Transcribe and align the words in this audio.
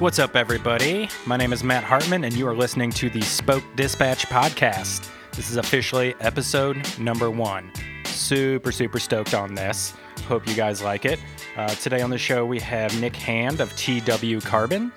What's 0.00 0.18
up, 0.18 0.34
everybody? 0.34 1.08
My 1.24 1.36
name 1.36 1.52
is 1.52 1.62
Matt 1.62 1.84
Hartman, 1.84 2.24
and 2.24 2.34
you 2.34 2.48
are 2.48 2.54
listening 2.54 2.90
to 2.92 3.08
the 3.08 3.20
Spoke 3.20 3.62
Dispatch 3.76 4.26
podcast. 4.26 5.08
This 5.32 5.50
is 5.50 5.56
officially 5.56 6.16
episode 6.20 6.84
number 6.98 7.30
one. 7.30 7.70
Super, 8.04 8.72
super 8.72 8.98
stoked 8.98 9.34
on 9.34 9.54
this. 9.54 9.94
Hope 10.26 10.48
you 10.48 10.54
guys 10.54 10.82
like 10.82 11.04
it. 11.04 11.20
Uh, 11.56 11.68
today 11.68 12.02
on 12.02 12.10
the 12.10 12.18
show, 12.18 12.44
we 12.44 12.58
have 12.58 12.98
Nick 13.00 13.14
Hand 13.14 13.60
of 13.60 13.74
TW 13.76 14.40
Carbon. 14.44 14.92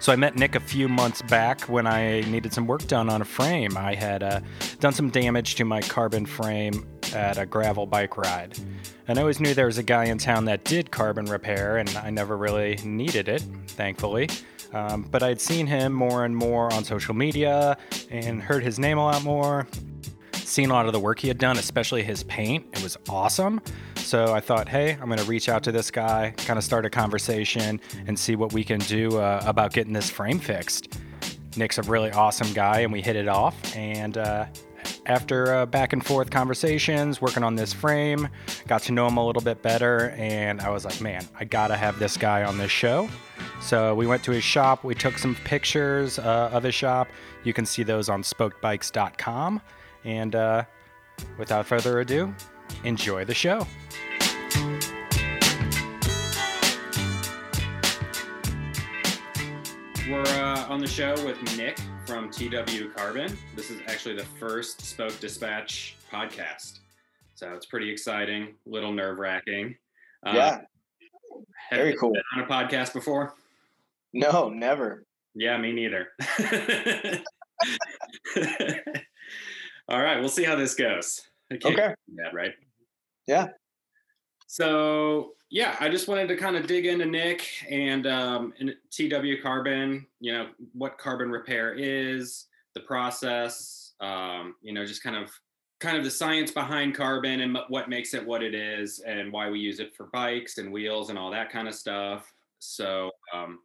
So 0.00 0.14
I 0.14 0.16
met 0.16 0.34
Nick 0.34 0.54
a 0.54 0.60
few 0.60 0.88
months 0.88 1.20
back 1.20 1.60
when 1.64 1.86
I 1.86 2.22
needed 2.22 2.54
some 2.54 2.66
work 2.66 2.86
done 2.86 3.10
on 3.10 3.20
a 3.20 3.24
frame. 3.24 3.76
I 3.76 3.94
had 3.94 4.22
uh, 4.22 4.40
done 4.78 4.94
some 4.94 5.10
damage 5.10 5.56
to 5.56 5.66
my 5.66 5.82
carbon 5.82 6.24
frame 6.24 6.88
at 7.14 7.36
a 7.36 7.44
gravel 7.44 7.84
bike 7.84 8.16
ride. 8.16 8.58
And 9.08 9.18
I 9.18 9.20
always 9.20 9.40
knew 9.40 9.52
there 9.52 9.66
was 9.66 9.76
a 9.76 9.82
guy 9.82 10.04
in 10.04 10.16
town 10.16 10.46
that 10.46 10.64
did 10.64 10.90
carbon 10.90 11.26
repair, 11.26 11.76
and 11.76 11.90
I 11.98 12.08
never 12.08 12.38
really 12.38 12.78
needed 12.82 13.28
it, 13.28 13.42
thankfully. 13.66 14.30
Um, 14.72 15.02
but 15.02 15.22
I'd 15.22 15.40
seen 15.40 15.66
him 15.66 15.92
more 15.92 16.24
and 16.24 16.34
more 16.34 16.72
on 16.72 16.82
social 16.82 17.12
media 17.14 17.76
and 18.10 18.40
heard 18.40 18.62
his 18.62 18.78
name 18.78 18.96
a 18.96 19.04
lot 19.04 19.22
more. 19.22 19.66
Seen 20.50 20.68
a 20.68 20.72
lot 20.72 20.86
of 20.86 20.92
the 20.92 20.98
work 20.98 21.20
he 21.20 21.28
had 21.28 21.38
done, 21.38 21.58
especially 21.58 22.02
his 22.02 22.24
paint. 22.24 22.66
It 22.72 22.82
was 22.82 22.96
awesome. 23.08 23.60
So 23.94 24.34
I 24.34 24.40
thought, 24.40 24.68
hey, 24.68 24.98
I'm 25.00 25.06
going 25.06 25.20
to 25.20 25.24
reach 25.24 25.48
out 25.48 25.62
to 25.62 25.70
this 25.70 25.92
guy, 25.92 26.34
kind 26.38 26.58
of 26.58 26.64
start 26.64 26.84
a 26.84 26.90
conversation, 26.90 27.80
and 28.08 28.18
see 28.18 28.34
what 28.34 28.52
we 28.52 28.64
can 28.64 28.80
do 28.80 29.16
uh, 29.16 29.40
about 29.46 29.72
getting 29.72 29.92
this 29.92 30.10
frame 30.10 30.40
fixed. 30.40 30.98
Nick's 31.56 31.78
a 31.78 31.82
really 31.82 32.10
awesome 32.10 32.52
guy, 32.52 32.80
and 32.80 32.92
we 32.92 33.00
hit 33.00 33.14
it 33.14 33.28
off. 33.28 33.54
And 33.76 34.18
uh, 34.18 34.46
after 35.06 35.54
uh, 35.54 35.66
back 35.66 35.92
and 35.92 36.04
forth 36.04 36.30
conversations, 36.30 37.20
working 37.20 37.44
on 37.44 37.54
this 37.54 37.72
frame, 37.72 38.28
got 38.66 38.82
to 38.82 38.92
know 38.92 39.06
him 39.06 39.18
a 39.18 39.24
little 39.24 39.42
bit 39.42 39.62
better, 39.62 40.10
and 40.16 40.60
I 40.60 40.70
was 40.70 40.84
like, 40.84 41.00
man, 41.00 41.24
I 41.38 41.44
gotta 41.44 41.76
have 41.76 42.00
this 42.00 42.16
guy 42.16 42.42
on 42.42 42.58
this 42.58 42.72
show. 42.72 43.08
So 43.62 43.94
we 43.94 44.08
went 44.08 44.24
to 44.24 44.32
his 44.32 44.42
shop. 44.42 44.82
We 44.82 44.96
took 44.96 45.16
some 45.16 45.36
pictures 45.44 46.18
uh, 46.18 46.50
of 46.52 46.64
his 46.64 46.74
shop. 46.74 47.06
You 47.44 47.52
can 47.52 47.64
see 47.64 47.84
those 47.84 48.08
on 48.08 48.24
spokedbikes.com. 48.24 49.60
And 50.04 50.34
uh, 50.34 50.64
without 51.38 51.66
further 51.66 52.00
ado, 52.00 52.34
enjoy 52.84 53.24
the 53.24 53.34
show. 53.34 53.66
We're 60.08 60.22
uh, 60.22 60.66
on 60.68 60.80
the 60.80 60.88
show 60.88 61.14
with 61.24 61.40
Nick 61.56 61.78
from 62.06 62.30
TW 62.30 62.92
Carbon. 62.96 63.36
This 63.54 63.70
is 63.70 63.80
actually 63.86 64.16
the 64.16 64.24
first 64.24 64.80
Spoke 64.82 65.18
Dispatch 65.20 65.96
podcast. 66.12 66.80
So 67.36 67.52
it's 67.54 67.66
pretty 67.66 67.90
exciting, 67.90 68.54
a 68.66 68.68
little 68.68 68.92
nerve 68.92 69.18
wracking. 69.18 69.76
Uh, 70.26 70.32
yeah. 70.34 70.60
Very 71.70 71.96
cool. 71.96 72.12
on 72.34 72.42
a 72.42 72.46
podcast 72.46 72.92
before? 72.92 73.34
No, 74.12 74.48
never. 74.48 75.04
Yeah, 75.34 75.56
me 75.58 75.72
neither. 75.72 76.08
All 79.90 80.00
right, 80.00 80.20
we'll 80.20 80.28
see 80.28 80.44
how 80.44 80.54
this 80.54 80.74
goes. 80.74 81.20
Okay. 81.52 81.94
Bad, 82.08 82.32
right? 82.32 82.52
Yeah. 83.26 83.48
So 84.46 85.32
yeah, 85.50 85.74
I 85.80 85.88
just 85.88 86.06
wanted 86.06 86.28
to 86.28 86.36
kind 86.36 86.56
of 86.56 86.68
dig 86.68 86.86
into 86.86 87.06
Nick 87.06 87.48
and 87.68 88.06
um, 88.06 88.54
and 88.60 88.74
TW 88.90 89.42
Carbon. 89.42 90.06
You 90.20 90.32
know 90.32 90.46
what 90.74 90.96
carbon 90.96 91.28
repair 91.30 91.74
is, 91.74 92.46
the 92.74 92.80
process. 92.80 93.94
Um, 94.00 94.54
you 94.62 94.72
know, 94.72 94.86
just 94.86 95.02
kind 95.02 95.16
of 95.16 95.30
kind 95.80 95.96
of 95.96 96.04
the 96.04 96.10
science 96.10 96.52
behind 96.52 96.94
carbon 96.94 97.40
and 97.40 97.58
what 97.68 97.88
makes 97.88 98.14
it 98.14 98.24
what 98.24 98.44
it 98.44 98.54
is, 98.54 99.00
and 99.00 99.32
why 99.32 99.50
we 99.50 99.58
use 99.58 99.80
it 99.80 99.92
for 99.96 100.06
bikes 100.12 100.58
and 100.58 100.72
wheels 100.72 101.10
and 101.10 101.18
all 101.18 101.32
that 101.32 101.50
kind 101.50 101.66
of 101.66 101.74
stuff. 101.74 102.32
So 102.60 103.10
um, 103.34 103.58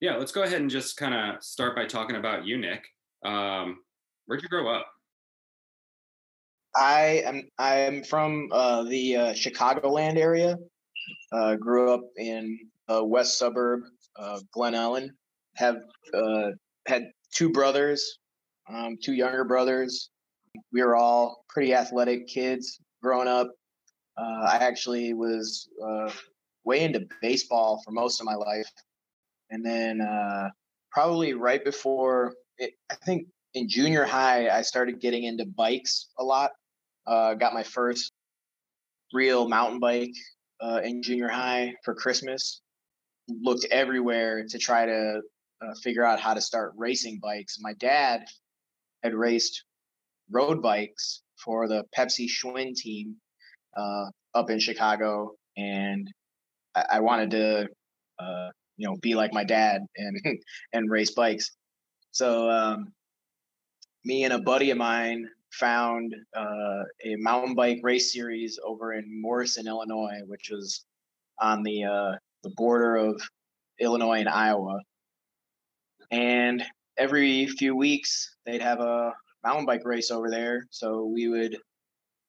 yeah, 0.00 0.14
let's 0.14 0.32
go 0.32 0.44
ahead 0.44 0.60
and 0.60 0.70
just 0.70 0.96
kind 0.96 1.14
of 1.14 1.42
start 1.42 1.74
by 1.74 1.84
talking 1.84 2.14
about 2.14 2.46
you, 2.46 2.58
Nick. 2.58 2.84
Um, 3.24 3.78
where'd 4.26 4.42
you 4.42 4.48
grow 4.48 4.72
up? 4.72 4.86
I 6.76 7.22
am 7.24 7.48
I'm 7.58 8.02
from 8.02 8.48
uh, 8.52 8.82
the 8.84 9.16
uh, 9.16 9.32
Chicagoland 9.32 10.16
area. 10.16 10.58
Uh, 11.32 11.56
grew 11.56 11.92
up 11.92 12.02
in 12.16 12.58
a 12.88 13.04
west 13.04 13.38
suburb, 13.38 13.82
Glen 14.52 14.74
Ellyn. 14.74 15.10
Have 15.56 15.76
uh, 16.12 16.50
had 16.86 17.10
two 17.32 17.50
brothers, 17.50 18.18
um, 18.68 18.96
two 19.02 19.12
younger 19.12 19.44
brothers. 19.44 20.10
We 20.72 20.82
were 20.82 20.96
all 20.96 21.44
pretty 21.48 21.74
athletic 21.74 22.26
kids 22.26 22.80
growing 23.02 23.28
up. 23.28 23.50
Uh, 24.16 24.46
I 24.48 24.56
actually 24.56 25.14
was 25.14 25.68
uh, 25.84 26.10
way 26.64 26.82
into 26.82 27.06
baseball 27.20 27.82
for 27.84 27.92
most 27.92 28.20
of 28.20 28.26
my 28.26 28.34
life, 28.34 28.70
and 29.50 29.64
then 29.64 30.00
probably 30.90 31.34
right 31.34 31.64
before 31.64 32.34
it, 32.58 32.72
I 32.90 32.94
think 33.04 33.26
in 33.54 33.68
junior 33.68 34.04
high, 34.04 34.48
I 34.48 34.62
started 34.62 35.00
getting 35.00 35.24
into 35.24 35.44
bikes 35.44 36.08
a 36.18 36.24
lot. 36.24 36.50
Uh, 37.06 37.34
got 37.34 37.52
my 37.52 37.62
first 37.62 38.12
real 39.12 39.48
mountain 39.48 39.78
bike 39.78 40.14
uh, 40.60 40.80
in 40.82 41.02
junior 41.02 41.28
high 41.28 41.74
for 41.84 41.94
Christmas. 41.94 42.60
Looked 43.28 43.66
everywhere 43.70 44.44
to 44.48 44.58
try 44.58 44.86
to 44.86 45.20
uh, 45.62 45.74
figure 45.82 46.04
out 46.04 46.20
how 46.20 46.34
to 46.34 46.40
start 46.40 46.72
racing 46.76 47.20
bikes. 47.22 47.58
My 47.60 47.74
dad 47.74 48.24
had 49.02 49.14
raced 49.14 49.64
road 50.30 50.62
bikes 50.62 51.22
for 51.42 51.68
the 51.68 51.84
Pepsi 51.96 52.26
Schwinn 52.28 52.74
team 52.74 53.16
uh, 53.76 54.06
up 54.34 54.50
in 54.50 54.58
Chicago, 54.58 55.32
and 55.56 56.10
I, 56.74 56.84
I 56.92 57.00
wanted 57.00 57.30
to, 57.32 57.68
uh, 58.18 58.48
you 58.76 58.88
know, 58.88 58.96
be 59.00 59.14
like 59.14 59.32
my 59.32 59.44
dad 59.44 59.82
and 59.96 60.20
and 60.72 60.90
race 60.90 61.12
bikes. 61.12 61.50
So 62.12 62.50
um, 62.50 62.92
me 64.04 64.24
and 64.24 64.32
a 64.32 64.38
buddy 64.38 64.70
of 64.70 64.78
mine 64.78 65.28
found 65.58 66.14
uh, 66.36 66.82
a 67.04 67.16
mountain 67.16 67.54
bike 67.54 67.80
race 67.82 68.12
series 68.12 68.58
over 68.64 68.92
in 68.94 69.20
Morrison, 69.20 69.66
Illinois, 69.66 70.20
which 70.26 70.50
was 70.50 70.84
on 71.40 71.62
the 71.62 71.84
uh, 71.84 72.12
the 72.42 72.50
border 72.56 72.96
of 72.96 73.20
Illinois 73.80 74.20
and 74.20 74.28
Iowa. 74.28 74.80
And 76.10 76.64
every 76.96 77.46
few 77.46 77.74
weeks, 77.74 78.36
they'd 78.46 78.62
have 78.62 78.80
a 78.80 79.12
mountain 79.42 79.66
bike 79.66 79.84
race 79.84 80.10
over 80.10 80.30
there. 80.30 80.66
So 80.70 81.06
we 81.06 81.28
would 81.28 81.56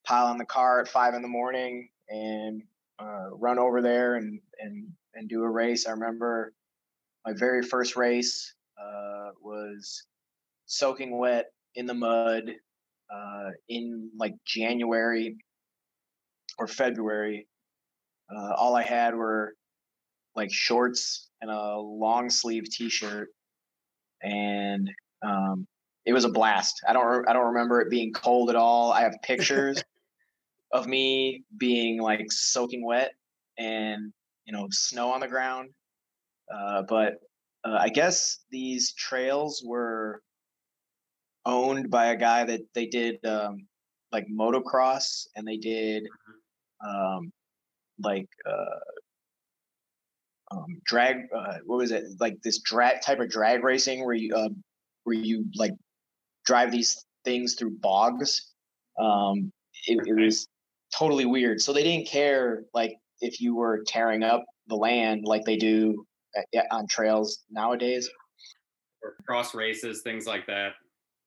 pile 0.05 0.27
on 0.27 0.37
the 0.37 0.45
car 0.45 0.81
at 0.81 0.87
five 0.87 1.13
in 1.13 1.21
the 1.21 1.27
morning 1.27 1.89
and 2.09 2.61
uh, 2.99 3.29
run 3.31 3.59
over 3.59 3.81
there 3.81 4.15
and 4.15 4.39
and 4.59 4.87
and 5.15 5.29
do 5.29 5.43
a 5.43 5.49
race. 5.49 5.87
I 5.87 5.91
remember 5.91 6.53
my 7.25 7.33
very 7.33 7.63
first 7.63 7.95
race 7.95 8.53
uh, 8.79 9.31
was 9.41 10.03
soaking 10.65 11.17
wet 11.17 11.51
in 11.75 11.85
the 11.85 11.93
mud 11.93 12.51
uh, 13.13 13.49
in 13.69 14.09
like 14.17 14.33
January 14.45 15.37
or 16.57 16.67
February. 16.67 17.47
Uh, 18.33 18.53
all 18.53 18.75
I 18.75 18.83
had 18.83 19.15
were 19.15 19.53
like 20.35 20.51
shorts 20.51 21.29
and 21.41 21.51
a 21.51 21.77
long 21.77 22.29
sleeve 22.29 22.63
T-shirt, 22.71 23.29
and 24.23 24.89
um, 25.21 25.67
it 26.05 26.13
was 26.13 26.25
a 26.25 26.29
blast. 26.29 26.81
I 26.87 26.93
don't 26.93 27.27
I 27.27 27.33
don't 27.33 27.53
remember 27.53 27.81
it 27.81 27.89
being 27.89 28.13
cold 28.13 28.49
at 28.49 28.55
all. 28.55 28.91
I 28.91 29.01
have 29.01 29.15
pictures 29.23 29.83
of 30.73 30.87
me 30.87 31.43
being 31.57 32.01
like 32.01 32.31
soaking 32.31 32.83
wet 32.85 33.11
and 33.57 34.11
you 34.45 34.53
know 34.53 34.67
snow 34.71 35.11
on 35.11 35.19
the 35.19 35.27
ground. 35.27 35.69
Uh, 36.53 36.83
but 36.87 37.15
uh, 37.63 37.77
I 37.79 37.89
guess 37.89 38.39
these 38.51 38.93
trails 38.93 39.63
were 39.65 40.21
owned 41.45 41.89
by 41.89 42.07
a 42.07 42.15
guy 42.15 42.43
that 42.43 42.61
they 42.73 42.87
did 42.87 43.23
um, 43.25 43.67
like 44.11 44.27
motocross 44.27 45.27
and 45.35 45.47
they 45.47 45.57
did 45.57 46.03
mm-hmm. 46.03 46.89
um, 46.89 47.31
like 48.03 48.27
uh, 48.49 48.79
um, 50.55 50.81
drag. 50.85 51.17
Uh, 51.35 51.57
what 51.65 51.77
was 51.77 51.91
it 51.91 52.03
like 52.19 52.35
this 52.43 52.59
drag 52.59 53.01
type 53.01 53.19
of 53.19 53.29
drag 53.29 53.63
racing 53.63 54.05
where 54.05 54.15
you 54.15 54.33
uh, 54.35 54.49
where 55.03 55.15
you 55.15 55.45
like 55.55 55.73
drive 56.45 56.71
these 56.71 57.05
things 57.23 57.55
through 57.55 57.77
bogs. 57.81 58.53
Um, 58.99 59.51
it, 59.87 59.99
it 60.05 60.13
was 60.13 60.47
totally 60.97 61.25
weird. 61.25 61.61
So 61.61 61.73
they 61.73 61.83
didn't 61.83 62.07
care 62.07 62.63
like 62.73 62.95
if 63.21 63.41
you 63.41 63.55
were 63.55 63.83
tearing 63.87 64.23
up 64.23 64.43
the 64.67 64.75
land 64.75 65.21
like 65.25 65.43
they 65.45 65.57
do 65.57 66.05
at, 66.53 66.65
on 66.71 66.87
trails 66.87 67.43
nowadays. 67.49 68.09
Or 69.03 69.15
cross 69.27 69.53
races, 69.53 70.01
things 70.03 70.25
like 70.25 70.45
that. 70.47 70.73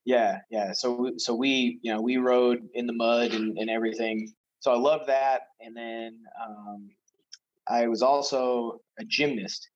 Yeah, 0.08 0.38
yeah. 0.48 0.72
So 0.72 1.10
so 1.18 1.34
we 1.34 1.80
you 1.82 1.92
know 1.92 2.00
we 2.00 2.16
rode 2.16 2.66
in 2.72 2.86
the 2.86 2.94
mud 2.94 3.32
and, 3.34 3.58
and 3.58 3.68
everything. 3.68 4.32
So 4.60 4.72
I 4.72 4.76
loved 4.78 5.06
that. 5.08 5.42
And 5.60 5.76
then 5.76 6.20
um, 6.42 6.88
I 7.68 7.88
was 7.88 8.00
also 8.00 8.80
a 8.98 9.04
gymnast. 9.04 9.68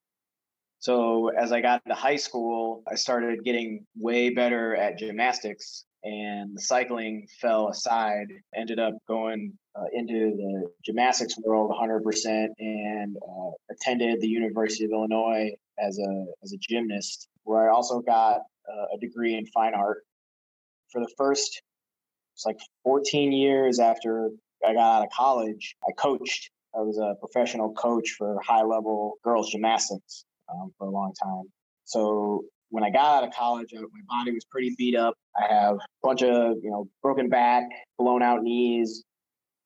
So 0.78 1.28
as 1.38 1.52
I 1.52 1.60
got 1.60 1.82
into 1.84 1.94
high 1.94 2.16
school, 2.16 2.82
I 2.90 2.94
started 2.94 3.44
getting 3.44 3.84
way 3.94 4.30
better 4.30 4.74
at 4.74 4.98
gymnastics, 4.98 5.84
and 6.02 6.56
the 6.56 6.62
cycling 6.62 7.28
fell 7.42 7.68
aside. 7.68 8.28
Ended 8.56 8.78
up 8.78 8.94
going 9.06 9.52
uh, 9.78 9.84
into 9.92 10.34
the 10.34 10.70
gymnastics 10.82 11.34
world 11.44 11.70
100% 11.70 12.46
and 12.58 13.16
uh, 13.18 13.50
attended 13.70 14.22
the 14.22 14.28
University 14.28 14.86
of 14.86 14.92
Illinois 14.92 15.50
as 15.78 15.98
a 15.98 16.24
as 16.42 16.54
a 16.54 16.56
gymnast, 16.56 17.28
where 17.44 17.68
I 17.68 17.74
also 17.74 18.00
got 18.00 18.40
uh, 18.66 18.96
a 18.96 18.98
degree 18.98 19.36
in 19.36 19.44
fine 19.44 19.74
art. 19.74 20.04
For 20.92 21.00
the 21.00 21.10
first, 21.16 21.62
it's 22.34 22.44
like 22.44 22.58
14 22.84 23.32
years 23.32 23.78
after 23.78 24.30
I 24.64 24.74
got 24.74 24.98
out 24.98 25.04
of 25.04 25.10
college, 25.10 25.76
I 25.82 25.92
coached. 25.92 26.50
I 26.74 26.80
was 26.80 26.98
a 26.98 27.14
professional 27.18 27.72
coach 27.72 28.14
for 28.16 28.38
high 28.42 28.62
level 28.62 29.14
girls 29.24 29.50
gymnastics 29.50 30.24
um, 30.52 30.72
for 30.78 30.86
a 30.86 30.90
long 30.90 31.12
time. 31.22 31.44
So 31.84 32.44
when 32.70 32.84
I 32.84 32.90
got 32.90 33.18
out 33.22 33.28
of 33.28 33.34
college, 33.34 33.68
my 33.74 33.82
body 34.08 34.32
was 34.32 34.44
pretty 34.46 34.74
beat 34.78 34.96
up. 34.96 35.14
I 35.36 35.52
have 35.52 35.74
a 35.74 35.78
bunch 36.02 36.22
of, 36.22 36.56
you 36.62 36.70
know, 36.70 36.88
broken 37.02 37.28
back, 37.28 37.64
blown 37.98 38.22
out 38.22 38.42
knees, 38.42 39.04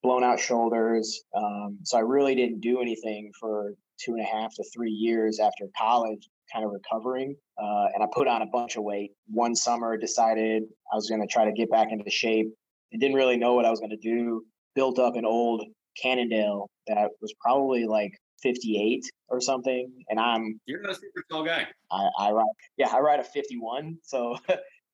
blown 0.03 0.25
out 0.25 0.41
shoulders. 0.41 1.23
Um, 1.37 1.79
so 1.85 1.99
I 1.99 2.01
really 2.01 2.35
didn't 2.35 2.61
do 2.61 2.81
anything 2.81 3.31
for 3.39 3.75
two 4.01 4.13
and 4.15 4.21
a 4.21 4.25
half 4.25 4.55
to 4.57 4.65
three 4.75 4.91
years 4.91 5.39
after 5.39 5.67
college, 5.79 6.29
kind 6.53 6.65
of 6.65 6.73
recovering. 6.73 7.37
Uh, 7.59 7.87
and 7.95 8.03
I 8.03 8.07
put 8.13 8.29
on 8.29 8.43
a 8.43 8.47
bunch 8.47 8.77
of 8.77 8.83
weight. 8.83 9.13
One 9.29 9.55
summer, 9.55 9.97
decided 9.97 10.65
I 10.93 10.97
was 10.97 11.09
going 11.09 11.23
to 11.23 11.27
try 11.27 11.47
to 11.47 11.53
get 11.53 11.71
back 11.71 11.89
into 11.91 12.09
shape. 12.11 12.49
I 12.93 12.99
didn't 12.99 13.17
really 13.17 13.37
know 13.37 13.55
what 13.55 13.65
I 13.65 13.71
was 13.71 13.81
going 13.81 13.91
to 13.91 13.97
do. 13.97 14.45
Built 14.75 14.99
up 14.99 15.17
an 15.17 15.25
old 15.25 15.65
Cannondale 16.01 16.69
that 16.87 17.11
was 17.21 17.33
probably 17.41 17.87
like 17.87 18.13
58 18.43 19.03
or 19.29 19.41
something, 19.41 19.91
and 20.09 20.21
I'm 20.21 20.61
you're 20.67 20.83
not 20.83 20.93
a 20.93 20.95
super 20.95 21.25
tall 21.31 21.45
guy. 21.45 21.67
I, 21.91 22.09
I 22.19 22.31
ride 22.31 22.45
yeah 22.77 22.89
I 22.89 23.01
ride 23.01 23.21
a 23.21 23.25
51, 23.25 23.99
so 24.03 24.37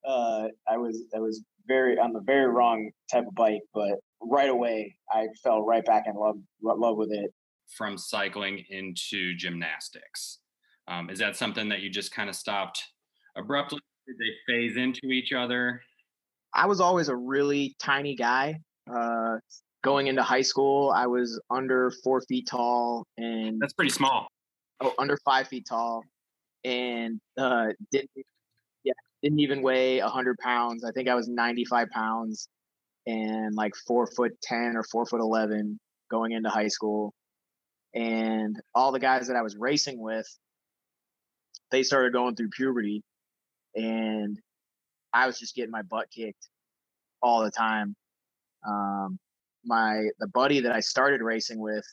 uh, 0.06 0.48
I 0.68 0.76
was 0.76 1.02
I 1.14 1.18
was 1.18 1.42
very 1.66 1.98
on 1.98 2.12
the 2.12 2.20
very 2.20 2.46
wrong 2.46 2.90
type 3.10 3.24
of 3.26 3.34
bike, 3.34 3.62
but 3.74 3.92
right 4.22 4.48
away 4.48 4.96
I 5.10 5.26
fell 5.42 5.64
right 5.64 5.84
back 5.84 6.04
in 6.06 6.14
love 6.14 6.36
love 6.62 6.96
with 6.96 7.10
it. 7.12 7.30
From 7.76 7.96
cycling 7.96 8.64
into 8.68 9.34
gymnastics, 9.34 10.38
um, 10.88 11.10
is 11.10 11.18
that 11.18 11.36
something 11.36 11.68
that 11.68 11.80
you 11.80 11.90
just 11.90 12.12
kind 12.12 12.28
of 12.28 12.36
stopped 12.36 12.82
abruptly? 13.36 13.80
Did 14.06 14.16
they 14.18 14.52
phase 14.52 14.76
into 14.76 15.06
each 15.06 15.32
other? 15.32 15.80
I 16.54 16.66
was 16.66 16.80
always 16.80 17.08
a 17.08 17.16
really 17.16 17.74
tiny 17.78 18.14
guy. 18.14 18.58
Uh, 18.92 19.36
going 19.82 20.06
into 20.08 20.22
high 20.22 20.42
school, 20.42 20.92
I 20.94 21.06
was 21.06 21.40
under 21.50 21.92
four 22.02 22.20
feet 22.22 22.46
tall, 22.48 23.06
and 23.16 23.60
that's 23.60 23.72
pretty 23.72 23.90
small. 23.90 24.28
Oh, 24.80 24.92
under 24.98 25.16
five 25.24 25.48
feet 25.48 25.66
tall, 25.68 26.02
and 26.64 27.20
uh, 27.38 27.66
didn't 27.90 28.10
yeah 28.84 28.92
didn't 29.22 29.40
even 29.40 29.62
weigh 29.62 30.00
a 30.00 30.08
hundred 30.08 30.36
pounds. 30.38 30.84
I 30.84 30.90
think 30.90 31.08
I 31.08 31.14
was 31.14 31.28
ninety 31.28 31.64
five 31.64 31.88
pounds, 31.90 32.48
and 33.06 33.54
like 33.54 33.72
four 33.86 34.06
foot 34.06 34.32
ten 34.42 34.74
or 34.76 34.84
four 34.90 35.06
foot 35.06 35.20
eleven 35.20 35.78
going 36.10 36.32
into 36.32 36.48
high 36.48 36.68
school, 36.68 37.14
and 37.94 38.56
all 38.74 38.92
the 38.92 39.00
guys 39.00 39.28
that 39.28 39.36
I 39.36 39.42
was 39.42 39.56
racing 39.56 40.00
with, 40.00 40.26
they 41.72 41.82
started 41.82 42.12
going 42.12 42.36
through 42.36 42.50
puberty, 42.50 43.02
and 43.74 44.38
I 45.12 45.26
was 45.26 45.38
just 45.38 45.56
getting 45.56 45.72
my 45.72 45.82
butt 45.82 46.06
kicked 46.14 46.48
all 47.20 47.42
the 47.42 47.50
time. 47.50 47.96
Um, 48.66 49.18
my 49.64 50.08
the 50.20 50.28
buddy 50.28 50.60
that 50.60 50.72
I 50.72 50.80
started 50.80 51.22
racing 51.22 51.58
with 51.58 51.84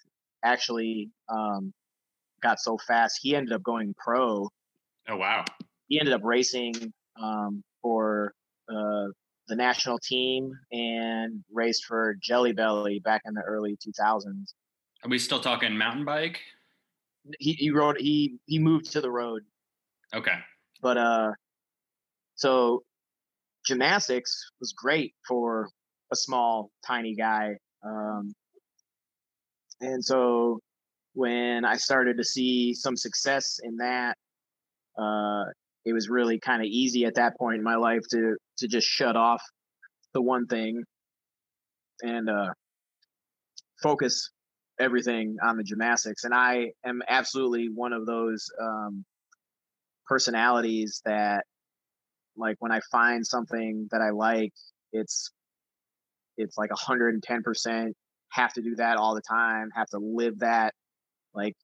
actually 0.43 1.09
um, 1.29 1.73
got 2.43 2.59
so 2.59 2.77
fast 2.87 3.19
he 3.21 3.35
ended 3.35 3.53
up 3.53 3.63
going 3.63 3.95
pro. 3.97 4.49
Oh 5.07 5.17
wow! 5.17 5.45
He 5.87 5.99
ended 5.99 6.13
up 6.13 6.21
racing 6.23 6.75
um, 7.21 7.63
for 7.81 8.33
uh, 8.69 9.07
the 9.47 9.55
national 9.55 9.99
team 9.99 10.51
and 10.71 11.43
raced 11.51 11.85
for 11.85 12.15
Jelly 12.21 12.53
Belly 12.53 12.99
back 12.99 13.21
in 13.25 13.33
the 13.33 13.41
early 13.41 13.77
2000s. 13.77 14.53
Are 15.03 15.09
we 15.09 15.17
still 15.17 15.39
talking 15.39 15.77
mountain 15.77 16.05
bike? 16.05 16.39
He 17.39 17.53
he 17.53 17.71
rode 17.71 17.97
he 17.99 18.37
he 18.45 18.59
moved 18.59 18.91
to 18.91 19.01
the 19.01 19.11
road. 19.11 19.43
Okay. 20.13 20.37
But 20.81 20.97
uh, 20.97 21.31
so 22.35 22.83
gymnastics 23.65 24.51
was 24.59 24.73
great 24.73 25.13
for 25.27 25.69
a 26.11 26.15
small, 26.15 26.71
tiny 26.85 27.15
guy. 27.15 27.57
Um, 27.85 28.33
and 29.81 30.03
so 30.03 30.59
when 31.13 31.65
I 31.65 31.75
started 31.75 32.17
to 32.17 32.23
see 32.23 32.73
some 32.73 32.95
success 32.95 33.59
in 33.63 33.77
that, 33.77 34.15
uh, 34.97 35.45
it 35.85 35.93
was 35.93 36.09
really 36.09 36.39
kind 36.39 36.61
of 36.61 36.67
easy 36.67 37.05
at 37.05 37.15
that 37.15 37.37
point 37.37 37.57
in 37.57 37.63
my 37.63 37.75
life 37.75 38.01
to 38.11 38.35
to 38.57 38.67
just 38.67 38.87
shut 38.87 39.15
off 39.15 39.41
the 40.13 40.21
one 40.21 40.45
thing 40.45 40.83
and 42.01 42.29
uh, 42.29 42.51
focus 43.81 44.31
everything 44.79 45.37
on 45.43 45.57
the 45.57 45.63
gymnastics. 45.63 46.23
And 46.23 46.33
I 46.33 46.71
am 46.85 47.01
absolutely 47.07 47.69
one 47.73 47.93
of 47.93 48.05
those 48.05 48.45
um, 48.61 49.05
personalities 50.09 51.01
that, 51.05 51.45
like, 52.35 52.57
when 52.59 52.73
I 52.73 52.81
find 52.91 53.25
something 53.25 53.87
that 53.91 54.01
I 54.01 54.09
like, 54.11 54.53
it's 54.91 55.31
it's 56.37 56.57
like 56.57 56.69
110% 56.71 57.91
have 58.31 58.53
to 58.53 58.61
do 58.61 58.75
that 58.75 58.97
all 58.97 59.15
the 59.15 59.21
time 59.21 59.69
have 59.75 59.87
to 59.87 59.97
live 59.99 60.39
that 60.39 60.73
like 61.33 61.55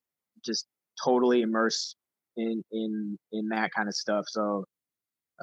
just 0.44 0.66
totally 1.04 1.42
immerse 1.42 1.96
in 2.38 2.64
in 2.72 3.18
in 3.32 3.50
that 3.50 3.72
kind 3.76 3.88
of 3.88 3.96
stuff 3.96 4.26
so 4.28 4.66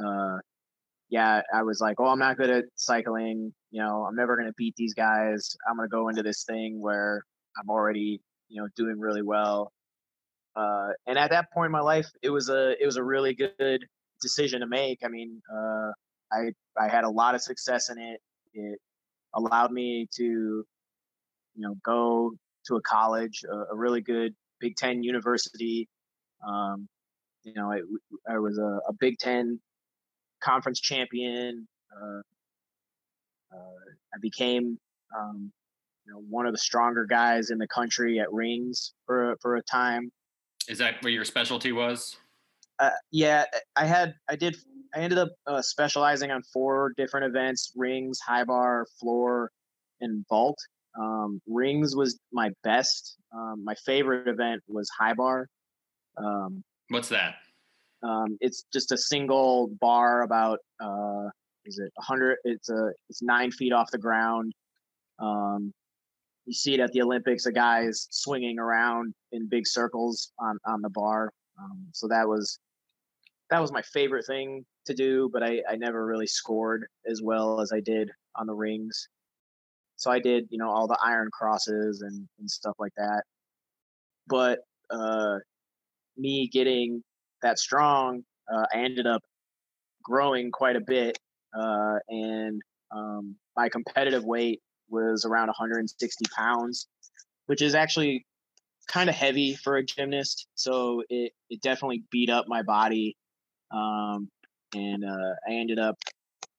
uh 0.02 0.36
yeah 1.10 1.40
i 1.54 1.62
was 1.62 1.80
like 1.80 2.00
oh 2.00 2.06
i'm 2.06 2.18
not 2.18 2.36
good 2.36 2.50
at 2.50 2.64
cycling 2.74 3.52
you 3.70 3.82
know 3.82 4.04
i'm 4.08 4.16
never 4.16 4.36
going 4.36 4.48
to 4.48 4.54
beat 4.56 4.74
these 4.76 4.94
guys 4.94 5.56
i'm 5.68 5.76
going 5.76 5.88
to 5.88 5.92
go 5.92 6.08
into 6.08 6.22
this 6.22 6.44
thing 6.44 6.80
where 6.80 7.22
i'm 7.58 7.70
already 7.70 8.20
you 8.48 8.60
know 8.60 8.68
doing 8.76 8.98
really 8.98 9.22
well 9.22 9.72
uh 10.56 10.88
and 11.06 11.18
at 11.18 11.30
that 11.30 11.50
point 11.52 11.66
in 11.66 11.72
my 11.72 11.80
life 11.80 12.08
it 12.22 12.30
was 12.30 12.48
a 12.48 12.74
it 12.80 12.86
was 12.86 12.96
a 12.96 13.02
really 13.02 13.34
good 13.34 13.84
decision 14.20 14.60
to 14.60 14.66
make 14.66 14.98
i 15.04 15.08
mean 15.08 15.40
uh 15.52 15.90
i 16.32 16.50
i 16.80 16.88
had 16.88 17.04
a 17.04 17.10
lot 17.10 17.34
of 17.34 17.42
success 17.42 17.88
in 17.88 17.98
it 17.98 18.20
it 18.54 18.78
allowed 19.34 19.72
me 19.72 20.08
to, 20.16 20.22
you 20.22 20.64
know, 21.56 21.74
go 21.84 22.32
to 22.66 22.76
a 22.76 22.82
college, 22.82 23.44
a, 23.50 23.72
a 23.72 23.76
really 23.76 24.00
good 24.00 24.34
Big 24.60 24.76
Ten 24.76 25.02
university. 25.02 25.88
Um, 26.46 26.88
you 27.44 27.52
know, 27.54 27.72
I, 27.72 27.80
I 28.32 28.38
was 28.38 28.58
a, 28.58 28.80
a, 28.88 28.92
Big 28.98 29.18
Ten 29.18 29.60
conference 30.42 30.80
champion. 30.80 31.66
Uh, 31.94 32.20
uh, 33.54 33.84
I 34.14 34.18
became, 34.20 34.78
um, 35.18 35.52
you 36.06 36.12
know, 36.12 36.20
one 36.28 36.46
of 36.46 36.52
the 36.52 36.58
stronger 36.58 37.04
guys 37.04 37.50
in 37.50 37.58
the 37.58 37.68
country 37.68 38.20
at 38.20 38.32
rings 38.32 38.92
for 39.06 39.36
for 39.40 39.56
a 39.56 39.62
time. 39.62 40.10
Is 40.68 40.78
that 40.78 41.02
what 41.02 41.12
your 41.12 41.24
specialty 41.24 41.72
was? 41.72 42.16
Uh, 42.78 42.90
yeah, 43.10 43.44
I 43.76 43.84
had 43.84 44.14
I 44.28 44.36
did 44.36 44.56
I 44.94 45.00
ended 45.00 45.18
up 45.18 45.30
uh, 45.46 45.62
specializing 45.62 46.30
on 46.30 46.42
four 46.52 46.92
different 46.96 47.26
events: 47.26 47.72
rings, 47.76 48.18
high 48.20 48.44
bar, 48.44 48.86
floor, 49.00 49.50
and 50.00 50.24
vault. 50.28 50.58
Um, 50.98 51.40
rings 51.46 51.96
was 51.96 52.18
my 52.32 52.50
best. 52.64 53.16
Um, 53.34 53.62
my 53.64 53.74
favorite 53.86 54.28
event 54.28 54.62
was 54.68 54.90
high 54.90 55.14
bar. 55.14 55.48
Um, 56.16 56.62
What's 56.88 57.08
that? 57.08 57.36
Um, 58.02 58.36
it's 58.40 58.64
just 58.72 58.92
a 58.92 58.98
single 58.98 59.68
bar 59.80 60.22
about 60.22 60.58
uh, 60.80 61.28
is 61.64 61.78
it 61.78 61.92
100? 61.94 62.38
It's 62.44 62.68
a 62.68 62.92
it's 63.08 63.22
nine 63.22 63.50
feet 63.50 63.72
off 63.72 63.90
the 63.90 63.98
ground. 63.98 64.52
Um, 65.18 65.72
you 66.46 66.52
see 66.52 66.74
it 66.74 66.80
at 66.80 66.92
the 66.92 67.02
Olympics, 67.02 67.46
a 67.46 67.52
guys 67.52 68.08
swinging 68.10 68.58
around 68.58 69.14
in 69.32 69.48
big 69.48 69.66
circles 69.66 70.32
on 70.38 70.58
on 70.66 70.82
the 70.82 70.90
bar. 70.90 71.32
Um, 71.58 71.86
so 71.92 72.08
that 72.08 72.26
was 72.26 72.58
that 73.50 73.60
was 73.60 73.72
my 73.72 73.82
favorite 73.82 74.26
thing 74.26 74.64
to 74.86 74.94
do, 74.94 75.28
but 75.32 75.42
I, 75.42 75.62
I 75.68 75.76
never 75.76 76.06
really 76.06 76.26
scored 76.26 76.86
as 77.06 77.20
well 77.22 77.60
as 77.60 77.72
I 77.72 77.80
did 77.80 78.10
on 78.34 78.46
the 78.46 78.54
rings. 78.54 79.08
So 79.96 80.10
I 80.10 80.18
did, 80.18 80.48
you 80.50 80.58
know, 80.58 80.70
all 80.70 80.88
the 80.88 80.98
iron 81.04 81.28
crosses 81.30 82.00
and, 82.00 82.26
and 82.38 82.50
stuff 82.50 82.74
like 82.78 82.92
that. 82.96 83.22
But 84.26 84.60
uh, 84.90 85.36
me 86.16 86.48
getting 86.48 87.04
that 87.42 87.58
strong, 87.58 88.24
uh, 88.52 88.64
I 88.72 88.78
ended 88.78 89.06
up 89.06 89.22
growing 90.02 90.50
quite 90.50 90.76
a 90.76 90.80
bit. 90.80 91.18
Uh, 91.56 91.98
and 92.08 92.60
um, 92.90 93.36
my 93.56 93.68
competitive 93.68 94.24
weight 94.24 94.60
was 94.92 95.24
around 95.24 95.48
160 95.48 96.24
pounds, 96.36 96.86
which 97.46 97.62
is 97.62 97.74
actually 97.74 98.26
kind 98.88 99.08
of 99.08 99.16
heavy 99.16 99.54
for 99.54 99.76
a 99.76 99.84
gymnast. 99.84 100.46
So 100.54 101.02
it, 101.08 101.32
it 101.50 101.62
definitely 101.62 102.04
beat 102.10 102.30
up 102.30 102.44
my 102.46 102.62
body 102.62 103.16
um, 103.72 104.28
and 104.74 105.04
uh, 105.04 105.34
I 105.48 105.54
ended 105.54 105.78
up 105.78 105.96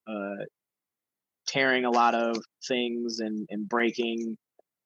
uh, 0.08 0.46
tearing 1.48 1.86
a 1.86 1.92
lot 1.92 2.16
of 2.16 2.38
things 2.68 3.20
and, 3.20 3.46
and 3.50 3.68
breaking 3.70 4.38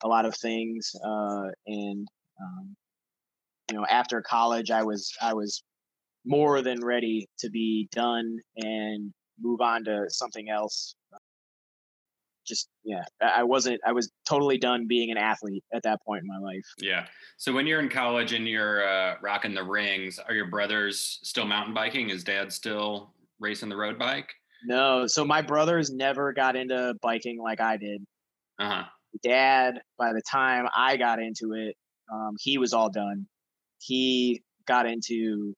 a 0.03 0.07
lot 0.07 0.25
of 0.25 0.35
things. 0.35 0.91
Uh, 1.03 1.47
and 1.65 2.07
um, 2.41 2.75
you 3.69 3.77
know, 3.77 3.85
after 3.89 4.21
college, 4.21 4.71
I 4.71 4.83
was 4.83 5.11
I 5.21 5.33
was 5.33 5.63
more 6.25 6.61
than 6.61 6.83
ready 6.83 7.27
to 7.39 7.49
be 7.49 7.87
done 7.91 8.37
and 8.57 9.13
move 9.39 9.61
on 9.61 9.83
to 9.85 10.05
something 10.09 10.49
else. 10.49 10.95
Just 12.47 12.69
yeah, 12.83 13.03
I 13.21 13.43
wasn't. 13.43 13.79
I 13.85 13.91
was 13.91 14.11
totally 14.27 14.57
done 14.57 14.87
being 14.87 15.11
an 15.11 15.17
athlete 15.17 15.63
at 15.73 15.83
that 15.83 15.99
point 16.05 16.21
in 16.21 16.27
my 16.27 16.37
life. 16.37 16.65
Yeah. 16.79 17.05
So 17.37 17.53
when 17.53 17.67
you're 17.67 17.79
in 17.79 17.89
college 17.89 18.33
and 18.33 18.47
you're 18.47 18.87
uh, 18.87 19.15
rocking 19.21 19.53
the 19.53 19.63
rings, 19.63 20.19
are 20.19 20.33
your 20.33 20.47
brothers 20.47 21.19
still 21.23 21.45
mountain 21.45 21.73
biking? 21.73 22.09
Is 22.09 22.23
dad 22.23 22.51
still 22.51 23.13
racing 23.39 23.69
the 23.69 23.77
road 23.77 23.99
bike? 23.99 24.33
No. 24.65 25.05
So 25.07 25.25
my 25.25 25.41
brothers 25.41 25.91
never 25.91 26.33
got 26.33 26.55
into 26.55 26.95
biking 27.01 27.39
like 27.41 27.61
I 27.61 27.77
did. 27.77 28.03
Uh 28.59 28.69
huh. 28.69 28.83
Dad, 29.23 29.79
by 29.97 30.13
the 30.13 30.21
time 30.29 30.67
I 30.75 30.97
got 30.97 31.19
into 31.21 31.53
it, 31.53 31.75
um, 32.13 32.35
he 32.39 32.57
was 32.57 32.73
all 32.73 32.89
done. 32.89 33.27
He 33.79 34.41
got 34.67 34.85
into 34.85 35.53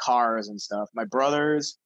cars 0.00 0.48
and 0.48 0.60
stuff. 0.60 0.88
My 0.94 1.04
brothers, 1.04 1.78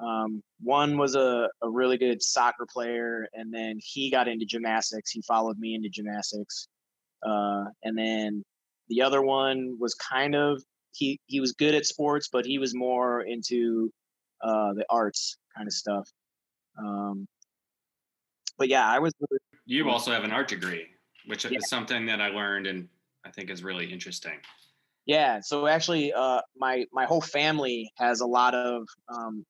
um, 0.00 0.42
one 0.60 0.96
was 0.98 1.14
a, 1.14 1.48
a 1.62 1.70
really 1.70 1.96
good 1.98 2.22
soccer 2.22 2.66
player, 2.70 3.28
and 3.32 3.52
then 3.52 3.78
he 3.80 4.10
got 4.10 4.28
into 4.28 4.44
gymnastics. 4.44 5.10
He 5.10 5.22
followed 5.22 5.58
me 5.58 5.74
into 5.74 5.88
gymnastics. 5.88 6.68
Uh, 7.24 7.64
and 7.82 7.96
then 7.96 8.42
the 8.88 9.02
other 9.02 9.22
one 9.22 9.76
was 9.78 9.94
kind 9.94 10.34
of 10.34 10.62
he 10.92 11.18
he 11.26 11.40
was 11.40 11.52
good 11.52 11.74
at 11.74 11.86
sports, 11.86 12.28
but 12.32 12.44
he 12.44 12.58
was 12.58 12.74
more 12.74 13.22
into 13.22 13.90
uh, 14.42 14.74
the 14.74 14.84
arts 14.90 15.38
kind 15.56 15.66
of 15.66 15.72
stuff. 15.72 16.08
Um, 16.78 17.26
but 18.58 18.68
yeah, 18.68 18.86
I 18.88 18.98
was. 18.98 19.12
You 19.66 19.88
also 19.88 20.10
have 20.10 20.24
an 20.24 20.32
art 20.32 20.48
degree, 20.48 20.86
which 21.26 21.44
yeah. 21.44 21.58
is 21.58 21.68
something 21.68 22.06
that 22.06 22.20
I 22.20 22.28
learned 22.28 22.66
and 22.66 22.88
I 23.24 23.30
think 23.30 23.50
is 23.50 23.62
really 23.62 23.90
interesting. 23.90 24.38
Yeah, 25.06 25.40
so 25.40 25.66
actually, 25.66 26.12
uh, 26.12 26.40
my 26.56 26.84
my 26.92 27.04
whole 27.04 27.20
family 27.20 27.90
has 27.96 28.20
a 28.20 28.26
lot 28.26 28.54
of 28.54 28.86
um, 29.08 29.44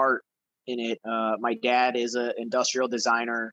art 0.00 0.22
in 0.66 0.78
it. 0.80 0.98
Uh, 1.04 1.34
my 1.40 1.54
dad 1.62 1.96
is 1.96 2.14
an 2.14 2.32
industrial 2.38 2.88
designer. 2.88 3.52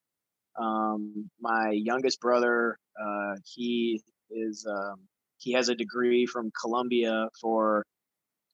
Um, 0.59 1.29
my 1.39 1.71
youngest 1.71 2.19
brother, 2.19 2.77
uh, 3.03 3.35
he 3.55 4.01
is 4.29 4.65
um, 4.69 4.99
he 5.37 5.53
has 5.53 5.69
a 5.69 5.75
degree 5.75 6.25
from 6.25 6.51
Columbia 6.61 7.27
for 7.41 7.85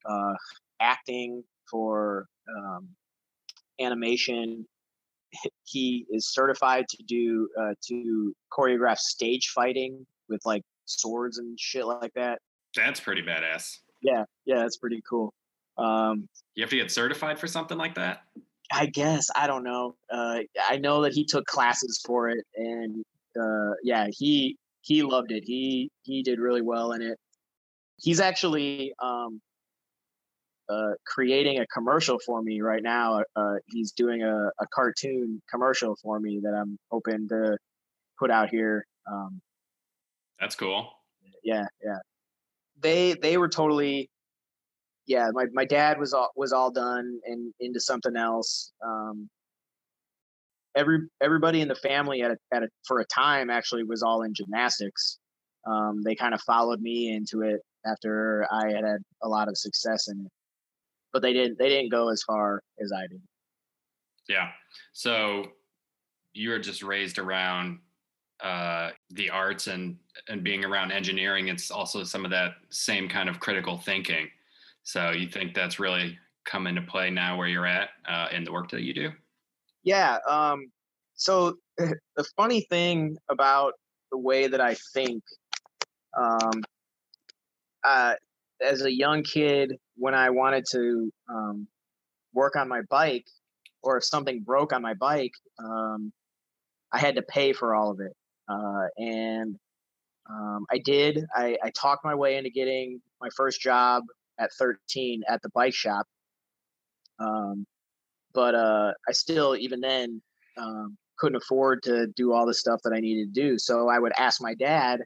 uh, 0.05 0.33
acting, 0.79 1.43
for 1.69 2.25
um, 2.57 2.89
animation. 3.79 4.65
He 5.63 6.05
is 6.09 6.33
certified 6.33 6.85
to 6.89 7.03
do 7.03 7.50
uh, 7.59 7.73
to 7.88 8.33
choreograph 8.51 8.97
stage 8.97 9.51
fighting 9.55 10.05
with 10.29 10.41
like 10.45 10.63
swords 10.85 11.39
and 11.39 11.59
shit 11.59 11.85
like 11.85 12.13
that. 12.15 12.39
That's 12.75 13.00
pretty 13.00 13.21
badass. 13.21 13.79
Yeah, 14.01 14.25
yeah, 14.45 14.59
that's 14.59 14.77
pretty 14.77 15.01
cool. 15.09 15.33
Um, 15.77 16.27
you 16.56 16.63
have 16.63 16.70
to 16.70 16.75
get 16.77 16.92
certified 16.92 17.39
for 17.39 17.48
something 17.48 17.77
like 17.77 17.96
that. 17.96 18.24
I 18.72 18.88
guess 18.88 19.30
I 19.36 19.48
don't 19.48 19.63
know. 19.63 19.96
Uh, 20.12 20.39
I 20.68 20.77
know 20.77 21.03
that 21.03 21.13
he 21.13 21.25
took 21.25 21.46
classes 21.46 22.01
for 22.06 22.30
it, 22.30 22.46
and 22.56 23.03
uh, 23.39 23.74
yeah, 23.84 24.08
he 24.10 24.58
he 24.82 25.03
loved 25.03 25.32
it. 25.32 25.44
He 25.46 25.92
he 26.03 26.24
did 26.24 26.39
really 26.39 26.62
well 26.62 26.92
in 26.92 27.01
it. 27.01 27.18
He's 27.98 28.20
actually 28.20 28.94
um, 29.01 29.42
uh, 30.70 30.92
creating 31.06 31.60
a 31.60 31.68
commercial 31.68 32.20
for 32.25 32.42
me 32.42 32.62
right 32.62 32.82
now. 32.84 33.24
Uh, 33.36 33.56
he's 33.68 33.92
doing 33.92 34.24
a, 34.24 34.48
a 34.60 34.68
cartoon 34.74 35.42
commercial 35.50 35.96
for 36.01 36.20
me 36.20 36.39
that 36.44 36.53
I'm 36.53 36.77
hoping 36.92 37.27
to 37.30 37.58
put 38.20 38.32
out 38.32 38.50
here. 38.50 38.86
Um, 39.12 39.42
That's 40.39 40.56
cool. 40.56 40.89
Yeah, 41.44 41.65
yeah. 41.84 41.98
They 42.80 43.13
they 43.13 43.38
were 43.38 43.50
totally 43.50 44.10
yeah, 45.05 45.29
my, 45.33 45.45
my 45.53 45.65
dad 45.65 46.00
was 46.00 46.13
all 46.13 46.31
was 46.36 46.53
all 46.53 46.72
done 46.72 47.19
and 47.25 47.53
into 47.60 47.79
something 47.79 48.15
else. 48.15 48.72
Um, 48.86 49.29
every 50.75 51.00
everybody 51.22 51.62
in 51.62 51.67
the 51.67 51.75
family 51.75 52.22
at 52.22 52.31
a, 52.31 52.38
at 52.53 52.63
a, 52.63 52.69
for 52.88 53.00
a 53.00 53.05
time 53.05 53.50
actually 53.50 53.83
was 53.83 54.03
all 54.03 54.24
in 54.24 54.33
gymnastics. 54.33 55.19
Um, 55.67 56.01
they 56.03 56.15
kind 56.15 56.33
of 56.33 56.41
followed 56.41 56.81
me 56.81 57.13
into 57.13 57.41
it 57.41 57.62
after 57.86 58.48
I 58.51 58.72
had 58.72 58.86
had 58.86 59.01
a 59.22 59.27
lot 59.27 59.48
of 59.50 59.57
success 59.57 60.07
in 60.07 60.22
it, 60.25 60.31
but 61.12 61.22
they 61.22 61.33
didn't 61.33 61.57
they 61.60 61.69
didn't 61.69 61.91
go 61.91 62.10
as 62.10 62.24
far 62.24 62.62
as 62.81 62.91
I 62.93 63.07
did. 63.07 63.22
Yeah. 64.29 64.50
So 64.93 65.48
you 66.33 66.50
were 66.50 66.60
just 66.60 66.81
raised 66.81 67.19
around 67.19 67.79
uh, 68.41 68.91
the 69.10 69.29
arts 69.29 69.67
and 69.67 69.98
and 70.29 70.43
being 70.43 70.63
around 70.63 70.93
engineering. 70.93 71.50
It's 71.50 71.72
also 71.72 72.05
some 72.05 72.24
of 72.24 72.31
that 72.31 72.53
same 72.69 73.10
kind 73.10 73.27
of 73.27 73.41
critical 73.41 73.77
thinking 73.77 74.29
so 74.83 75.11
you 75.11 75.27
think 75.27 75.53
that's 75.53 75.79
really 75.79 76.17
come 76.45 76.67
into 76.67 76.81
play 76.81 77.09
now 77.09 77.37
where 77.37 77.47
you're 77.47 77.65
at 77.65 77.89
uh, 78.07 78.27
in 78.31 78.43
the 78.43 78.51
work 78.51 78.69
that 78.71 78.81
you 78.81 78.93
do? 78.93 79.11
Yeah. 79.83 80.17
Um, 80.29 80.67
so 81.15 81.55
the 81.77 82.25
funny 82.35 82.61
thing 82.69 83.17
about 83.29 83.73
the 84.11 84.17
way 84.17 84.47
that 84.47 84.61
I 84.61 84.75
think, 84.93 85.23
um, 86.17 86.61
uh, 87.83 88.15
as 88.61 88.83
a 88.83 88.91
young 88.91 89.23
kid, 89.23 89.73
when 89.95 90.13
I 90.13 90.29
wanted 90.29 90.65
to 90.71 91.11
um, 91.29 91.67
work 92.33 92.55
on 92.55 92.67
my 92.67 92.81
bike, 92.89 93.25
or 93.81 93.97
if 93.97 94.05
something 94.05 94.41
broke 94.41 94.71
on 94.71 94.81
my 94.81 94.93
bike, 94.93 95.33
um, 95.59 96.11
I 96.91 96.99
had 96.99 97.15
to 97.15 97.21
pay 97.21 97.53
for 97.53 97.75
all 97.75 97.91
of 97.91 97.99
it. 97.99 98.13
Uh, 98.47 98.87
and 98.97 99.55
um, 100.29 100.65
I 100.71 100.77
did. 100.77 101.25
I, 101.35 101.57
I 101.61 101.69
talked 101.71 102.05
my 102.05 102.15
way 102.15 102.37
into 102.37 102.49
getting 102.49 103.01
my 103.19 103.29
first 103.35 103.59
job 103.59 104.03
at 104.39 104.51
13 104.53 105.23
at 105.27 105.41
the 105.41 105.49
bike 105.49 105.73
shop. 105.73 106.07
Um, 107.19 107.65
but 108.33 108.55
uh, 108.55 108.93
I 109.07 109.11
still, 109.11 109.55
even 109.55 109.79
then, 109.79 110.21
um, 110.57 110.97
couldn't 111.17 111.37
afford 111.37 111.83
to 111.83 112.07
do 112.07 112.33
all 112.33 112.45
the 112.45 112.53
stuff 112.53 112.81
that 112.83 112.93
I 112.93 112.99
needed 112.99 113.33
to 113.33 113.41
do. 113.41 113.57
So 113.57 113.87
I 113.87 113.99
would 113.99 114.13
ask 114.17 114.41
my 114.41 114.55
dad, 114.55 115.01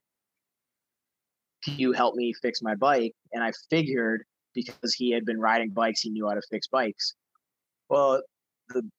"Can 1.63 1.77
you 1.77 1.91
help 1.91 2.15
me 2.15 2.33
fix 2.41 2.61
my 2.61 2.75
bike?" 2.75 3.13
And 3.33 3.43
I 3.43 3.51
figured 3.69 4.23
because 4.53 4.93
he 4.93 5.11
had 5.11 5.25
been 5.25 5.39
riding 5.39 5.69
bikes, 5.69 6.01
he 6.01 6.09
knew 6.09 6.27
how 6.27 6.33
to 6.33 6.41
fix 6.49 6.67
bikes. 6.67 7.13
Well, 7.89 8.23
the 8.69 8.89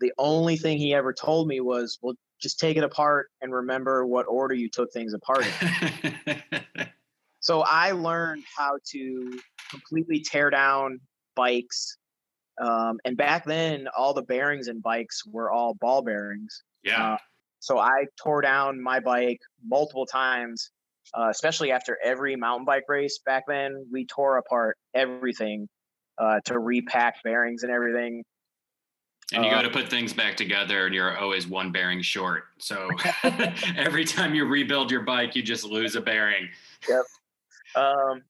the 0.00 0.12
only 0.18 0.56
thing 0.56 0.78
he 0.78 0.94
ever 0.94 1.12
told 1.12 1.48
me 1.48 1.60
was, 1.60 1.98
"Well, 2.00 2.14
just 2.40 2.58
take 2.58 2.76
it 2.76 2.84
apart 2.84 3.28
and 3.40 3.52
remember 3.52 4.06
what 4.06 4.26
order 4.26 4.54
you 4.54 4.68
took 4.68 4.92
things 4.92 5.14
apart 5.14 5.46
in." 5.46 6.62
so 7.40 7.62
I 7.62 7.92
learned 7.92 8.44
how 8.56 8.78
to 8.92 9.40
completely 9.72 10.20
tear 10.20 10.50
down 10.50 11.00
bikes. 11.34 11.96
Um, 12.60 12.98
and 13.04 13.16
back 13.16 13.44
then, 13.44 13.88
all 13.96 14.14
the 14.14 14.22
bearings 14.22 14.68
in 14.68 14.80
bikes 14.80 15.22
were 15.26 15.50
all 15.50 15.74
ball 15.74 16.02
bearings. 16.02 16.62
Yeah. 16.84 17.14
Uh, 17.14 17.16
so 17.58 17.78
I 17.78 18.06
tore 18.22 18.42
down 18.42 18.82
my 18.82 19.00
bike 19.00 19.40
multiple 19.64 20.06
times, 20.06 20.70
uh, 21.16 21.28
especially 21.30 21.72
after 21.72 21.98
every 22.04 22.36
mountain 22.36 22.64
bike 22.64 22.84
race. 22.88 23.20
Back 23.24 23.44
then, 23.48 23.86
we 23.90 24.04
tore 24.06 24.38
apart 24.38 24.76
everything 24.94 25.68
uh, 26.18 26.40
to 26.44 26.58
repack 26.58 27.22
bearings 27.24 27.62
and 27.62 27.72
everything. 27.72 28.24
And 29.32 29.44
you 29.44 29.50
got 29.50 29.62
to 29.62 29.68
um, 29.68 29.72
put 29.72 29.88
things 29.88 30.12
back 30.12 30.36
together, 30.36 30.86
and 30.86 30.94
you're 30.94 31.16
always 31.16 31.46
one 31.46 31.72
bearing 31.72 32.02
short. 32.02 32.44
So 32.58 32.90
every 33.76 34.04
time 34.04 34.34
you 34.34 34.44
rebuild 34.44 34.90
your 34.90 35.02
bike, 35.02 35.34
you 35.34 35.42
just 35.42 35.64
lose 35.64 35.96
a 35.96 36.00
bearing. 36.00 36.48
Yep. 36.88 37.04
Um, 37.74 38.22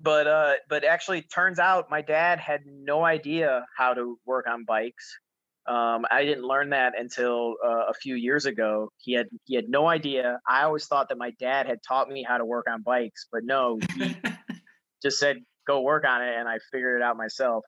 but 0.00 0.26
uh, 0.26 0.52
but 0.68 0.84
actually, 0.84 1.22
turns 1.22 1.58
out 1.58 1.90
my 1.90 2.02
dad 2.02 2.40
had 2.40 2.62
no 2.66 3.04
idea 3.04 3.66
how 3.76 3.94
to 3.94 4.18
work 4.24 4.46
on 4.48 4.64
bikes. 4.64 5.18
Um, 5.66 6.06
I 6.10 6.24
didn't 6.24 6.44
learn 6.44 6.70
that 6.70 6.98
until 6.98 7.54
uh, 7.64 7.86
a 7.88 7.94
few 7.94 8.14
years 8.14 8.46
ago. 8.46 8.90
He 8.98 9.12
had 9.12 9.26
he 9.44 9.54
had 9.54 9.68
no 9.68 9.86
idea. 9.86 10.40
I 10.48 10.62
always 10.62 10.86
thought 10.86 11.10
that 11.10 11.18
my 11.18 11.32
dad 11.38 11.66
had 11.66 11.78
taught 11.86 12.08
me 12.08 12.24
how 12.26 12.38
to 12.38 12.44
work 12.44 12.66
on 12.70 12.82
bikes, 12.82 13.26
but 13.30 13.44
no, 13.44 13.78
he 13.96 14.16
just 15.02 15.18
said 15.18 15.36
go 15.66 15.82
work 15.82 16.04
on 16.06 16.22
it, 16.22 16.34
and 16.34 16.48
I 16.48 16.58
figured 16.72 17.00
it 17.00 17.04
out 17.04 17.16
myself. 17.16 17.64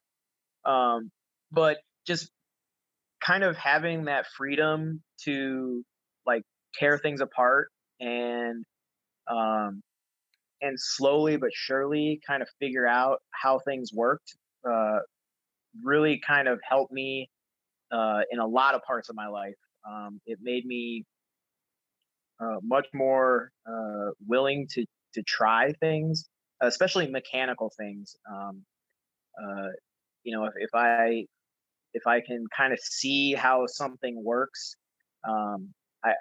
Um, 0.65 1.11
but 1.51 1.77
just 2.07 2.31
kind 3.23 3.43
of 3.43 3.55
having 3.57 4.05
that 4.05 4.25
freedom 4.35 5.01
to 5.23 5.83
like 6.25 6.43
tear 6.75 6.97
things 6.97 7.21
apart 7.21 7.69
and 7.99 8.65
um, 9.27 9.81
and 10.63 10.79
slowly 10.79 11.37
but 11.37 11.49
surely 11.53 12.19
kind 12.25 12.41
of 12.41 12.47
figure 12.59 12.87
out 12.87 13.19
how 13.31 13.59
things 13.59 13.91
worked 13.93 14.35
uh, 14.67 14.99
really 15.83 16.21
kind 16.25 16.47
of 16.47 16.59
helped 16.67 16.91
me 16.91 17.29
uh, 17.91 18.21
in 18.31 18.39
a 18.39 18.47
lot 18.47 18.73
of 18.73 18.81
parts 18.83 19.09
of 19.09 19.15
my 19.15 19.27
life. 19.27 19.55
Um, 19.87 20.21
it 20.25 20.39
made 20.41 20.65
me 20.65 21.03
uh, 22.39 22.57
much 22.63 22.87
more 22.93 23.51
uh, 23.67 24.11
willing 24.25 24.67
to 24.71 24.85
to 25.13 25.21
try 25.23 25.73
things, 25.73 26.25
especially 26.61 27.07
mechanical 27.07 27.71
things. 27.77 28.15
Um, 28.31 28.63
uh, 29.37 29.67
you 30.23 30.35
know, 30.35 30.45
if, 30.45 30.53
if 30.55 30.69
I 30.73 31.25
if 31.93 32.07
I 32.07 32.21
can 32.21 32.45
kind 32.55 32.73
of 32.73 32.79
see 32.79 33.33
how 33.33 33.65
something 33.67 34.23
works, 34.23 34.75
um, 35.27 35.73
I 36.03 36.13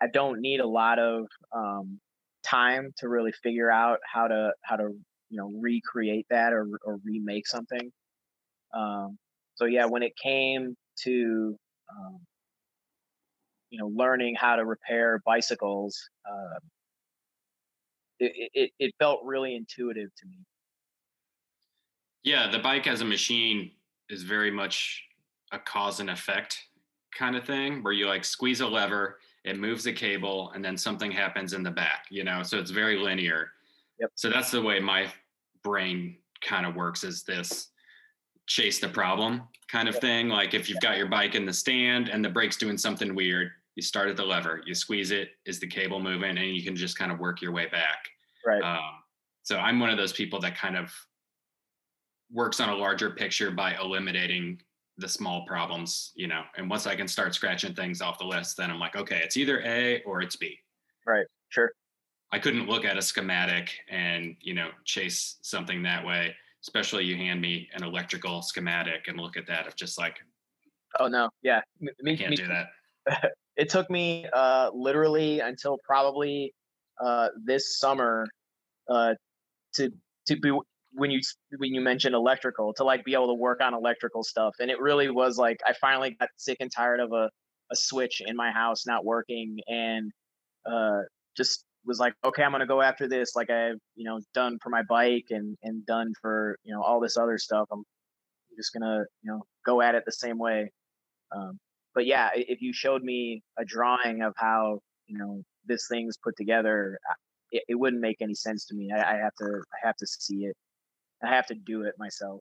I 0.00 0.06
don't 0.12 0.40
need 0.40 0.60
a 0.60 0.66
lot 0.66 0.98
of 0.98 1.26
um, 1.54 2.00
time 2.48 2.92
to 2.98 3.08
really 3.08 3.32
figure 3.42 3.70
out 3.70 3.98
how 4.10 4.28
to 4.28 4.52
how 4.62 4.76
to 4.76 4.90
you 5.30 5.38
know 5.38 5.50
recreate 5.60 6.26
that 6.30 6.52
or 6.52 6.68
or 6.84 6.98
remake 7.04 7.46
something. 7.46 7.90
Um, 8.74 9.18
so 9.54 9.64
yeah, 9.64 9.86
when 9.86 10.02
it 10.02 10.12
came 10.22 10.76
to 11.04 11.56
um, 11.90 12.20
you 13.70 13.78
know 13.78 13.88
learning 13.94 14.34
how 14.34 14.56
to 14.56 14.64
repair 14.64 15.20
bicycles 15.24 16.08
uh, 16.28 16.58
it, 18.18 18.50
it, 18.54 18.70
it 18.78 18.94
felt 18.98 19.20
really 19.24 19.54
intuitive 19.54 20.10
to 20.16 20.26
me 20.26 20.38
yeah 22.22 22.50
the 22.50 22.58
bike 22.58 22.86
as 22.86 23.00
a 23.00 23.04
machine 23.04 23.70
is 24.08 24.22
very 24.22 24.50
much 24.50 25.04
a 25.52 25.58
cause 25.58 26.00
and 26.00 26.10
effect 26.10 26.58
kind 27.16 27.36
of 27.36 27.44
thing 27.44 27.82
where 27.82 27.92
you 27.92 28.06
like 28.06 28.24
squeeze 28.24 28.60
a 28.60 28.66
lever 28.66 29.18
it 29.46 29.58
moves 29.58 29.84
the 29.84 29.92
cable 29.92 30.50
and 30.54 30.64
then 30.64 30.76
something 30.76 31.10
happens 31.10 31.52
in 31.52 31.62
the 31.62 31.70
back 31.70 32.06
you 32.10 32.24
know? 32.24 32.42
So 32.42 32.58
it's 32.58 32.70
very 32.70 32.98
linear. 32.98 33.50
Yep. 33.98 34.10
so 34.14 34.28
that's 34.28 34.50
the 34.50 34.60
way 34.60 34.78
my 34.78 35.10
brain 35.64 36.18
kind 36.42 36.66
of 36.66 36.74
works 36.74 37.02
is 37.02 37.22
this 37.22 37.68
chase 38.46 38.78
the 38.78 38.88
problem 38.88 39.42
kind 39.70 39.88
of 39.88 39.94
yep. 39.94 40.02
thing. 40.02 40.28
Like 40.28 40.52
if 40.52 40.68
you've 40.68 40.80
got 40.80 40.98
your 40.98 41.08
bike 41.08 41.34
in 41.34 41.46
the 41.46 41.52
stand 41.52 42.10
and 42.10 42.24
the 42.24 42.28
brake's 42.28 42.56
doing 42.56 42.76
something 42.76 43.14
weird 43.14 43.50
you 43.74 43.82
start 43.82 44.08
at 44.08 44.16
the 44.16 44.24
lever 44.24 44.62
you 44.66 44.74
squeeze 44.74 45.10
it 45.10 45.30
is 45.44 45.60
the 45.60 45.66
cable 45.66 46.00
moving 46.00 46.36
and 46.38 46.54
you 46.56 46.62
can 46.62 46.76
just 46.76 46.98
kind 46.98 47.10
of 47.10 47.18
work 47.18 47.40
your 47.40 47.52
way 47.52 47.66
back. 47.66 48.06
Right. 48.44 48.62
Um, 48.62 49.00
so 49.46 49.58
i'm 49.58 49.78
one 49.78 49.90
of 49.90 49.96
those 49.96 50.12
people 50.12 50.40
that 50.40 50.56
kind 50.56 50.76
of 50.76 50.92
works 52.32 52.60
on 52.60 52.68
a 52.68 52.74
larger 52.74 53.10
picture 53.10 53.50
by 53.50 53.76
eliminating 53.80 54.60
the 54.98 55.08
small 55.08 55.44
problems, 55.46 56.12
you 56.14 56.26
know. 56.26 56.42
And 56.56 56.70
once 56.70 56.86
I 56.86 56.96
can 56.96 57.08
start 57.08 57.34
scratching 57.34 57.74
things 57.74 58.00
off 58.00 58.18
the 58.18 58.24
list, 58.24 58.56
then 58.56 58.70
I'm 58.70 58.78
like, 58.78 58.96
okay, 58.96 59.20
it's 59.22 59.36
either 59.36 59.60
A 59.64 60.02
or 60.04 60.22
it's 60.22 60.36
B. 60.36 60.58
Right. 61.06 61.26
Sure. 61.50 61.70
I 62.32 62.38
couldn't 62.38 62.68
look 62.68 62.84
at 62.84 62.96
a 62.96 63.02
schematic 63.02 63.72
and, 63.88 64.36
you 64.40 64.54
know, 64.54 64.70
chase 64.84 65.36
something 65.42 65.82
that 65.82 66.04
way. 66.04 66.34
Especially 66.62 67.04
you 67.04 67.16
hand 67.16 67.40
me 67.40 67.68
an 67.74 67.84
electrical 67.84 68.42
schematic 68.42 69.06
and 69.06 69.20
look 69.20 69.36
at 69.36 69.46
that 69.46 69.66
of 69.66 69.76
just 69.76 69.98
like 69.98 70.16
Oh 70.98 71.08
no, 71.08 71.28
yeah. 71.42 71.60
Me, 71.80 71.92
I 72.06 72.16
can't 72.16 72.30
me, 72.30 72.36
do 72.36 72.46
that. 72.48 73.32
it 73.56 73.68
took 73.68 73.88
me 73.90 74.26
uh 74.32 74.70
literally 74.74 75.40
until 75.40 75.78
probably 75.84 76.54
uh 77.04 77.28
this 77.44 77.78
summer 77.78 78.26
uh 78.90 79.14
to 79.74 79.92
to 80.26 80.36
be 80.36 80.58
when 80.96 81.10
you 81.10 81.20
when 81.58 81.74
you 81.74 81.80
mentioned 81.80 82.14
electrical 82.14 82.72
to 82.72 82.82
like 82.82 83.04
be 83.04 83.12
able 83.12 83.28
to 83.28 83.34
work 83.34 83.60
on 83.60 83.74
electrical 83.74 84.24
stuff 84.24 84.54
and 84.60 84.70
it 84.70 84.80
really 84.80 85.10
was 85.10 85.36
like 85.36 85.58
i 85.66 85.72
finally 85.74 86.16
got 86.18 86.28
sick 86.36 86.56
and 86.60 86.72
tired 86.74 87.00
of 87.00 87.12
a, 87.12 87.28
a 87.70 87.76
switch 87.76 88.22
in 88.24 88.34
my 88.34 88.50
house 88.50 88.86
not 88.86 89.04
working 89.04 89.58
and 89.68 90.10
uh, 90.64 91.00
just 91.36 91.64
was 91.84 92.00
like 92.00 92.14
okay 92.24 92.42
i'm 92.42 92.50
gonna 92.50 92.66
go 92.66 92.80
after 92.80 93.06
this 93.06 93.36
like 93.36 93.50
i've 93.50 93.78
you 93.94 94.04
know 94.04 94.20
done 94.34 94.58
for 94.62 94.70
my 94.70 94.82
bike 94.88 95.26
and 95.30 95.56
and 95.62 95.84
done 95.86 96.12
for 96.20 96.56
you 96.64 96.74
know 96.74 96.82
all 96.82 96.98
this 96.98 97.16
other 97.16 97.38
stuff 97.38 97.68
i'm 97.70 97.84
just 98.56 98.72
gonna 98.72 99.04
you 99.22 99.30
know 99.30 99.42
go 99.64 99.82
at 99.82 99.94
it 99.94 100.02
the 100.06 100.12
same 100.12 100.38
way 100.38 100.70
um, 101.36 101.58
but 101.94 102.06
yeah 102.06 102.30
if 102.34 102.62
you 102.62 102.72
showed 102.72 103.02
me 103.02 103.42
a 103.58 103.64
drawing 103.64 104.22
of 104.22 104.32
how 104.36 104.80
you 105.06 105.18
know 105.18 105.42
this 105.66 105.86
thing's 105.88 106.16
put 106.16 106.36
together 106.36 106.98
it, 107.52 107.62
it 107.68 107.74
wouldn't 107.74 108.00
make 108.00 108.16
any 108.20 108.34
sense 108.34 108.64
to 108.66 108.74
me 108.74 108.90
I, 108.92 109.14
I 109.14 109.16
have 109.18 109.34
to 109.40 109.62
i 109.72 109.86
have 109.86 109.96
to 109.96 110.06
see 110.06 110.46
it 110.46 110.56
I 111.26 111.34
have 111.34 111.46
to 111.46 111.54
do 111.54 111.82
it 111.82 111.94
myself. 111.98 112.40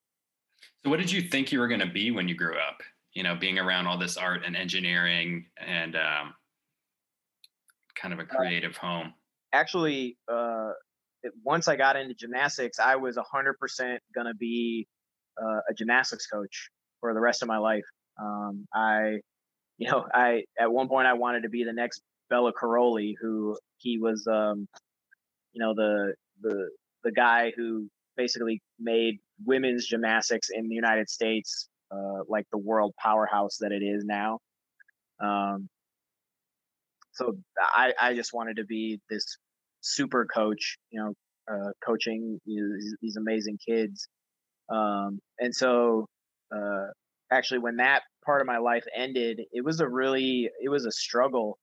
So, 0.84 0.90
what 0.90 1.00
did 1.00 1.12
you 1.12 1.22
think 1.22 1.52
you 1.52 1.60
were 1.60 1.68
going 1.68 1.80
to 1.80 1.86
be 1.86 2.12
when 2.12 2.28
you 2.28 2.36
grew 2.36 2.58
up? 2.58 2.82
You 3.14 3.24
know, 3.24 3.36
being 3.36 3.58
around 3.58 3.88
all 3.88 3.98
this 3.98 4.18
art 4.18 4.42
and 4.46 4.56
engineering 4.56 5.46
and 5.58 5.96
um, 5.96 6.34
kind 7.96 8.14
of 8.14 8.20
a 8.20 8.24
uh, 8.24 8.26
creative 8.26 8.76
uh, 8.78 8.88
home. 8.88 9.14
Actually, 9.54 10.18
uh, 10.32 10.72
once 11.44 11.68
I 11.68 11.76
got 11.76 11.96
into 11.96 12.14
gymnastics, 12.14 12.80
I 12.80 12.98
was 12.98 13.18
100% 13.18 13.98
going 14.14 14.28
to 14.28 14.36
be 14.38 14.88
uh, 15.42 15.60
a 15.70 15.74
gymnastics 15.74 16.28
coach 16.28 16.70
for 17.00 17.14
the 17.14 17.20
rest 17.20 17.42
of 17.42 17.48
my 17.48 17.58
life. 17.58 17.86
Um, 18.22 18.68
I, 18.74 19.20
you 19.78 19.90
know, 19.90 20.06
I 20.14 20.44
at 20.60 20.72
one 20.72 20.88
point 20.88 21.08
I 21.08 21.14
wanted 21.14 21.44
to 21.44 21.50
be 21.50 21.64
the 21.64 21.74
next 21.74 22.02
Bela 22.30 22.54
Karolyi, 22.54 23.14
who 23.20 23.58
he 23.78 23.98
was, 23.98 24.26
um, 24.28 24.68
you 25.54 25.62
know, 25.62 25.74
the 25.74 26.14
the 26.42 26.70
the 27.04 27.12
guy 27.12 27.52
who 27.56 27.88
basically 28.16 28.62
made 28.80 29.20
women's 29.46 29.88
gymnastics 29.88 30.50
in 30.54 30.68
the 30.68 30.76
United 30.76 31.10
States 31.10 31.70
uh, 31.92 32.24
like 32.28 32.46
the 32.52 32.58
world 32.58 32.94
powerhouse 33.02 33.58
that 33.60 33.72
it 33.72 33.84
is 33.84 34.04
now. 34.06 34.40
Um, 35.24 35.70
so 37.14 37.38
I, 37.60 37.94
I 38.00 38.14
just 38.14 38.34
wanted 38.34 38.58
to 38.58 38.66
be 38.66 39.00
this 39.10 39.38
super 39.82 40.26
coach, 40.26 40.78
you 40.92 41.02
know, 41.02 41.14
uh, 41.52 41.72
coaching 41.86 42.40
these, 42.46 42.96
these, 43.02 43.16
amazing 43.18 43.58
kids. 43.66 44.08
Um, 44.70 45.20
and 45.40 45.56
so, 45.56 46.08
uh, 46.54 46.88
actually, 47.32 47.60
when 47.60 47.78
that 47.78 48.02
part 48.26 48.42
of 48.42 48.48
my 48.48 48.58
life 48.58 48.84
ended, 48.96 49.42
it 49.52 49.64
was 49.64 49.80
a 49.80 49.88
really, 49.88 50.50
it 50.62 50.70
was 50.70 50.86
a 50.86 50.92
struggle 50.92 51.58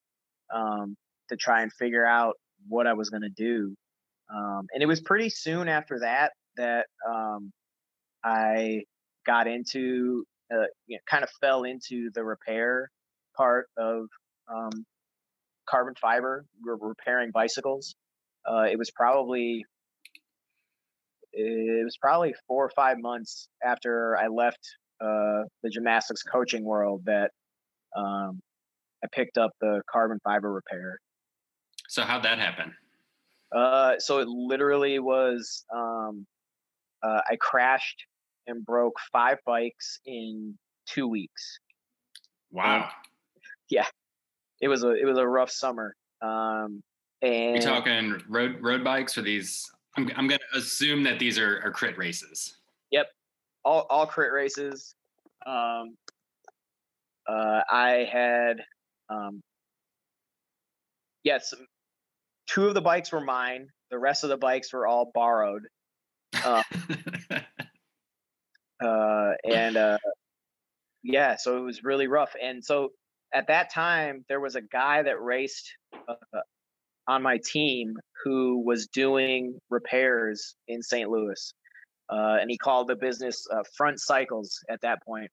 um, 0.54 0.96
to 1.28 1.36
try 1.36 1.62
and 1.62 1.72
figure 1.72 2.06
out 2.06 2.34
what 2.68 2.86
I 2.86 2.92
was 2.92 3.10
going 3.10 3.22
to 3.22 3.28
do. 3.28 3.74
Um, 4.34 4.66
and 4.72 4.82
it 4.82 4.86
was 4.86 5.00
pretty 5.00 5.28
soon 5.28 5.68
after 5.68 5.98
that 6.00 6.32
that 6.56 6.86
um, 7.08 7.52
I 8.24 8.82
got 9.26 9.46
into, 9.46 10.24
uh, 10.52 10.66
you 10.86 10.96
know, 10.96 11.00
kind 11.08 11.24
of 11.24 11.30
fell 11.40 11.64
into 11.64 12.10
the 12.14 12.24
repair 12.24 12.90
part 13.36 13.66
of 13.76 14.06
um, 14.52 14.84
carbon 15.68 15.94
fiber, 16.00 16.44
We're 16.64 16.76
repairing 16.76 17.30
bicycles. 17.32 17.94
Uh, 18.48 18.66
it 18.70 18.78
was 18.78 18.90
probably 18.90 19.64
it 21.32 21.84
was 21.84 21.96
probably 21.96 22.34
four 22.46 22.64
or 22.64 22.70
five 22.76 22.98
months 23.00 23.48
after 23.64 24.16
I 24.18 24.26
left 24.26 24.60
uh, 25.00 25.44
the 25.62 25.70
gymnastics 25.70 26.22
coaching 26.22 26.64
world 26.64 27.02
that 27.06 27.30
um, 27.96 28.40
I 29.02 29.08
picked 29.12 29.38
up 29.38 29.52
the 29.60 29.80
carbon 29.90 30.18
fiber 30.24 30.52
repair. 30.52 30.98
So 31.88 32.02
how'd 32.02 32.24
that 32.24 32.38
happen? 32.38 32.74
Uh, 33.54 33.98
so 33.98 34.18
it 34.18 34.28
literally 34.28 34.98
was 34.98 35.64
um, 35.74 36.26
uh, 37.02 37.20
I 37.30 37.36
crashed 37.36 38.04
and 38.46 38.64
broke 38.64 38.94
five 39.12 39.38
bikes 39.46 40.00
in 40.06 40.56
two 40.86 41.08
weeks. 41.08 41.58
Wow. 42.50 42.90
yeah, 43.70 43.86
it 44.60 44.68
was 44.68 44.84
a 44.84 44.90
it 44.90 45.04
was 45.04 45.18
a 45.18 45.26
rough 45.26 45.50
summer. 45.50 45.94
Um, 46.20 46.82
and 47.22 47.56
you 47.56 47.62
talking 47.62 48.20
road 48.28 48.56
road 48.60 48.84
bikes 48.84 49.16
or 49.16 49.22
these? 49.22 49.70
I'm 49.96 50.10
I'm 50.16 50.26
gonna 50.26 50.38
assume 50.54 51.02
that 51.04 51.18
these 51.18 51.38
are, 51.38 51.60
are 51.64 51.70
crit 51.70 51.96
races. 51.98 52.58
Yep, 52.90 53.06
all 53.64 53.86
all 53.90 54.06
crit 54.06 54.32
races. 54.32 54.94
Um, 55.46 55.96
uh, 57.26 57.62
I 57.70 58.08
had 58.10 58.62
um, 59.08 59.42
yes, 61.24 61.54
two 62.46 62.66
of 62.66 62.74
the 62.74 62.80
bikes 62.80 63.12
were 63.12 63.20
mine. 63.20 63.68
The 63.90 63.98
rest 63.98 64.24
of 64.24 64.30
the 64.30 64.36
bikes 64.36 64.72
were 64.72 64.86
all 64.86 65.10
borrowed. 65.14 65.62
Uh, 66.34 66.62
uh, 68.84 69.32
and 69.44 69.76
uh, 69.76 69.98
yeah, 71.02 71.36
so 71.36 71.58
it 71.58 71.60
was 71.60 71.84
really 71.84 72.06
rough. 72.06 72.34
And 72.40 72.64
so 72.64 72.90
at 73.34 73.48
that 73.48 73.72
time, 73.72 74.24
there 74.28 74.40
was 74.40 74.56
a 74.56 74.60
guy 74.60 75.02
that 75.02 75.20
raced 75.20 75.72
uh, 76.08 76.40
on 77.08 77.22
my 77.22 77.38
team 77.44 77.96
who 78.24 78.62
was 78.64 78.86
doing 78.88 79.58
repairs 79.70 80.54
in 80.68 80.82
St. 80.82 81.08
Louis. 81.10 81.52
Uh, 82.10 82.36
and 82.40 82.50
he 82.50 82.58
called 82.58 82.88
the 82.88 82.96
business 82.96 83.46
uh, 83.50 83.62
Front 83.76 84.00
Cycles 84.00 84.58
at 84.68 84.80
that 84.82 85.02
point. 85.04 85.30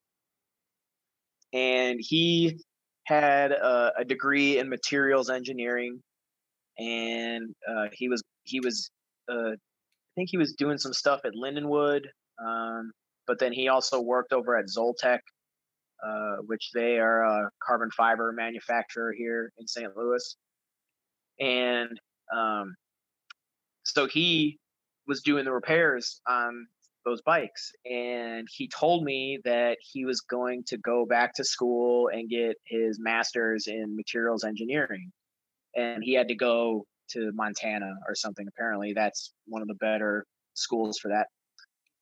And 1.52 1.98
he 2.00 2.60
had 3.04 3.52
a, 3.52 3.92
a 3.98 4.04
degree 4.04 4.58
in 4.58 4.68
materials 4.68 5.30
engineering, 5.30 6.00
and 6.78 7.54
uh, 7.68 7.86
he 7.92 8.08
was 8.08 8.22
he 8.44 8.60
was 8.60 8.88
uh, 9.28 9.50
think 10.14 10.30
he 10.30 10.38
was 10.38 10.54
doing 10.54 10.78
some 10.78 10.92
stuff 10.92 11.20
at 11.24 11.32
Lindenwood, 11.34 12.02
um, 12.44 12.92
but 13.26 13.38
then 13.38 13.52
he 13.52 13.68
also 13.68 14.00
worked 14.00 14.32
over 14.32 14.56
at 14.56 14.66
Zoltek, 14.66 15.20
uh, 16.04 16.36
which 16.46 16.70
they 16.74 16.98
are 16.98 17.24
a 17.24 17.50
carbon 17.62 17.90
fiber 17.90 18.32
manufacturer 18.32 19.12
here 19.16 19.52
in 19.58 19.66
St. 19.66 19.96
Louis. 19.96 20.36
And 21.38 21.98
um, 22.34 22.74
so 23.84 24.06
he 24.06 24.58
was 25.06 25.22
doing 25.22 25.44
the 25.44 25.52
repairs 25.52 26.20
on 26.28 26.66
those 27.04 27.22
bikes. 27.22 27.72
And 27.90 28.46
he 28.50 28.68
told 28.68 29.04
me 29.04 29.38
that 29.44 29.78
he 29.80 30.04
was 30.04 30.20
going 30.20 30.64
to 30.64 30.78
go 30.78 31.06
back 31.06 31.34
to 31.34 31.44
school 31.44 32.08
and 32.08 32.28
get 32.28 32.56
his 32.66 32.98
master's 33.00 33.66
in 33.66 33.96
materials 33.96 34.44
engineering. 34.44 35.10
And 35.76 36.02
he 36.02 36.14
had 36.14 36.28
to 36.28 36.34
go 36.34 36.86
to 37.12 37.30
Montana 37.34 37.92
or 38.08 38.14
something. 38.14 38.46
Apparently, 38.48 38.92
that's 38.92 39.32
one 39.46 39.62
of 39.62 39.68
the 39.68 39.74
better 39.74 40.24
schools 40.54 40.98
for 40.98 41.08
that. 41.08 41.26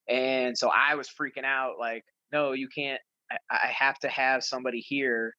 And 0.08 0.56
so 0.56 0.70
I 0.74 0.94
was 0.94 1.08
freaking 1.08 1.44
out, 1.44 1.74
like, 1.78 2.04
no, 2.32 2.52
you 2.52 2.68
can't. 2.74 3.00
I, 3.30 3.36
I 3.50 3.66
have 3.68 3.98
to 4.00 4.08
have 4.08 4.42
somebody 4.42 4.80
here 4.80 5.34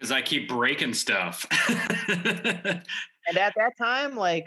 because 0.00 0.12
I 0.12 0.22
keep 0.22 0.48
breaking 0.48 0.94
stuff. 0.94 1.46
and 2.08 2.82
at 3.38 3.52
that 3.54 3.72
time, 3.78 4.16
like 4.16 4.46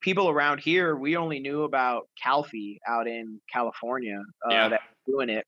people 0.00 0.30
around 0.30 0.60
here, 0.60 0.96
we 0.96 1.16
only 1.16 1.40
knew 1.40 1.62
about 1.62 2.08
Calfee 2.24 2.78
out 2.88 3.06
in 3.06 3.38
California 3.52 4.22
uh, 4.46 4.50
yeah. 4.50 4.68
that 4.70 4.80
doing 5.06 5.28
it. 5.28 5.44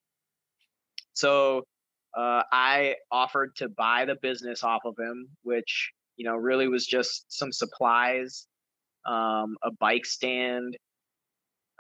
So 1.15 1.65
uh, 2.17 2.43
I 2.53 2.97
offered 3.11 3.57
to 3.57 3.71
buy 3.71 4.05
the 4.05 4.17
business 4.21 4.63
off 4.63 4.83
of 4.85 4.95
him, 4.99 5.29
which 5.43 5.93
you 6.17 6.27
know 6.27 6.37
really 6.37 6.69
was 6.69 6.87
just 6.87 7.25
some 7.29 7.53
supplies, 7.53 8.47
um, 9.07 9.57
a 9.63 9.71
bike 9.79 10.07
stand, 10.07 10.77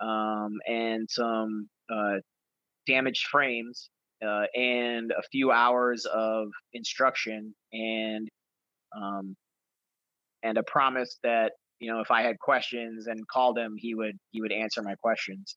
um, 0.00 0.54
and 0.66 1.08
some 1.10 1.68
uh, 1.92 2.16
damaged 2.86 3.26
frames, 3.30 3.90
uh, 4.26 4.44
and 4.54 5.12
a 5.12 5.22
few 5.32 5.50
hours 5.50 6.06
of 6.06 6.48
instruction, 6.72 7.54
and 7.72 8.28
um, 8.96 9.36
and 10.42 10.58
a 10.58 10.62
promise 10.64 11.18
that 11.22 11.52
you 11.80 11.92
know 11.92 12.00
if 12.00 12.10
I 12.10 12.22
had 12.22 12.38
questions 12.38 13.06
and 13.06 13.26
called 13.28 13.58
him, 13.58 13.74
he 13.76 13.94
would 13.94 14.16
he 14.32 14.40
would 14.40 14.52
answer 14.52 14.82
my 14.82 14.94
questions. 15.02 15.56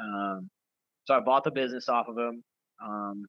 Um, 0.00 0.48
so 1.06 1.14
I 1.14 1.20
bought 1.20 1.44
the 1.44 1.50
business 1.50 1.88
off 1.88 2.08
of 2.08 2.16
him. 2.16 2.42
Um, 2.84 3.24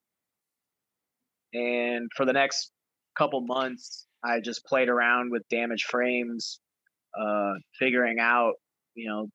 and 1.52 2.10
for 2.14 2.24
the 2.26 2.32
next 2.32 2.70
couple 3.16 3.40
months, 3.42 4.05
I 4.24 4.40
just 4.40 4.64
played 4.64 4.88
around 4.88 5.30
with 5.30 5.42
damaged 5.48 5.86
frames, 5.86 6.60
uh, 7.18 7.54
figuring 7.78 8.18
out, 8.18 8.54
you 8.94 9.08
know, 9.08 9.28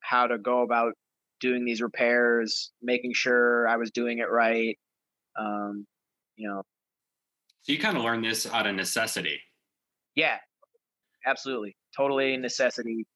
how 0.00 0.26
to 0.26 0.38
go 0.38 0.62
about 0.62 0.94
doing 1.40 1.64
these 1.64 1.80
repairs, 1.80 2.72
making 2.82 3.14
sure 3.14 3.68
I 3.68 3.76
was 3.76 3.90
doing 3.90 4.18
it 4.18 4.30
right. 4.30 4.78
Um, 5.38 5.86
you 6.36 6.48
know. 6.48 6.62
So 7.62 7.72
you 7.72 7.78
kind 7.78 7.96
of 7.96 8.02
learned 8.02 8.24
this 8.24 8.46
out 8.46 8.66
of 8.66 8.74
necessity. 8.74 9.40
Yeah, 10.14 10.38
absolutely. 11.26 11.76
Totally 11.96 12.36
necessity. 12.36 13.06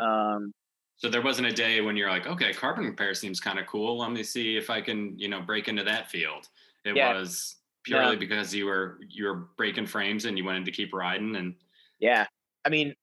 Um, 0.00 0.52
so 0.96 1.08
there 1.08 1.22
wasn't 1.22 1.48
a 1.48 1.52
day 1.52 1.80
when 1.80 1.96
you're 1.96 2.10
like, 2.10 2.26
okay, 2.26 2.52
carbon 2.52 2.84
repair 2.84 3.14
seems 3.14 3.40
kind 3.40 3.58
of 3.58 3.66
cool. 3.66 3.98
Let 3.98 4.12
me 4.12 4.22
see 4.22 4.56
if 4.56 4.68
I 4.68 4.80
can, 4.80 5.18
you 5.18 5.28
know, 5.28 5.40
break 5.40 5.68
into 5.68 5.84
that 5.84 6.10
field. 6.10 6.48
It 6.84 6.96
yeah. 6.96 7.14
was 7.14 7.56
purely 7.84 8.12
yeah. 8.12 8.18
because 8.18 8.54
you 8.54 8.66
were 8.66 8.98
you 9.08 9.26
were 9.26 9.48
breaking 9.56 9.86
frames 9.86 10.24
and 10.24 10.36
you 10.36 10.44
wanted 10.44 10.64
to 10.64 10.70
keep 10.70 10.92
riding 10.92 11.36
and 11.36 11.54
yeah. 12.00 12.26
I 12.64 12.70
mean, 12.70 12.94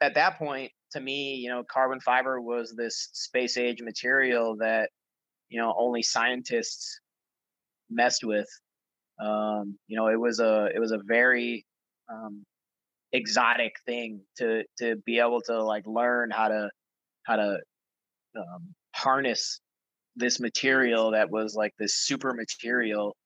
at 0.00 0.14
that 0.14 0.38
point, 0.38 0.70
to 0.92 1.00
me, 1.00 1.34
you 1.34 1.48
know, 1.48 1.64
carbon 1.64 2.00
fiber 2.00 2.40
was 2.40 2.74
this 2.76 3.08
space 3.12 3.56
age 3.56 3.82
material 3.82 4.56
that, 4.58 4.90
you 5.48 5.60
know, 5.60 5.74
only 5.76 6.02
scientists 6.02 7.00
messed 7.90 8.22
with. 8.22 8.48
Um, 9.20 9.78
you 9.88 9.96
know, 9.96 10.08
it 10.08 10.20
was 10.20 10.40
a 10.40 10.68
it 10.74 10.78
was 10.78 10.92
a 10.92 11.00
very 11.04 11.64
um, 12.10 12.44
exotic 13.12 13.72
thing 13.86 14.20
to 14.36 14.62
to 14.78 14.96
be 15.06 15.18
able 15.18 15.40
to 15.42 15.62
like 15.62 15.86
learn 15.86 16.30
how 16.30 16.48
to 16.48 16.70
how 17.24 17.36
to 17.36 17.58
um, 18.36 18.74
harness 18.94 19.60
this 20.16 20.38
material 20.38 21.10
that 21.12 21.30
was 21.30 21.54
like 21.54 21.72
this 21.78 21.94
super 21.94 22.34
material 22.34 23.16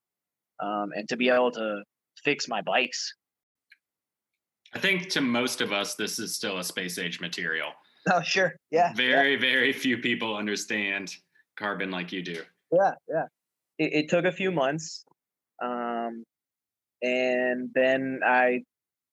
um, 0.62 0.90
and 0.94 1.08
to 1.08 1.16
be 1.16 1.28
able 1.28 1.50
to 1.52 1.82
fix 2.22 2.48
my 2.48 2.60
bikes. 2.62 3.14
I 4.74 4.78
think 4.78 5.08
to 5.10 5.20
most 5.20 5.60
of 5.60 5.72
us 5.72 5.94
this 5.94 6.18
is 6.18 6.36
still 6.36 6.58
a 6.58 6.64
space 6.64 6.98
age 6.98 7.20
material. 7.20 7.70
Oh 8.10 8.22
sure. 8.22 8.56
Yeah 8.70 8.94
very 8.94 9.34
yeah. 9.34 9.40
very 9.40 9.74
few 9.74 9.98
people 9.98 10.34
understand 10.34 11.14
carbon 11.58 11.90
like 11.90 12.12
you 12.12 12.22
do. 12.22 12.42
Yeah 12.72 12.92
yeah. 13.06 13.24
It, 13.78 13.92
it 13.92 14.08
took 14.08 14.24
a 14.24 14.32
few 14.32 14.50
months 14.50 15.04
um, 15.62 16.24
and 17.02 17.68
then 17.74 18.20
i 18.24 18.62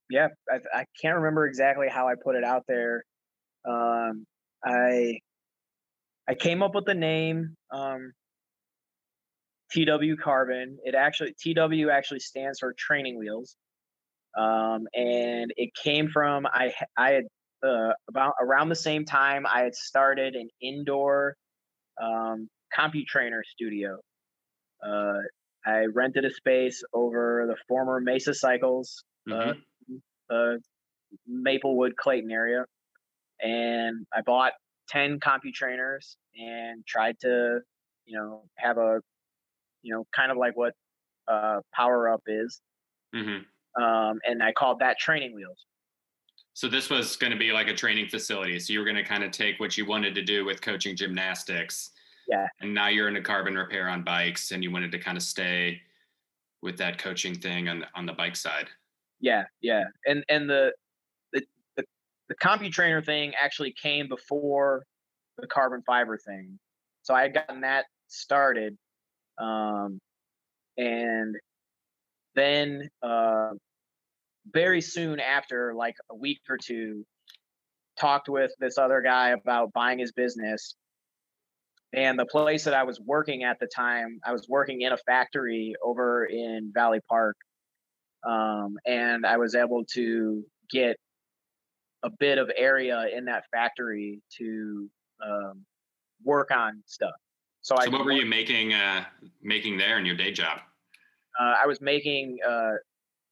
yeah 0.10 0.30
I, 0.50 0.60
I 0.74 0.86
can't 1.02 1.18
remember 1.18 1.48
exactly 1.48 1.90
how 1.90 2.08
i 2.08 2.14
put 2.16 2.38
it 2.38 2.46
out 2.46 2.64
there. 2.70 3.04
Um, 3.68 4.26
I 4.64 5.20
I 6.30 6.36
came 6.36 6.64
up 6.64 6.74
with 6.74 6.86
the 6.86 6.94
name 6.94 7.56
um, 7.72 8.14
TW 9.72 10.18
Carbon. 10.22 10.78
It 10.84 10.96
actually 10.96 11.34
TW 11.42 11.90
actually 11.92 12.20
stands 12.20 12.60
for 12.60 12.74
training 12.78 13.18
wheels, 13.18 13.56
um, 14.38 14.88
and 14.94 15.52
it 15.56 15.72
came 15.76 16.10
from 16.10 16.46
I 16.46 16.74
I 16.98 17.12
had 17.12 17.24
uh, 17.66 17.94
about 18.10 18.34
around 18.42 18.70
the 18.70 18.76
same 18.76 19.06
time 19.06 19.46
I 19.46 19.62
had 19.62 19.76
started 19.76 20.36
an 20.36 20.50
indoor 20.62 21.36
um, 22.02 22.48
CompuTrainer 22.78 23.42
studio. 23.44 23.98
Uh, 24.86 25.20
I 25.66 25.86
rented 25.94 26.24
a 26.24 26.34
space 26.34 26.84
over 26.94 27.46
the 27.48 27.56
former 27.68 28.00
Mesa 28.00 28.34
Cycles, 28.34 29.04
uh, 29.30 29.34
mm-hmm. 29.34 29.96
uh, 30.30 30.58
Maplewood 31.28 31.98
Clayton 31.98 32.32
area, 32.32 32.66
and 33.42 34.06
I 34.14 34.22
bought 34.22 34.54
10 34.90 35.20
CompuTrainers 35.20 36.16
and 36.38 36.86
tried 36.88 37.20
to, 37.22 37.60
you 38.06 38.18
know, 38.18 38.44
have 38.58 38.78
a, 38.78 39.02
you 39.88 39.94
know, 39.94 40.06
kind 40.14 40.32
of 40.32 40.38
like 40.38 40.56
what 40.58 40.74
uh, 41.28 41.62
Power 41.74 42.10
Up 42.10 42.22
is. 42.28 42.62
Mm-hmm. 43.16 43.82
Um, 43.82 44.20
and 44.26 44.44
I 44.44 44.52
called 44.52 44.80
that 44.80 45.00
training 45.00 45.34
wheels. 45.34 45.66
So 46.54 46.68
this 46.68 46.90
was 46.90 47.16
going 47.16 47.32
to 47.32 47.38
be 47.38 47.52
like 47.52 47.68
a 47.68 47.74
training 47.74 48.10
facility. 48.10 48.60
So 48.60 48.74
you 48.74 48.80
were 48.80 48.86
going 48.86 48.98
to 48.98 49.04
kind 49.04 49.24
of 49.24 49.32
take 49.32 49.60
what 49.60 49.78
you 49.78 49.86
wanted 49.86 50.14
to 50.16 50.24
do 50.24 50.44
with 50.44 50.62
coaching 50.62 50.96
gymnastics. 50.96 51.92
Yeah. 52.28 52.48
And 52.62 52.74
now 52.74 52.88
you're 52.88 53.08
into 53.08 53.22
carbon 53.22 53.56
repair 53.56 53.88
on 53.88 54.04
bikes 54.04 54.52
and 54.52 54.64
you 54.64 54.72
wanted 54.72 54.92
to 54.92 55.00
kind 55.00 55.16
of 55.16 55.24
stay 55.24 55.82
with 56.62 56.78
that 56.78 56.98
coaching 56.98 57.36
thing 57.36 57.70
on 57.70 57.86
on 57.96 58.06
the 58.06 58.14
bike 58.14 58.36
side. 58.36 58.68
Yeah, 59.22 59.44
yeah. 59.62 59.84
And 60.06 60.26
and 60.28 60.50
the 60.50 60.74
the 61.32 61.44
the, 61.78 61.84
the 62.28 62.36
CompuTrainer 62.36 63.06
thing 63.06 63.34
actually 63.40 63.74
came 63.82 64.08
before 64.10 64.84
the 65.38 65.48
carbon 65.48 65.84
fiber 65.86 66.18
thing. 66.18 66.60
So 67.04 67.14
I 67.14 67.22
had 67.22 67.34
gotten 67.34 67.62
that 67.62 67.86
started. 68.08 68.78
Um, 69.40 70.00
and 70.78 71.36
then 72.36 72.90
uh, 73.02 73.52
very 74.52 74.82
soon 74.82 75.20
after, 75.20 75.74
like 75.74 75.96
a 76.10 76.16
week 76.16 76.40
or 76.50 76.58
two, 76.58 77.06
talked 78.00 78.30
with 78.30 78.52
this 78.60 78.78
other 78.78 79.02
guy 79.02 79.30
about 79.30 79.74
buying 79.74 80.00
his 80.00 80.12
business. 80.12 80.76
And 81.94 82.20
the 82.20 82.26
place 82.26 82.64
that 82.66 82.74
I 82.74 82.84
was 82.84 83.00
working 83.00 83.44
at 83.44 83.60
the 83.60 83.68
time, 83.68 84.20
I 84.26 84.34
was 84.34 84.48
working 84.48 84.82
in 84.82 84.92
a 84.92 84.98
factory 84.98 85.74
over 85.84 86.26
in 86.26 86.72
Valley 86.74 87.00
Park. 87.10 87.38
Um, 88.28 88.78
and 88.86 89.26
I 89.26 89.38
was 89.38 89.56
able 89.56 89.86
to 89.94 90.44
get 90.70 90.98
a 92.04 92.10
bit 92.20 92.38
of 92.38 92.52
area 92.56 93.08
in 93.16 93.26
that 93.26 93.46
factory 93.52 94.22
to 94.38 94.90
um, 95.26 95.66
work 96.24 96.52
on 96.52 96.84
stuff. 96.86 97.16
So, 97.68 97.76
so 97.76 97.86
I 97.86 97.90
what 97.90 98.06
were 98.06 98.14
you 98.14 98.26
making 98.26 98.74
uh, 98.74 99.04
making 99.42 99.78
there 99.78 100.00
in 100.00 100.06
your 100.06 100.16
day 100.16 100.32
job? 100.32 100.60
Uh, 101.38 101.56
I 101.62 101.68
was 101.68 101.82
making 101.82 102.38
uh, 102.48 102.76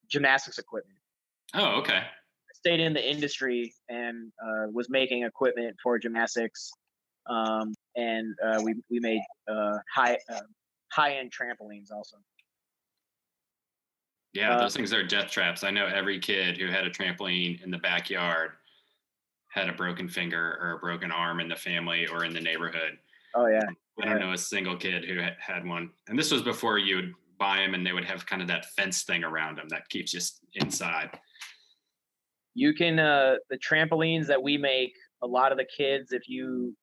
gymnastics 0.10 0.58
equipment. 0.58 1.00
Oh, 1.54 1.80
okay. 1.80 2.00
I 2.00 2.54
stayed 2.54 2.82
in 2.82 2.92
the 2.92 3.10
industry 3.10 3.74
and 3.88 4.34
uh, 4.46 4.68
was 4.74 4.90
making 4.90 5.24
equipment 5.24 5.78
for 5.82 5.98
gymnastics, 5.98 6.70
um, 7.30 7.74
and 7.96 8.36
uh, 8.46 8.62
we 8.62 8.76
we 8.92 9.00
made 9.00 9.22
uh, 9.50 9.78
high 9.96 10.18
high 10.92 11.14
end 11.14 11.32
trampolines 11.32 11.90
also. 11.90 12.18
Yeah, 14.34 14.58
those 14.58 14.76
things 14.76 14.92
are 14.92 15.02
death 15.02 15.32
traps. 15.32 15.64
I 15.64 15.72
know 15.72 15.86
every 15.86 16.20
kid 16.20 16.58
who 16.58 16.68
had 16.68 16.84
a 16.84 16.90
trampoline 16.90 17.64
in 17.64 17.72
the 17.72 17.78
backyard 17.78 18.52
had 19.48 19.70
a 19.70 19.74
broken 19.74 20.10
finger 20.10 20.60
or 20.62 20.72
a 20.72 20.80
broken 20.80 21.10
arm 21.10 21.40
in 21.40 21.48
the 21.48 21.56
family 21.56 22.06
or 22.06 22.26
in 22.26 22.34
the 22.34 22.42
neighborhood. 22.42 22.98
Oh 23.34 23.48
yeah. 23.48 23.62
I 24.02 24.06
don't 24.06 24.20
know 24.20 24.34
a 24.34 24.38
single 24.38 24.76
kid 24.76 25.06
who 25.06 25.20
had 25.40 25.66
one. 25.66 25.90
And 26.08 26.20
this 26.20 26.32
was 26.32 26.42
before 26.42 26.78
you 26.78 26.98
would 26.98 27.14
buy 27.40 27.58
them 27.58 27.74
and 27.74 27.86
they 27.86 27.94
would 27.94 28.06
have 28.06 28.26
kind 28.26 28.42
of 28.42 28.48
that 28.50 28.66
fence 28.78 29.04
thing 29.04 29.24
around 29.24 29.58
them 29.58 29.68
that 29.70 29.88
keeps 29.90 30.14
you 30.14 30.20
inside. 30.56 31.10
You 32.54 32.74
can 32.74 33.00
uh 33.00 33.36
the 33.50 33.58
trampolines 33.58 34.28
that 34.28 34.42
we 34.42 34.58
make, 34.58 34.94
a 35.22 35.28
lot 35.28 35.52
of 35.52 35.58
the 35.58 35.66
kids 35.66 36.12
if 36.12 36.28
you 36.28 36.76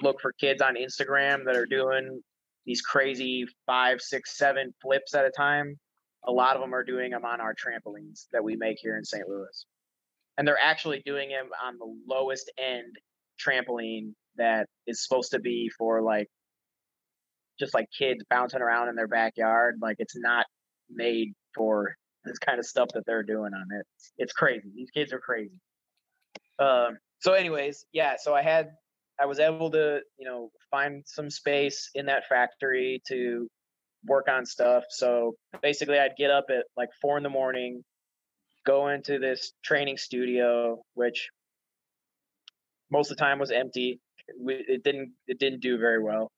look 0.00 0.20
for 0.20 0.32
kids 0.32 0.62
on 0.62 0.76
Instagram 0.76 1.44
that 1.44 1.56
are 1.56 1.66
doing 1.66 2.22
these 2.66 2.82
crazy 2.82 3.46
five, 3.66 4.00
six, 4.00 4.36
seven 4.36 4.72
flips 4.80 5.14
at 5.14 5.24
a 5.24 5.30
time, 5.30 5.76
a 6.24 6.30
lot 6.30 6.54
of 6.54 6.60
them 6.60 6.74
are 6.74 6.84
doing 6.84 7.10
them 7.10 7.24
on 7.24 7.40
our 7.40 7.54
trampolines 7.54 8.26
that 8.32 8.44
we 8.44 8.54
make 8.56 8.78
here 8.80 8.96
in 8.96 9.04
St. 9.04 9.28
Louis 9.28 9.66
and 10.38 10.46
they're 10.46 10.58
actually 10.62 11.02
doing 11.04 11.28
him 11.28 11.48
on 11.62 11.76
the 11.78 11.94
lowest 12.08 12.50
end 12.58 12.96
trampoline 13.44 14.14
that 14.38 14.66
is 14.86 15.04
supposed 15.04 15.32
to 15.32 15.40
be 15.40 15.70
for 15.76 16.02
like 16.02 16.28
just 17.58 17.74
like 17.74 17.86
kids 17.96 18.24
bouncing 18.30 18.60
around 18.60 18.88
in 18.88 18.94
their 18.94 19.08
backyard. 19.08 19.76
Like 19.80 19.96
it's 19.98 20.16
not 20.16 20.46
made 20.90 21.34
for 21.54 21.94
this 22.24 22.38
kind 22.38 22.58
of 22.58 22.66
stuff 22.66 22.88
that 22.94 23.04
they're 23.06 23.22
doing 23.22 23.52
on 23.54 23.66
it. 23.78 23.86
It's 24.16 24.32
crazy. 24.32 24.68
These 24.74 24.90
kids 24.90 25.12
are 25.12 25.20
crazy. 25.20 25.58
Um, 26.58 26.98
so, 27.20 27.32
anyways, 27.32 27.84
yeah. 27.92 28.14
So 28.18 28.34
I 28.34 28.42
had, 28.42 28.70
I 29.20 29.26
was 29.26 29.40
able 29.40 29.70
to, 29.72 30.00
you 30.18 30.26
know, 30.26 30.50
find 30.70 31.02
some 31.06 31.30
space 31.30 31.90
in 31.94 32.06
that 32.06 32.24
factory 32.28 33.02
to 33.08 33.48
work 34.06 34.28
on 34.28 34.46
stuff. 34.46 34.84
So 34.90 35.34
basically, 35.62 35.98
I'd 35.98 36.16
get 36.16 36.30
up 36.30 36.46
at 36.50 36.64
like 36.76 36.90
four 37.00 37.16
in 37.16 37.22
the 37.22 37.28
morning, 37.28 37.82
go 38.66 38.88
into 38.88 39.18
this 39.18 39.52
training 39.64 39.96
studio, 39.96 40.80
which 40.94 41.28
most 42.90 43.10
of 43.10 43.16
the 43.16 43.22
time 43.24 43.38
was 43.38 43.50
empty. 43.50 44.00
It 44.28 44.84
didn't 44.84 45.12
it 45.26 45.38
didn't 45.38 45.60
do 45.60 45.78
very 45.78 46.02
well. 46.02 46.30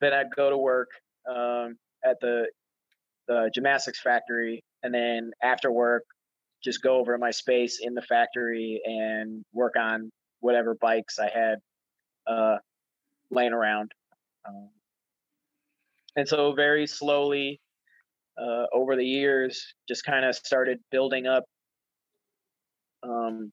Then 0.00 0.12
I'd 0.12 0.34
go 0.34 0.50
to 0.50 0.58
work. 0.58 0.88
Um, 1.28 1.76
at 2.04 2.20
the 2.20 2.46
the 3.26 3.50
gymnastics 3.52 4.00
factory, 4.00 4.62
and 4.82 4.94
then 4.94 5.32
after 5.42 5.70
work, 5.70 6.04
just 6.62 6.82
go 6.82 6.96
over 6.98 7.12
to 7.12 7.18
my 7.18 7.32
space 7.32 7.80
in 7.82 7.94
the 7.94 8.02
factory 8.02 8.80
and 8.84 9.44
work 9.52 9.74
on 9.76 10.10
whatever 10.40 10.76
bikes 10.80 11.18
I 11.18 11.28
had 11.28 11.58
uh, 12.26 12.58
laying 13.30 13.52
around. 13.52 13.90
Um, 14.48 14.70
and 16.14 16.28
so, 16.28 16.52
very 16.52 16.86
slowly, 16.86 17.60
uh, 18.40 18.66
over 18.72 18.94
the 18.94 19.04
years, 19.04 19.74
just 19.88 20.04
kind 20.04 20.24
of 20.24 20.36
started 20.36 20.78
building 20.92 21.26
up 21.26 21.44
um, 23.02 23.52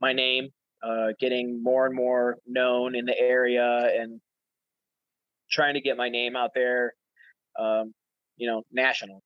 my 0.00 0.12
name, 0.12 0.50
uh, 0.82 1.08
getting 1.18 1.62
more 1.62 1.86
and 1.86 1.94
more 1.94 2.36
known 2.46 2.94
in 2.94 3.04
the 3.04 3.18
area, 3.18 3.90
and 3.98 4.20
trying 5.50 5.74
to 5.74 5.80
get 5.80 5.96
my 5.96 6.08
name 6.08 6.36
out 6.36 6.50
there. 6.54 6.94
Um, 7.58 7.94
you 8.36 8.48
know, 8.48 8.62
national. 8.70 9.22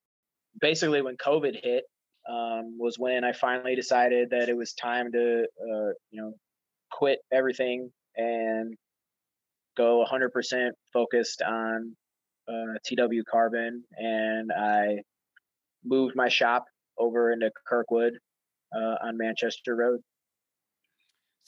Basically, 0.61 1.03
when 1.03 1.17
COVID 1.17 1.57
hit, 1.63 1.85
um, 2.29 2.79
was 2.79 2.99
when 2.99 3.25
I 3.25 3.33
finally 3.33 3.75
decided 3.75 4.31
that 4.31 4.49
it 4.49 4.57
was 4.57 4.73
time 4.75 5.11
to, 5.13 5.43
uh, 5.43 5.93
you 6.11 6.21
know, 6.21 6.35
quit 6.93 7.19
everything 7.33 7.91
and 8.17 8.75
go 9.77 10.05
100% 10.09 10.71
focused 10.93 11.43
on 11.43 11.97
uh, 12.49 12.75
TW 12.85 13.25
Carbon. 13.31 13.85
And 13.97 14.51
I 14.53 14.99
moved 15.85 16.15
my 16.15 16.29
shop 16.29 16.67
over 16.99 17.33
into 17.33 17.51
Kirkwood 17.67 18.15
uh, 18.75 18.97
on 19.03 19.17
Manchester 19.17 19.75
Road. 19.75 20.01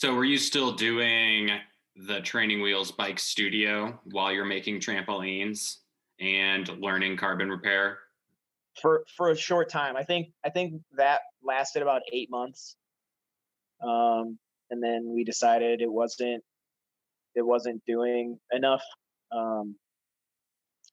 So, 0.03 0.13
were 0.13 0.25
you 0.25 0.37
still 0.37 0.73
doing 0.73 1.51
the 1.95 2.21
Training 2.23 2.61
Wheels 2.61 2.91
Bike 2.91 3.21
Studio 3.21 4.01
while 4.07 4.33
you're 4.33 4.45
making 4.45 4.81
trampolines? 4.81 5.77
and 6.19 6.69
learning 6.81 7.17
carbon 7.17 7.49
repair? 7.49 7.99
For 8.81 9.05
for 9.17 9.31
a 9.31 9.37
short 9.37 9.69
time, 9.69 9.97
I 9.97 10.03
think 10.03 10.33
I 10.45 10.51
think 10.51 10.83
that 10.97 11.21
lasted 11.45 11.83
about 11.83 12.03
eight 12.13 12.31
months, 12.33 12.75
um, 13.81 14.41
and 14.71 14.83
then 14.83 15.13
we 15.15 15.23
decided 15.23 15.81
it 15.81 15.93
wasn't 15.93 16.43
it 17.37 17.47
wasn't 17.47 17.81
doing 17.87 18.41
enough. 18.51 18.83
Um, 19.31 19.77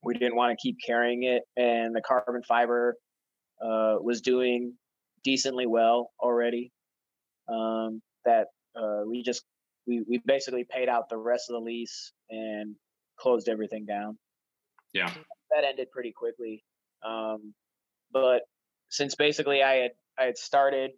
we 0.03 0.13
didn't 0.13 0.35
want 0.35 0.51
to 0.51 0.61
keep 0.61 0.77
carrying 0.85 1.23
it, 1.23 1.41
and 1.57 1.95
the 1.95 2.01
carbon 2.01 2.43
fiber 2.47 2.95
uh, 3.59 3.95
was 3.99 4.21
doing 4.21 4.75
decently 5.23 5.65
well 5.65 6.11
already. 6.21 6.71
Um, 7.51 8.03
that 8.25 8.47
uh, 8.79 9.01
we 9.05 9.23
just 9.23 9.43
we 9.87 10.03
we 10.07 10.21
basically 10.25 10.65
paid 10.69 10.89
out 10.89 11.09
the 11.09 11.17
rest 11.17 11.49
of 11.49 11.55
the 11.55 11.59
lease 11.59 12.11
and 12.29 12.75
closed 13.19 13.49
everything 13.49 13.85
down. 13.85 14.17
Yeah. 14.93 15.11
That 15.51 15.65
ended 15.67 15.91
pretty 15.91 16.13
quickly. 16.15 16.63
Um, 17.05 17.53
but 18.11 18.41
since 18.89 19.15
basically 19.15 19.61
I 19.63 19.75
had 19.75 19.91
I 20.17 20.23
had 20.25 20.37
started, 20.37 20.91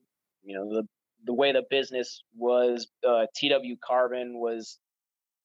you 0.44 0.56
know, 0.56 0.70
the 0.70 0.88
the 1.24 1.34
way 1.34 1.52
the 1.52 1.64
business 1.70 2.24
was, 2.36 2.88
uh, 3.08 3.28
TW 3.36 3.78
Carbon 3.86 4.40
was 4.40 4.80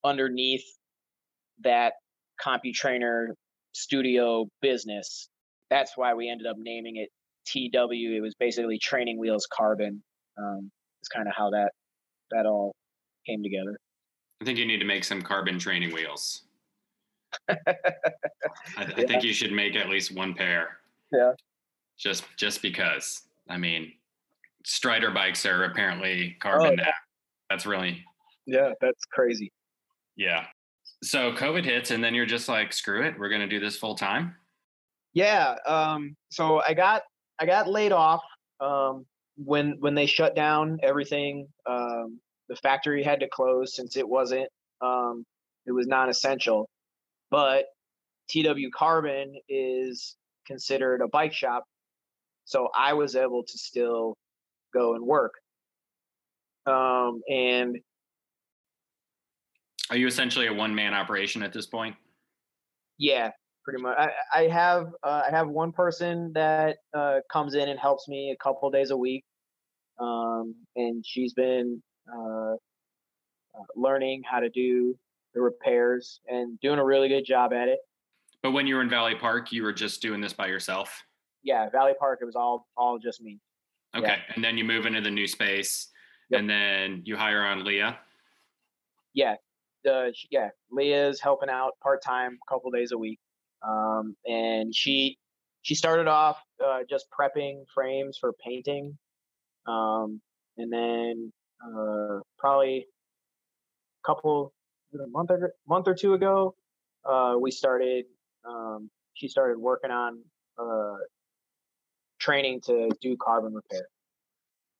underneath 0.02 0.64
that 1.62 1.92
CompuTrainer 2.42 3.28
studio 3.72 4.46
business. 4.62 5.28
That's 5.68 5.92
why 5.96 6.14
we 6.14 6.30
ended 6.30 6.46
up 6.46 6.56
naming 6.58 6.96
it 6.96 7.10
TW. 7.46 8.16
It 8.16 8.22
was 8.22 8.34
basically 8.34 8.78
Training 8.78 9.18
Wheels 9.18 9.46
Carbon. 9.52 10.02
Um, 10.38 10.70
it's 11.00 11.08
kind 11.08 11.28
of 11.28 11.34
how 11.36 11.50
that 11.50 11.72
that 12.30 12.46
all 12.46 12.74
came 13.26 13.42
together. 13.42 13.78
I 14.40 14.44
think 14.44 14.58
you 14.58 14.66
need 14.66 14.78
to 14.78 14.84
make 14.84 15.04
some 15.04 15.22
carbon 15.22 15.58
training 15.58 15.92
wheels. 15.92 16.42
I, 17.48 17.56
I 18.76 18.86
yeah. 18.96 19.06
think 19.06 19.24
you 19.24 19.32
should 19.32 19.52
make 19.52 19.76
at 19.76 19.88
least 19.88 20.14
one 20.14 20.34
pair. 20.34 20.78
Yeah. 21.12 21.32
Just 21.98 22.24
just 22.36 22.62
because. 22.62 23.22
I 23.48 23.56
mean, 23.56 23.92
Strider 24.64 25.10
bikes 25.10 25.46
are 25.46 25.64
apparently 25.64 26.36
carbon 26.40 26.80
oh, 26.80 26.84
now. 26.84 26.92
That's 27.48 27.66
really 27.66 28.04
Yeah, 28.46 28.72
that's 28.80 29.04
crazy. 29.12 29.52
Yeah. 30.16 30.44
So 31.02 31.32
COVID 31.32 31.64
hits 31.64 31.90
and 31.90 32.02
then 32.02 32.14
you're 32.14 32.26
just 32.26 32.48
like, 32.48 32.72
screw 32.72 33.04
it, 33.04 33.18
we're 33.18 33.28
gonna 33.28 33.46
do 33.46 33.60
this 33.60 33.76
full 33.76 33.94
time. 33.94 34.34
Yeah. 35.14 35.54
Um, 35.66 36.16
so 36.30 36.60
I 36.66 36.74
got 36.74 37.02
I 37.38 37.46
got 37.46 37.68
laid 37.68 37.92
off 37.92 38.22
um, 38.60 39.06
when 39.36 39.76
when 39.80 39.94
they 39.94 40.06
shut 40.06 40.34
down 40.34 40.78
everything. 40.82 41.48
Um, 41.68 42.20
the 42.48 42.56
factory 42.56 43.02
had 43.02 43.20
to 43.20 43.28
close 43.28 43.74
since 43.74 43.96
it 43.96 44.08
wasn't 44.08 44.48
um, 44.80 45.24
it 45.66 45.72
was 45.72 45.88
non-essential 45.88 46.68
but 47.30 47.64
TW 48.28 48.70
Carbon 48.74 49.34
is 49.48 50.16
considered 50.46 51.00
a 51.00 51.08
bike 51.08 51.32
shop. 51.32 51.64
So 52.44 52.68
I 52.74 52.92
was 52.94 53.16
able 53.16 53.42
to 53.42 53.58
still 53.58 54.16
go 54.72 54.94
and 54.94 55.04
work. 55.04 55.34
Um, 56.66 57.20
and 57.28 57.78
are 59.90 59.96
you 59.96 60.06
essentially 60.06 60.46
a 60.46 60.54
one 60.54 60.74
man 60.74 60.94
operation 60.94 61.42
at 61.42 61.52
this 61.52 61.66
point? 61.66 61.96
Yeah, 62.98 63.30
pretty 63.66 63.82
much. 63.82 63.98
I, 63.98 64.10
I 64.32 64.48
have 64.48 64.92
uh, 65.02 65.22
I 65.26 65.30
have 65.30 65.48
one 65.48 65.72
person 65.72 66.32
that 66.34 66.78
uh, 66.94 67.18
comes 67.30 67.54
in 67.54 67.68
and 67.68 67.78
helps 67.78 68.08
me 68.08 68.30
a 68.30 68.42
couple 68.42 68.70
days 68.70 68.90
a 68.90 68.96
week, 68.96 69.24
um, 69.98 70.54
and 70.76 71.04
she's 71.04 71.34
been 71.34 71.82
uh, 72.10 72.52
uh 72.52 73.64
learning 73.74 74.22
how 74.24 74.38
to 74.40 74.48
do 74.48 74.96
the 75.34 75.40
repairs 75.40 76.20
and 76.28 76.58
doing 76.60 76.78
a 76.78 76.84
really 76.84 77.08
good 77.08 77.26
job 77.26 77.52
at 77.52 77.68
it. 77.68 77.80
But 78.42 78.52
when 78.52 78.66
you 78.66 78.76
were 78.76 78.82
in 78.82 78.88
Valley 78.88 79.16
Park, 79.16 79.50
you 79.52 79.64
were 79.64 79.72
just 79.72 80.00
doing 80.00 80.20
this 80.20 80.32
by 80.32 80.46
yourself. 80.46 81.02
Yeah, 81.42 81.68
Valley 81.70 81.94
Park, 81.98 82.20
it 82.22 82.24
was 82.24 82.36
all 82.36 82.68
all 82.76 82.98
just 82.98 83.20
me. 83.20 83.40
Okay, 83.96 84.06
yeah. 84.06 84.34
and 84.34 84.44
then 84.44 84.56
you 84.56 84.64
move 84.64 84.86
into 84.86 85.00
the 85.00 85.10
new 85.10 85.26
space, 85.26 85.88
yep. 86.30 86.40
and 86.40 86.48
then 86.48 87.02
you 87.04 87.16
hire 87.16 87.44
on 87.44 87.64
Leah. 87.64 87.98
Yeah, 89.12 89.34
the 89.82 90.14
yeah 90.30 90.50
Leah's 90.70 91.20
helping 91.20 91.48
out 91.48 91.72
part 91.82 92.00
time, 92.04 92.38
a 92.46 92.52
couple 92.52 92.70
days 92.70 92.92
a 92.92 92.98
week, 92.98 93.18
um, 93.66 94.16
and 94.24 94.74
she 94.74 95.18
she 95.62 95.74
started 95.74 96.06
off 96.06 96.38
uh, 96.64 96.80
just 96.88 97.06
prepping 97.10 97.64
frames 97.74 98.18
for 98.20 98.32
painting, 98.44 98.96
um, 99.66 100.20
and 100.56 100.72
then 100.72 101.32
uh, 101.64 102.20
probably 102.38 102.86
a 104.04 104.06
couple 104.06 104.52
a 104.94 105.08
month 105.08 105.30
or 105.30 105.54
month 105.68 105.88
or 105.88 105.94
two 105.94 106.14
ago, 106.14 106.54
uh, 107.04 107.34
we 107.40 107.50
started. 107.50 108.04
Um, 108.48 108.90
she 109.14 109.28
started 109.28 109.58
working 109.58 109.90
on 109.90 110.22
uh, 110.58 110.98
training 112.20 112.60
to 112.66 112.90
do 113.00 113.16
carbon 113.20 113.54
repair. 113.54 113.88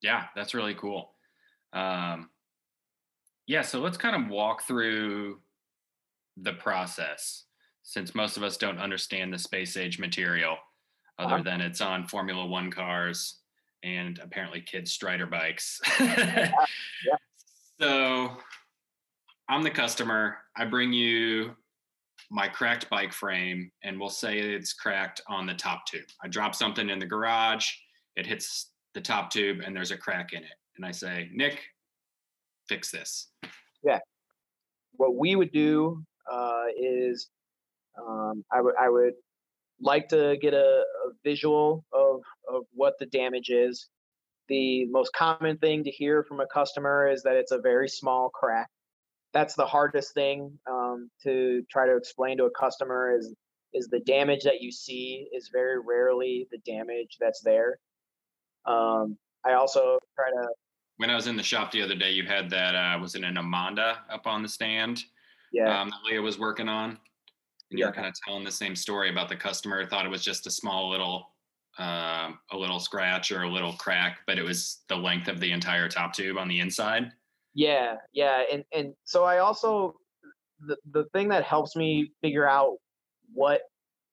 Yeah, 0.03 0.25
that's 0.37 0.55
really 0.55 0.75
cool. 0.75 1.11
Um, 1.73 2.31
yeah, 3.47 3.63
so 3.63 3.81
let's 3.81 3.97
kind 3.97 4.15
of 4.15 4.31
walk 4.31 4.63
through 4.63 5.41
the 6.37 6.53
process 6.53 7.46
since 7.87 8.17
most 8.17 8.37
of 8.37 8.43
us 8.43 8.57
don't 8.57 8.79
understand 8.79 9.33
the 9.33 9.39
space 9.39 9.77
age 9.77 9.99
material 10.01 10.57
other 11.21 11.41
than 11.43 11.61
it's 11.61 11.81
on 11.81 12.07
Formula 12.07 12.45
One 12.45 12.71
cars 12.71 13.39
and 13.85 14.19
apparently 14.23 14.61
kids' 14.61 14.93
strider 14.93 15.25
bikes. 15.25 15.81
yeah. 15.99 16.53
Yeah. 17.07 17.17
So 17.81 18.37
I'm 19.49 19.63
the 19.63 19.71
customer. 19.71 20.39
I 20.57 20.65
bring 20.65 20.93
you 20.93 21.55
my 22.31 22.49
cracked 22.49 22.91
bike 22.91 23.13
frame, 23.13 23.71
and 23.85 24.01
we'll 24.01 24.09
say 24.09 24.39
it's 24.41 24.73
cracked 24.73 25.21
on 25.29 25.47
the 25.47 25.55
top 25.55 25.87
tube. 25.87 26.07
I 26.25 26.29
drop 26.29 26.55
something 26.57 26.91
in 26.91 26.99
the 26.99 27.07
garage, 27.07 27.71
it 28.17 28.27
hits 28.27 28.73
the 28.95 29.01
top 29.01 29.31
tube, 29.31 29.61
and 29.65 29.77
there's 29.77 29.93
a 29.93 29.97
crack 29.97 30.33
in 30.33 30.43
it. 30.43 30.57
And 30.77 30.85
I 30.85 30.91
say, 30.91 31.29
Nick, 31.33 31.61
fix 32.69 32.91
this. 32.91 33.29
Yeah. 33.85 34.01
What 34.95 35.15
we 35.15 35.37
would 35.37 35.53
do 35.53 36.03
uh, 36.31 36.65
is 36.77 37.29
um, 37.99 38.45
I 38.53 38.61
would 38.61 38.75
I 38.81 38.89
would 38.89 39.15
like 39.81 40.09
to 40.09 40.37
get 40.41 40.55
a, 40.55 40.83
a 41.07 41.11
visual 41.25 41.85
of 41.93 42.21
of 42.53 42.65
what 42.73 42.95
the 42.99 43.07
damage 43.07 43.51
is. 43.51 43.89
The 44.49 44.87
most 44.87 45.13
common 45.13 45.59
thing 45.59 45.83
to 45.85 45.91
hear 45.91 46.23
from 46.23 46.41
a 46.41 46.47
customer 46.47 47.09
is 47.09 47.23
that 47.25 47.35
it's 47.35 47.51
a 47.51 47.59
very 47.59 47.89
small 47.89 48.31
crack 48.31 48.69
that's 49.37 49.55
the 49.55 49.67
hardest 49.67 50.15
thing 50.15 50.59
um, 50.67 51.11
to 51.23 51.63
try 51.71 51.87
to 51.87 51.95
explain 51.95 52.39
to 52.39 52.45
a 52.45 52.51
customer 52.51 53.15
is 53.17 53.35
is 53.75 53.89
the 53.89 54.01
damage 54.01 54.43
that 54.45 54.63
you 54.63 54.73
see 54.73 55.29
is 55.35 55.51
very 55.53 55.79
rarely 55.79 56.49
the 56.51 56.59
damage 56.59 57.19
that's 57.21 57.43
there. 57.43 57.79
Um, 58.65 59.19
I 59.45 59.53
also 59.53 59.99
try 60.15 60.31
to. 60.31 60.49
When 60.97 61.11
I 61.11 61.15
was 61.15 61.27
in 61.27 61.37
the 61.37 61.43
shop 61.43 61.71
the 61.71 61.83
other 61.83 61.95
day, 61.95 62.13
you 62.13 62.25
had 62.25 62.49
that 62.51 62.75
uh, 62.75 62.99
was 62.99 63.15
it 63.15 63.25
an 63.25 63.37
Amanda 63.37 63.99
up 64.11 64.27
on 64.27 64.43
the 64.43 64.49
stand? 64.49 65.05
Yeah. 65.53 65.81
Um, 65.81 65.91
that 65.91 66.11
Leah 66.11 66.23
was 66.23 66.39
working 66.39 66.69
on, 66.69 66.99
and 67.71 67.79
yeah. 67.79 67.87
you 67.87 67.91
were 67.91 67.95
kind 67.95 68.07
of 68.07 68.15
telling 68.27 68.45
the 68.45 68.53
same 68.53 68.77
story 68.77 69.11
about 69.11 69.29
the 69.29 69.37
customer 69.37 69.85
thought 69.87 70.07
it 70.07 70.11
was 70.11 70.25
just 70.25 70.47
a 70.47 70.51
small 70.51 70.91
little 70.91 71.31
um, 71.79 72.39
a 72.53 72.57
little 72.57 72.81
scratch 72.81 73.31
or 73.31 73.43
a 73.43 73.51
little 73.51 73.75
crack, 73.75 74.21
but 74.27 74.39
it 74.39 74.43
was 74.43 74.83
the 74.89 74.97
length 74.97 75.29
of 75.29 75.41
the 75.41 75.53
entire 75.53 75.89
top 75.89 76.15
tube 76.15 76.39
on 76.39 76.49
the 76.49 76.61
inside. 76.61 77.13
Yeah, 77.55 77.97
yeah, 78.13 78.45
and 78.51 78.65
and 78.73 78.95
so 79.05 79.25
I 79.25 79.39
also 79.39 79.95
the 80.61 80.77
the 80.93 81.05
thing 81.13 81.29
that 81.29 81.45
helps 81.45 81.77
me 81.77 82.13
figure 82.23 82.49
out 82.49 82.77
what 83.33 83.63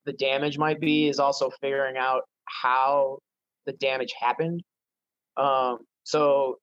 the 0.05 0.13
damage 0.13 0.57
might 0.57 0.81
be 0.81 1.07
is 1.07 1.19
also 1.19 1.49
figuring 1.61 1.95
out 1.97 2.23
how 2.45 3.19
the 3.65 3.73
damage 3.73 4.13
happened. 4.19 4.61
Um, 5.37 5.79
so 6.03 6.57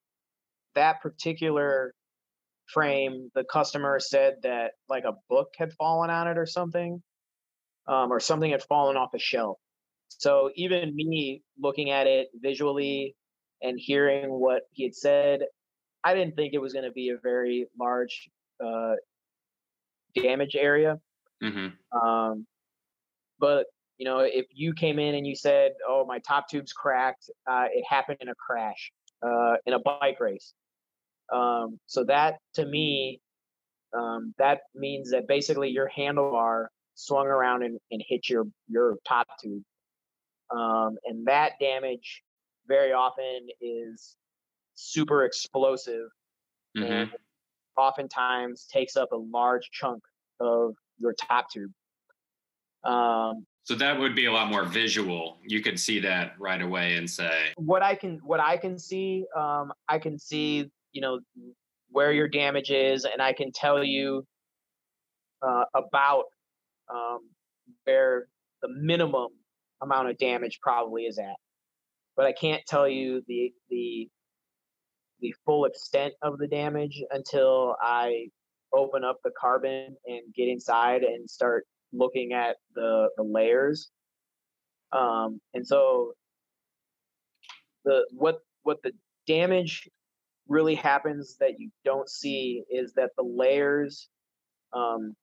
that 0.75 1.01
particular 1.01 1.95
frame, 2.73 3.31
the 3.35 3.45
customer 3.45 3.99
said 4.01 4.37
that 4.43 4.73
like 4.89 5.05
a 5.05 5.15
book 5.29 5.49
had 5.59 5.73
fallen 5.75 6.11
on 6.11 6.29
it 6.29 6.39
or 6.39 6.47
something, 6.47 7.03
um, 7.87 8.13
or 8.13 8.21
something 8.21 8.51
had 8.51 8.63
fallen 8.63 8.97
off 8.97 9.15
a 9.15 9.19
shelf. 9.19 9.59
So 10.09 10.51
even 10.57 10.95
me 10.95 11.43
looking 11.59 11.91
at 11.91 12.07
it 12.07 12.29
visually 12.35 13.15
and 13.63 13.79
hearing 13.79 14.31
what 14.31 14.63
he 14.71 14.85
had 14.85 14.95
said, 14.95 15.41
I 16.03 16.15
didn't 16.15 16.37
think 16.37 16.55
it 16.55 16.59
was 16.59 16.73
going 16.73 16.85
to 16.85 16.93
be 16.93 17.11
a 17.11 17.19
very 17.23 17.67
large 17.79 18.29
uh, 18.65 18.95
damage 20.15 20.57
area. 20.57 20.99
Mm-hmm. 21.43 21.99
Um, 21.99 22.47
but 23.39 23.67
you 23.99 24.07
know, 24.07 24.21
if 24.21 24.47
you 24.55 24.73
came 24.73 24.99
in 24.99 25.15
and 25.15 25.27
you 25.27 25.37
said, 25.37 25.73
"Oh, 25.87 26.07
my 26.07 26.21
top 26.21 26.49
tube's 26.49 26.73
cracked," 26.73 27.31
uh, 27.51 27.67
it 27.71 27.85
happened 27.89 28.19
in 28.21 28.31
a 28.31 28.35
crash, 28.35 28.93
uh, 29.23 29.57
in 29.67 29.75
a 29.75 29.79
bike 29.79 30.19
race. 30.21 30.55
Um, 31.33 31.79
so 31.87 32.05
that 32.05 32.39
to 32.55 32.67
me, 32.67 33.21
um, 33.97 34.35
that 34.39 34.61
means 34.75 35.11
that 35.11 35.27
basically 35.29 35.69
your 35.71 35.91
handlebar 35.97 36.67
swung 36.95 37.27
around 37.27 37.63
and, 37.63 37.79
and 37.91 38.03
hit 38.07 38.29
your 38.29 38.45
your 38.69 38.97
top 39.07 39.27
tube, 39.43 39.63
um, 40.51 40.97
and 41.05 41.27
that 41.27 41.53
damage 41.61 42.23
very 42.67 42.93
often 42.93 43.49
is 43.61 44.17
super 44.75 45.25
explosive 45.25 46.09
Mm-hmm. 46.77 46.93
and 46.93 47.11
oftentimes 47.77 48.67
takes 48.73 48.97
up 48.97 49.11
a 49.13 49.17
large 49.17 49.71
chunk 49.73 50.03
of 50.39 50.75
your 50.99 51.15
top 51.15 51.51
tube. 51.51 51.73
Um, 52.85 53.45
So 53.65 53.75
that 53.75 53.99
would 53.99 54.15
be 54.15 54.27
a 54.27 54.33
lot 54.33 54.49
more 54.49 54.65
visual. 54.65 55.39
You 55.45 55.63
could 55.63 55.79
see 55.79 55.99
that 56.01 56.35
right 56.39 56.63
away 56.63 56.97
and 56.97 57.09
say, 57.11 57.53
what 57.57 57.83
I 57.83 57.95
can 57.95 58.21
what 58.23 58.41
I 58.41 58.57
can 58.57 58.79
see, 58.79 59.25
um, 59.37 59.73
I 59.89 59.99
can 59.99 60.19
see 60.19 60.71
you 60.93 61.01
know 61.01 61.21
where 61.91 62.13
your 62.13 62.29
damage 62.29 62.71
is, 62.71 63.05
and 63.05 63.21
I 63.21 63.33
can 63.33 63.53
tell 63.53 63.83
you 63.83 64.25
uh, 65.43 65.65
about 65.75 66.25
um, 66.93 67.21
where 67.85 68.27
the 68.63 68.69
minimum 68.69 69.29
amount 69.83 70.09
of 70.09 70.19
damage 70.19 70.59
probably 70.63 71.05
is 71.05 71.19
at. 71.19 71.37
But 72.17 72.27
I 72.27 72.33
can't 72.33 72.63
tell 72.67 72.89
you 72.89 73.23
the 73.27 73.53
the 73.69 74.09
the 75.21 75.35
full 75.45 75.65
extent 75.65 76.15
of 76.23 76.39
the 76.39 76.47
damage 76.47 77.03
until 77.11 77.77
I 77.81 78.29
open 78.73 79.05
up 79.05 79.19
the 79.25 79.33
carbon 79.39 79.97
and 80.07 80.21
get 80.35 80.49
inside 80.49 81.03
and 81.03 81.29
start 81.29 81.67
looking 81.93 82.33
at 82.33 82.57
the 82.75 83.09
the 83.17 83.23
layers. 83.23 83.91
Um, 84.93 85.41
and 85.55 85.67
so 85.67 86.13
the 87.85 88.07
what 88.13 88.41
what 88.63 88.79
the 88.83 88.93
damage 89.27 89.89
really 90.51 90.75
happens 90.75 91.37
that 91.39 91.59
you 91.59 91.71
don't 91.85 92.09
see 92.11 92.65
is 92.69 92.93
that 92.95 93.11
the 93.17 93.23
layers 93.23 94.09
um, 94.75 95.15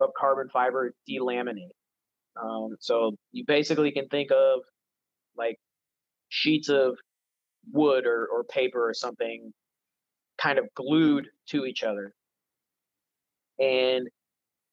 of 0.00 0.10
carbon 0.18 0.48
fiber 0.48 0.94
delaminate. 1.08 1.74
Um, 2.40 2.76
so 2.78 3.16
you 3.32 3.44
basically 3.46 3.90
can 3.90 4.08
think 4.08 4.30
of 4.30 4.60
like 5.36 5.58
sheets 6.28 6.68
of 6.68 6.96
wood 7.72 8.06
or, 8.06 8.28
or 8.32 8.44
paper 8.44 8.88
or 8.88 8.94
something 8.94 9.52
kind 10.38 10.58
of 10.58 10.66
glued 10.74 11.26
to 11.48 11.66
each 11.66 11.82
other. 11.82 12.14
And 13.58 14.08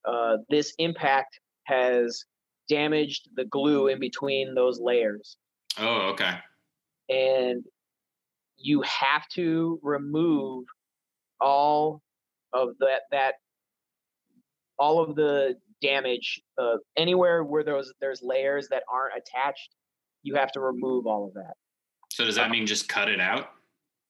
uh, 0.06 0.38
this 0.50 0.74
impact 0.78 1.40
has 1.64 2.24
damaged 2.70 3.30
the 3.36 3.46
glue 3.46 3.88
in 3.88 4.00
between 4.00 4.54
those 4.54 4.80
layers. 4.80 5.38
"Oh, 5.80 6.14
okay, 6.14 6.38
And 7.10 7.64
you 8.58 8.82
have 8.82 9.28
to 9.30 9.80
remove 9.84 10.66
all 11.40 12.02
of 12.54 12.70
that 12.80 13.02
that 13.12 13.36
all 14.80 15.02
of 15.02 15.16
the 15.16 15.56
damage 15.82 16.42
uh, 16.58 16.78
anywhere 16.96 17.44
where 17.44 17.64
there's 17.64 17.94
there's 18.02 18.22
layers 18.24 18.68
that 18.70 18.84
aren't 18.92 19.14
attached 19.16 19.76
you 20.24 20.36
have 20.36 20.52
to 20.52 20.60
remove 20.60 21.06
all 21.06 21.28
of 21.28 21.34
that. 21.36 21.54
So 22.12 22.26
does 22.26 22.36
that 22.36 22.50
mean 22.50 22.66
just 22.66 22.90
cut 22.90 23.08
it 23.10 23.22
out?" 23.22 23.50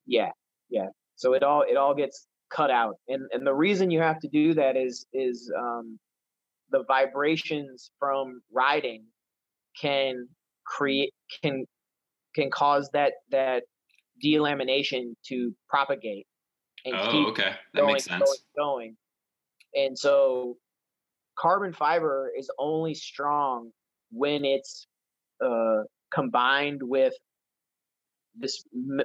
yeah 0.06 0.32
yeah. 0.70 0.88
So 1.16 1.34
it 1.34 1.44
all 1.44 1.64
it 1.64 1.78
all 1.78 1.94
gets 1.96 2.28
cut 2.50 2.72
out. 2.72 2.96
And 3.08 3.24
and 3.32 3.46
the 3.46 3.54
reason 3.54 3.92
you 3.92 4.02
have 4.02 4.20
to 4.22 4.28
do 4.28 4.54
that 4.56 4.76
is 4.76 5.06
is 5.14 5.52
um 5.58 6.00
the 6.72 6.84
vibrations 6.88 7.92
from 8.00 8.42
riding 8.52 9.04
can 9.80 10.28
create 10.66 11.14
can 11.42 11.66
can 12.36 12.50
cause 12.52 12.90
that 12.94 13.14
that 13.32 13.64
delamination 14.24 15.14
to 15.28 15.54
propagate 15.70 16.26
and 16.86 16.96
Oh, 16.96 17.12
keep 17.12 17.28
okay, 17.30 17.52
that 17.74 17.82
going, 17.82 17.94
makes 17.94 18.06
sense. 18.06 18.24
going, 18.24 18.38
going. 18.58 18.98
And 19.76 19.98
so 19.98 20.58
carbon 21.38 21.74
fiber 21.74 22.32
is 22.38 22.50
only 22.58 22.94
strong 22.94 23.72
when 24.12 24.46
it's 24.46 24.88
uh, 25.44 25.84
combined 26.14 26.82
with 26.82 27.14
this 28.36 28.64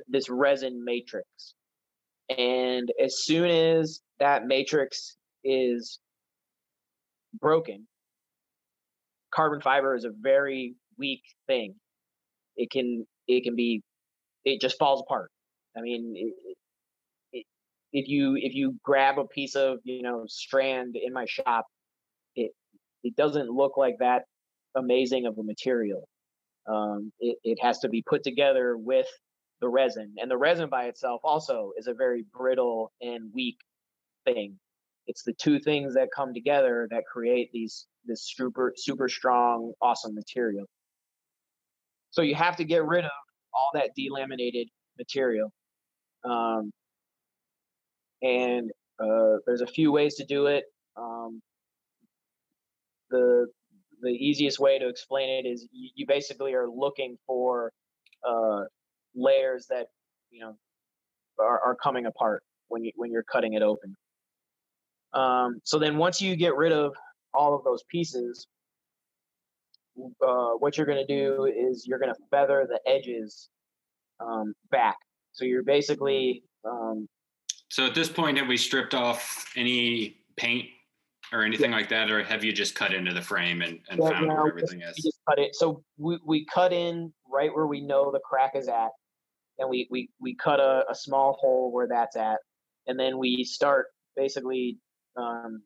this 0.09 0.29
resin 0.29 0.85
matrix. 0.85 1.27
And 2.37 2.90
as 3.03 3.25
soon 3.25 3.51
as 3.51 4.01
that 4.20 4.46
matrix 4.46 5.16
is 5.44 5.98
broken, 7.40 7.87
carbon 9.35 9.61
fiber 9.61 9.94
is 9.94 10.05
a 10.05 10.11
very 10.20 10.75
weak 10.98 11.22
thing. 11.46 11.75
It 12.57 12.70
can 12.70 13.07
it 13.27 13.42
can 13.44 13.57
be 13.57 13.83
it 14.44 14.61
just 14.61 14.78
falls 14.78 15.02
apart. 15.02 15.31
I 15.76 15.81
mean, 15.81 16.14
it, 16.16 16.35
it, 17.33 17.46
if 17.92 18.09
you 18.09 18.37
if 18.37 18.55
you 18.55 18.76
grab 18.83 19.18
a 19.18 19.26
piece 19.26 19.55
of 19.55 19.78
you 19.85 20.02
know 20.02 20.24
strand 20.26 20.96
in 20.96 21.12
my 21.12 21.26
shop, 21.26 21.66
it 22.37 22.52
it 23.05 23.16
doesn't 23.16 23.50
look 23.50 23.76
like 23.76 23.96
that 24.00 24.22
amazing 24.76 25.26
of 25.26 25.38
a 25.38 25.42
material. 25.42 26.09
Um, 26.66 27.12
it, 27.18 27.38
it 27.42 27.59
has 27.61 27.81
to 27.81 27.88
be 27.88 28.02
put 28.02 28.22
together 28.22 28.76
with 28.76 29.07
the 29.61 29.68
resin, 29.68 30.14
and 30.18 30.31
the 30.31 30.37
resin 30.37 30.68
by 30.68 30.85
itself 30.85 31.20
also 31.24 31.72
is 31.76 31.87
a 31.87 31.94
very 31.94 32.24
brittle 32.35 32.92
and 33.00 33.31
weak 33.35 33.57
thing. 34.24 34.59
It's 35.07 35.22
the 35.24 35.35
two 35.35 35.59
things 35.59 35.94
that 35.94 36.09
come 36.14 36.33
together 36.33 36.88
that 36.90 37.05
create 37.12 37.50
these 37.52 37.87
this 38.05 38.33
super 38.35 38.72
super 38.76 39.09
strong 39.09 39.72
awesome 39.81 40.14
material. 40.14 40.66
So 42.11 42.22
you 42.22 42.35
have 42.35 42.57
to 42.57 42.64
get 42.64 42.85
rid 42.85 43.05
of 43.05 43.11
all 43.54 43.70
that 43.74 43.90
delaminated 43.98 44.66
material. 44.98 45.52
Um, 46.24 46.70
and 48.22 48.70
uh, 49.00 49.38
there's 49.46 49.62
a 49.62 49.66
few 49.66 49.90
ways 49.92 50.14
to 50.16 50.24
do 50.24 50.46
it. 50.46 50.64
Um, 50.96 51.40
the 53.10 53.46
the 54.02 54.10
easiest 54.10 54.58
way 54.58 54.78
to 54.78 54.88
explain 54.88 55.28
it 55.28 55.48
is 55.48 55.66
you, 55.70 55.90
you 55.94 56.06
basically 56.06 56.54
are 56.54 56.68
looking 56.68 57.16
for 57.26 57.72
uh, 58.28 58.62
layers 59.14 59.66
that 59.70 59.86
you 60.30 60.40
know 60.40 60.56
are, 61.38 61.60
are 61.60 61.76
coming 61.76 62.06
apart 62.06 62.42
when 62.68 62.84
you 62.84 62.92
when 62.96 63.10
you're 63.10 63.24
cutting 63.24 63.54
it 63.54 63.62
open. 63.62 63.96
Um, 65.14 65.60
so 65.64 65.78
then 65.78 65.98
once 65.98 66.22
you 66.22 66.36
get 66.36 66.56
rid 66.56 66.72
of 66.72 66.94
all 67.34 67.54
of 67.54 67.64
those 67.64 67.82
pieces, 67.90 68.46
uh, 69.98 70.50
what 70.59 70.76
you're 70.76 70.87
going 70.87 71.05
to 71.05 71.07
do 71.07 71.44
is 71.44 71.87
you're 71.87 71.98
going 71.98 72.12
to 72.12 72.20
feather 72.31 72.66
the 72.68 72.81
edges 72.90 73.48
um, 74.20 74.55
back. 74.70 74.96
So 75.33 75.44
you're 75.44 75.62
basically 75.62 76.44
um, 76.64 77.09
So 77.68 77.87
at 77.87 77.94
this 77.94 78.09
point, 78.09 78.38
have 78.38 78.48
we 78.48 78.57
stripped 78.57 78.94
off 78.94 79.46
any 79.57 80.18
paint 80.36 80.66
or 81.32 81.43
anything 81.43 81.70
like 81.70 81.88
that, 81.88 82.11
or 82.11 82.22
have 82.22 82.45
you 82.45 82.53
just 82.53 82.74
cut 82.74 82.93
into 82.93 83.12
the 83.14 83.22
frame 83.22 83.62
and, 83.62 83.78
and 83.88 84.01
Yeah, 84.03 84.11
found 84.11 84.28
no, 84.28 84.34
where 84.34 84.49
everything 84.49 84.78
we 84.80 84.84
is? 84.84 84.97
just 84.97 85.20
cut 85.28 85.38
it. 85.38 85.55
So 85.55 85.82
we, 85.97 86.18
we 86.26 86.45
cut 86.45 86.72
in 86.72 87.12
right 87.30 87.55
where 87.55 87.66
we 87.66 87.80
know 87.80 88.12
the 88.12 88.20
crack 88.20 88.53
is 88.55 88.68
at, 88.68 88.90
and 89.59 89.68
we 89.68 89.88
we, 89.90 90.11
we 90.20 90.34
cut 90.34 90.61
a, 90.61 90.84
a 90.90 90.95
small 90.95 91.38
hole 91.40 91.72
where 91.72 91.88
that's 91.88 92.16
at, 92.16 92.38
and 92.86 92.99
then 92.99 93.18
we 93.18 93.45
start 93.45 93.86
basically 94.14 94.78
um, 95.16 95.62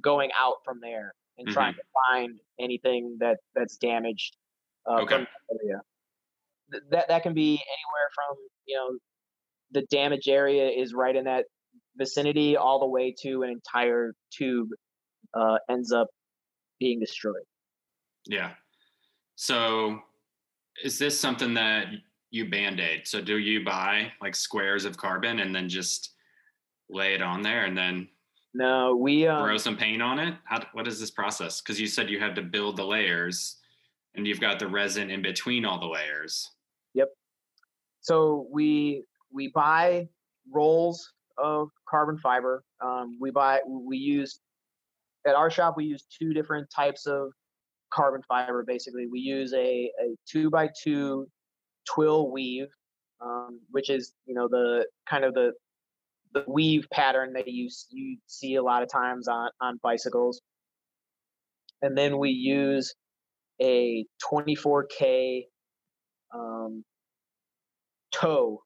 going 0.00 0.30
out 0.34 0.56
from 0.64 0.78
there 0.80 1.14
and 1.38 1.48
trying 1.48 1.74
to 1.74 1.80
find 2.10 2.38
anything 2.60 3.16
that 3.20 3.38
that's 3.54 3.76
damaged 3.76 4.36
uh, 4.88 5.00
Okay. 5.00 5.16
from 5.16 5.26
that 5.48 5.58
area. 5.62 5.80
Th- 6.72 6.82
That 6.90 7.08
that 7.08 7.22
can 7.22 7.34
be 7.34 7.52
anywhere 7.54 8.08
from 8.14 8.36
you 8.66 8.76
know 8.76 8.98
the 9.72 9.82
damage 9.90 10.28
area 10.28 10.68
is 10.68 10.94
right 10.94 11.14
in 11.16 11.24
that 11.24 11.46
vicinity 11.96 12.56
all 12.56 12.80
the 12.80 12.86
way 12.86 13.14
to 13.22 13.42
an 13.42 13.50
entire 13.50 14.14
tube 14.32 14.68
uh, 15.34 15.56
ends 15.68 15.92
up 15.92 16.08
being 16.78 17.00
destroyed. 17.00 17.44
Yeah. 18.26 18.52
So 19.36 20.00
is 20.82 20.98
this 20.98 21.18
something 21.18 21.54
that 21.54 21.86
you 22.30 22.48
band 22.48 22.80
aid? 22.80 23.06
So 23.06 23.20
do 23.20 23.38
you 23.38 23.64
buy 23.64 24.12
like 24.20 24.34
squares 24.36 24.84
of 24.84 24.96
carbon 24.96 25.40
and 25.40 25.54
then 25.54 25.68
just 25.68 26.14
lay 26.88 27.14
it 27.14 27.22
on 27.22 27.42
there 27.42 27.64
and 27.64 27.76
then 27.76 28.08
No, 28.54 28.94
we 28.94 29.26
um, 29.26 29.44
throw 29.44 29.56
some 29.56 29.76
paint 29.76 30.00
on 30.00 30.20
it. 30.20 30.34
How, 30.44 30.64
what 30.72 30.86
is 30.86 31.00
this 31.00 31.10
process? 31.10 31.60
Because 31.60 31.80
you 31.80 31.88
said 31.88 32.08
you 32.08 32.20
had 32.20 32.36
to 32.36 32.42
build 32.42 32.76
the 32.76 32.84
layers, 32.84 33.56
and 34.14 34.26
you've 34.26 34.40
got 34.40 34.60
the 34.60 34.68
resin 34.68 35.10
in 35.10 35.22
between 35.22 35.64
all 35.64 35.80
the 35.80 35.86
layers. 35.86 36.52
Yep. 36.94 37.08
So 38.00 38.46
we 38.52 39.04
we 39.32 39.48
buy 39.48 40.08
rolls 40.52 41.12
of 41.36 41.68
carbon 41.88 42.16
fiber. 42.18 42.62
Um, 42.80 43.18
we 43.20 43.32
buy 43.32 43.58
we 43.66 43.96
use 43.96 44.38
at 45.26 45.34
our 45.34 45.50
shop 45.50 45.74
we 45.76 45.86
use 45.86 46.06
two 46.16 46.32
different 46.32 46.70
types 46.70 47.06
of 47.06 47.32
carbon 47.92 48.22
fiber. 48.28 48.62
Basically, 48.64 49.08
we 49.10 49.18
use 49.18 49.52
a, 49.52 49.90
a 50.00 50.14
two 50.30 50.48
by 50.48 50.70
two 50.80 51.26
twill 51.92 52.30
weave, 52.30 52.68
um, 53.20 53.60
which 53.72 53.90
is 53.90 54.12
you 54.26 54.34
know 54.34 54.46
the 54.46 54.86
kind 55.10 55.24
of 55.24 55.34
the 55.34 55.52
the 56.34 56.44
weave 56.46 56.86
pattern 56.92 57.32
that 57.32 57.48
you 57.48 57.70
you 57.90 58.18
see 58.26 58.56
a 58.56 58.62
lot 58.62 58.82
of 58.82 58.88
times 58.90 59.28
on 59.28 59.50
on 59.60 59.78
bicycles. 59.82 60.42
And 61.82 61.96
then 61.96 62.18
we 62.18 62.30
use 62.30 62.94
a 63.60 64.04
24k 64.32 65.44
um, 66.34 66.84
tow 68.10 68.62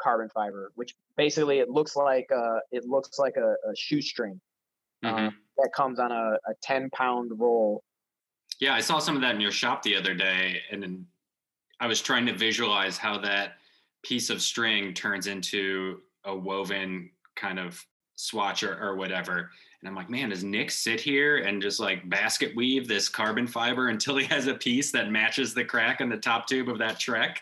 carbon 0.00 0.28
fiber, 0.30 0.72
which 0.74 0.94
basically 1.16 1.58
it 1.58 1.68
looks 1.68 1.96
like 1.96 2.26
a, 2.32 2.60
it 2.70 2.84
looks 2.84 3.18
like 3.18 3.36
a, 3.36 3.50
a 3.68 3.76
shoestring 3.76 4.40
um, 5.04 5.14
Mm-hmm. 5.14 5.36
that 5.58 5.70
comes 5.76 5.98
on 5.98 6.10
a, 6.10 6.38
a 6.48 6.54
10 6.62 6.90
pound 6.90 7.32
roll. 7.36 7.82
Yeah, 8.60 8.74
I 8.74 8.80
saw 8.80 8.98
some 8.98 9.14
of 9.14 9.22
that 9.22 9.34
in 9.34 9.40
your 9.40 9.52
shop 9.52 9.82
the 9.82 9.94
other 9.94 10.14
day, 10.14 10.60
and 10.70 10.82
then 10.82 11.06
I 11.78 11.86
was 11.86 12.00
trying 12.00 12.26
to 12.26 12.32
visualize 12.32 12.96
how 12.98 13.18
that 13.18 13.58
piece 14.02 14.30
of 14.30 14.42
string 14.42 14.94
turns 14.94 15.26
into 15.26 16.00
a 16.28 16.36
woven 16.36 17.10
kind 17.36 17.58
of 17.58 17.84
swatch 18.16 18.62
or, 18.62 18.78
or 18.80 18.96
whatever. 18.96 19.50
And 19.80 19.88
I'm 19.88 19.94
like, 19.94 20.10
man, 20.10 20.30
does 20.30 20.44
Nick 20.44 20.70
sit 20.70 21.00
here 21.00 21.38
and 21.38 21.62
just 21.62 21.80
like 21.80 22.08
basket 22.08 22.54
weave 22.56 22.88
this 22.88 23.08
carbon 23.08 23.46
fiber 23.46 23.88
until 23.88 24.16
he 24.16 24.26
has 24.26 24.46
a 24.46 24.54
piece 24.54 24.90
that 24.92 25.10
matches 25.10 25.54
the 25.54 25.64
crack 25.64 26.00
in 26.00 26.08
the 26.08 26.16
top 26.16 26.46
tube 26.46 26.68
of 26.68 26.78
that 26.78 26.98
Trek? 26.98 27.40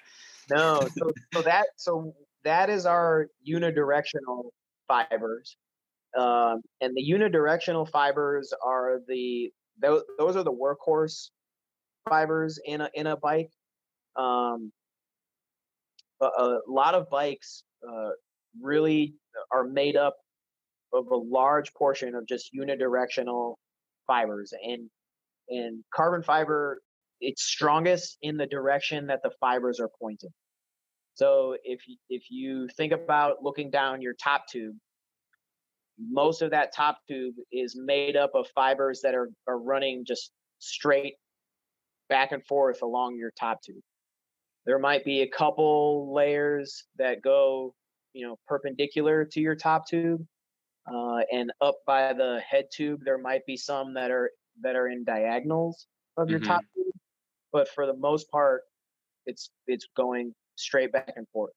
No, 0.51 0.87
so, 0.97 1.11
so 1.35 1.43
that 1.43 1.67
so 1.77 2.15
that 2.45 2.71
is 2.71 2.87
our 2.87 3.29
unidirectional 3.49 4.51
fibers, 4.87 5.57
um, 6.17 6.63
and 6.81 6.95
the 6.95 7.03
unidirectional 7.03 7.89
fibers 7.91 8.53
are 8.65 9.01
the 9.09 9.51
those, 9.81 10.03
those 10.19 10.37
are 10.37 10.45
the 10.45 10.53
workhorse 10.53 11.31
fibers 12.09 12.61
in 12.65 12.83
a 12.83 12.91
in 12.95 13.09
a 13.09 13.17
bike. 13.17 13.51
Um, 14.15 14.71
a, 16.21 16.27
a 16.27 16.61
lot 16.69 16.95
of 16.95 17.11
bikes 17.11 17.65
uh, 17.83 18.11
really 18.63 19.15
are 19.53 19.65
made 19.65 19.97
up 19.97 20.17
of 20.93 21.07
a 21.09 21.17
large 21.17 21.73
portion 21.75 22.15
of 22.15 22.27
just 22.27 22.51
unidirectional 22.55 23.55
fibers, 24.07 24.53
and 24.63 24.89
and 25.49 25.85
carbon 25.95 26.23
fiber 26.23 26.81
it's 27.21 27.43
strongest 27.43 28.19
in 28.23 28.37
the 28.37 28.47
direction 28.47 29.07
that 29.07 29.23
the 29.23 29.31
fibers 29.41 29.81
are 29.81 29.91
pointing. 30.01 30.31
So 31.15 31.57
if 31.65 31.81
if 32.11 32.25
you 32.31 32.69
think 32.77 32.93
about 32.93 33.43
looking 33.43 33.71
down 33.71 34.03
your 34.03 34.15
top 34.15 34.45
tube, 34.51 34.77
most 35.99 36.43
of 36.43 36.51
that 36.51 36.75
top 36.75 36.99
tube 37.09 37.35
is 37.53 37.79
made 37.83 38.17
up 38.17 38.33
of 38.35 38.47
fibers 38.55 39.01
that 39.03 39.15
are, 39.15 39.31
are 39.47 39.59
running 39.59 40.05
just 40.07 40.31
straight 40.59 41.15
back 42.09 42.33
and 42.33 42.45
forth 42.47 42.83
along 42.83 43.17
your 43.17 43.33
top 43.39 43.63
tube. 43.63 43.81
There 44.67 44.79
might 44.79 45.05
be 45.05 45.23
a 45.23 45.29
couple 45.29 46.13
layers 46.15 46.85
that 46.99 47.23
go, 47.23 47.75
you 48.17 48.27
know, 48.27 48.39
perpendicular 48.49 49.27
to 49.27 49.41
your 49.41 49.55
top 49.55 49.87
tube, 49.87 50.27
uh, 50.91 51.21
and 51.31 51.53
up 51.61 51.77
by 51.87 52.15
the 52.15 52.41
head 52.49 52.67
tube 52.73 53.03
there 53.05 53.19
might 53.19 53.45
be 53.45 53.57
some 53.57 53.93
that 53.95 54.11
are 54.11 54.31
that 54.63 54.75
are 54.75 54.89
in 54.89 55.05
diagonals 55.05 55.87
of 56.17 56.31
your 56.31 56.41
Mhm. 56.41 56.47
top 56.47 56.63
tube. 56.75 56.95
But 57.53 57.69
for 57.69 57.87
the 57.87 57.95
most 57.95 58.31
part, 58.31 58.63
it's 59.27 59.51
it's 59.67 59.87
going 59.95 60.35
straight 60.57 60.93
back 60.93 61.13
and 61.17 61.29
forth. 61.29 61.53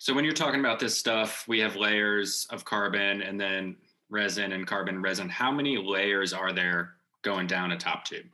So 0.00 0.12
when 0.12 0.24
you're 0.24 0.34
talking 0.34 0.58
about 0.58 0.80
this 0.80 0.98
stuff, 0.98 1.46
we 1.46 1.60
have 1.60 1.76
layers 1.76 2.46
of 2.50 2.64
carbon 2.64 3.22
and 3.22 3.40
then 3.40 3.76
resin 4.08 4.52
and 4.52 4.66
carbon 4.66 5.00
resin. 5.00 5.28
How 5.28 5.52
many 5.52 5.76
layers 5.78 6.32
are 6.32 6.52
there 6.52 6.96
going 7.22 7.46
down 7.46 7.70
a 7.70 7.76
top 7.76 8.04
tube? 8.04 8.26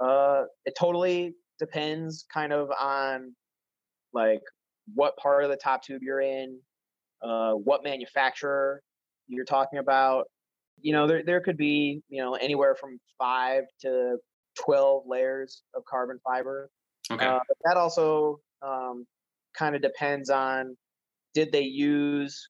Uh, 0.00 0.44
it 0.64 0.74
totally 0.76 1.36
depends 1.60 2.24
kind 2.32 2.52
of 2.52 2.70
on 2.72 3.36
like 4.12 4.42
what 4.94 5.16
part 5.16 5.44
of 5.44 5.50
the 5.50 5.56
top 5.56 5.82
tube 5.82 6.02
you're 6.02 6.20
in, 6.20 6.58
uh, 7.22 7.52
what 7.52 7.84
manufacturer 7.84 8.82
you're 9.28 9.44
talking 9.44 9.78
about. 9.78 10.24
You 10.80 10.92
know, 10.92 11.06
there 11.06 11.22
there 11.22 11.40
could 11.40 11.56
be 11.56 12.02
you 12.08 12.22
know 12.22 12.34
anywhere 12.34 12.74
from 12.74 12.98
five 13.18 13.64
to 13.82 14.16
twelve 14.58 15.04
layers 15.06 15.62
of 15.74 15.84
carbon 15.84 16.18
fiber. 16.24 16.70
Okay. 17.10 17.24
Uh, 17.24 17.40
but 17.46 17.56
that 17.64 17.76
also 17.76 18.40
um, 18.62 19.06
kind 19.56 19.74
of 19.74 19.82
depends 19.82 20.30
on 20.30 20.76
did 21.34 21.52
they 21.52 21.62
use 21.62 22.48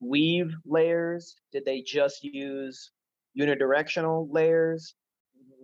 weave 0.00 0.52
layers? 0.64 1.36
Did 1.52 1.64
they 1.64 1.82
just 1.82 2.22
use 2.22 2.90
unidirectional 3.38 4.28
layers? 4.30 4.94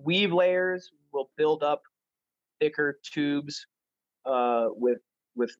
Weave 0.02 0.32
layers 0.32 0.90
will 1.12 1.30
build 1.36 1.62
up 1.62 1.82
thicker 2.60 2.98
tubes 3.02 3.66
uh, 4.26 4.66
with 4.70 4.98
with 5.40 5.56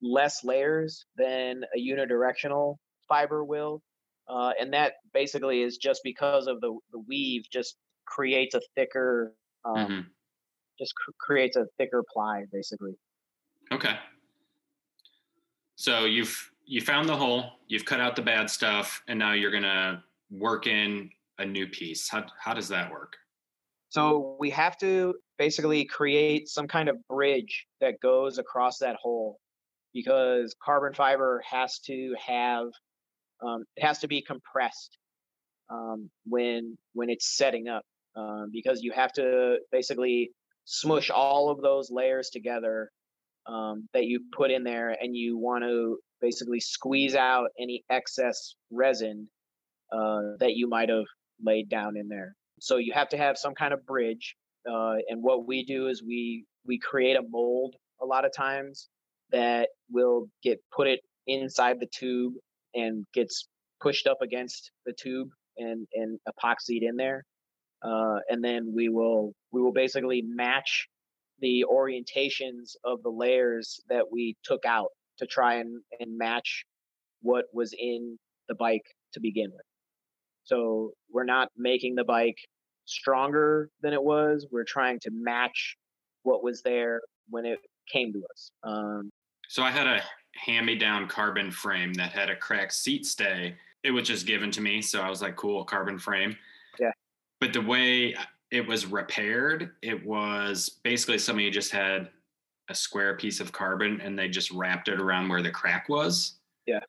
less 0.00 0.42
layers 0.42 1.06
than 1.16 1.62
a 1.76 1.78
unidirectional 1.78 2.76
fiber 3.08 3.44
will, 3.44 3.82
uh, 4.28 4.52
and 4.58 4.72
that 4.72 4.94
basically 5.12 5.62
is 5.62 5.76
just 5.76 6.00
because 6.02 6.46
of 6.48 6.60
the 6.60 6.76
the 6.90 6.98
weave 6.98 7.44
just 7.50 7.76
creates 8.04 8.54
a 8.54 8.62
thicker 8.74 9.36
um, 9.64 9.76
Mhm. 9.76 10.06
just 10.78 10.94
cr- 10.96 11.12
creates 11.20 11.56
a 11.56 11.66
thicker 11.78 12.02
ply 12.12 12.44
basically. 12.50 12.94
Okay. 13.70 13.96
So 15.76 16.04
you've 16.04 16.50
you 16.64 16.80
found 16.80 17.08
the 17.08 17.16
hole, 17.16 17.60
you've 17.68 17.84
cut 17.84 18.00
out 18.00 18.16
the 18.16 18.22
bad 18.22 18.48
stuff, 18.50 19.02
and 19.08 19.18
now 19.18 19.32
you're 19.32 19.50
gonna 19.50 20.04
work 20.30 20.66
in 20.66 21.10
a 21.38 21.44
new 21.44 21.66
piece. 21.68 22.08
How 22.08 22.26
how 22.38 22.54
does 22.54 22.68
that 22.68 22.90
work? 22.90 23.16
So 23.88 24.36
we 24.40 24.48
have 24.50 24.78
to 24.78 25.14
basically 25.42 25.84
create 25.84 26.48
some 26.48 26.68
kind 26.68 26.88
of 26.88 26.96
bridge 27.08 27.66
that 27.80 27.94
goes 28.00 28.38
across 28.38 28.78
that 28.78 28.94
hole 28.94 29.40
because 29.92 30.54
carbon 30.64 30.94
fiber 30.94 31.42
has 31.50 31.80
to 31.80 32.14
have 32.24 32.66
um, 33.44 33.64
it 33.74 33.84
has 33.84 33.98
to 33.98 34.06
be 34.06 34.22
compressed 34.22 34.96
um, 35.68 36.08
when 36.24 36.78
when 36.92 37.10
it's 37.10 37.36
setting 37.36 37.66
up 37.66 37.82
um, 38.16 38.50
because 38.52 38.82
you 38.82 38.92
have 38.94 39.12
to 39.12 39.56
basically 39.72 40.30
smush 40.64 41.10
all 41.10 41.50
of 41.50 41.60
those 41.60 41.90
layers 41.90 42.30
together 42.30 42.88
um, 43.48 43.88
that 43.94 44.04
you 44.04 44.20
put 44.32 44.52
in 44.52 44.62
there 44.62 44.90
and 44.90 45.16
you 45.16 45.36
want 45.36 45.64
to 45.64 45.98
basically 46.20 46.60
squeeze 46.60 47.16
out 47.16 47.48
any 47.60 47.82
excess 47.90 48.54
resin 48.70 49.26
uh, 49.90 50.20
that 50.38 50.52
you 50.52 50.68
might 50.68 50.88
have 50.88 51.10
laid 51.44 51.68
down 51.68 51.96
in 51.96 52.06
there. 52.06 52.36
So 52.60 52.76
you 52.76 52.92
have 52.92 53.08
to 53.08 53.16
have 53.16 53.36
some 53.36 53.54
kind 53.56 53.74
of 53.74 53.84
bridge 53.84 54.36
uh, 54.70 54.96
and 55.08 55.22
what 55.22 55.46
we 55.46 55.64
do 55.64 55.88
is 55.88 56.02
we 56.02 56.44
we 56.64 56.78
create 56.78 57.16
a 57.16 57.22
mold 57.28 57.74
a 58.00 58.06
lot 58.06 58.24
of 58.24 58.32
times 58.34 58.88
that 59.30 59.68
will 59.90 60.28
get 60.42 60.60
put 60.74 60.86
it 60.86 61.00
inside 61.26 61.78
the 61.80 61.88
tube 61.92 62.34
and 62.74 63.06
gets 63.14 63.48
pushed 63.80 64.06
up 64.06 64.18
against 64.22 64.70
the 64.86 64.92
tube 64.92 65.28
and 65.56 65.86
and 65.94 66.18
epoxied 66.28 66.82
in 66.82 66.96
there 66.96 67.24
uh, 67.82 68.18
and 68.28 68.42
then 68.44 68.72
we 68.74 68.88
will 68.88 69.32
we 69.50 69.60
will 69.60 69.72
basically 69.72 70.22
match 70.24 70.88
the 71.40 71.64
orientations 71.70 72.76
of 72.84 73.02
the 73.02 73.10
layers 73.10 73.80
that 73.88 74.04
we 74.10 74.36
took 74.44 74.64
out 74.64 74.88
to 75.18 75.26
try 75.26 75.56
and, 75.56 75.82
and 75.98 76.16
match 76.16 76.64
what 77.20 77.46
was 77.52 77.74
in 77.76 78.16
the 78.48 78.54
bike 78.54 78.86
to 79.12 79.20
begin 79.20 79.50
with. 79.52 79.66
So 80.44 80.92
we're 81.10 81.24
not 81.24 81.48
making 81.56 81.96
the 81.96 82.04
bike 82.04 82.38
stronger 82.84 83.70
than 83.80 83.92
it 83.92 84.02
was. 84.02 84.46
We're 84.50 84.64
trying 84.64 84.98
to 85.00 85.10
match 85.10 85.76
what 86.22 86.42
was 86.42 86.62
there 86.62 87.00
when 87.28 87.46
it 87.46 87.58
came 87.90 88.12
to 88.12 88.22
us. 88.30 88.50
Um, 88.62 89.10
So 89.48 89.62
I 89.62 89.70
had 89.70 89.86
a 89.86 90.02
hand-me-down 90.36 91.08
carbon 91.08 91.50
frame 91.50 91.92
that 91.94 92.12
had 92.12 92.30
a 92.30 92.36
cracked 92.36 92.72
seat 92.72 93.04
stay. 93.04 93.56
It 93.82 93.90
was 93.90 94.06
just 94.06 94.26
given 94.26 94.50
to 94.52 94.60
me, 94.60 94.80
so 94.80 95.02
I 95.02 95.10
was 95.10 95.20
like, 95.20 95.36
"Cool, 95.36 95.64
carbon 95.64 95.98
frame." 95.98 96.36
Yeah. 96.78 96.92
But 97.40 97.52
the 97.52 97.60
way 97.60 98.14
it 98.50 98.66
was 98.66 98.86
repaired, 98.86 99.74
it 99.82 100.04
was 100.06 100.68
basically 100.84 101.18
somebody 101.18 101.50
just 101.50 101.72
had 101.72 102.10
a 102.68 102.74
square 102.74 103.16
piece 103.16 103.40
of 103.40 103.50
carbon 103.50 104.00
and 104.00 104.18
they 104.18 104.28
just 104.28 104.50
wrapped 104.52 104.88
it 104.88 105.00
around 105.00 105.28
where 105.28 105.42
the 105.42 105.50
crack 105.50 105.88
was. 105.88 106.38
Yeah. 106.66 106.80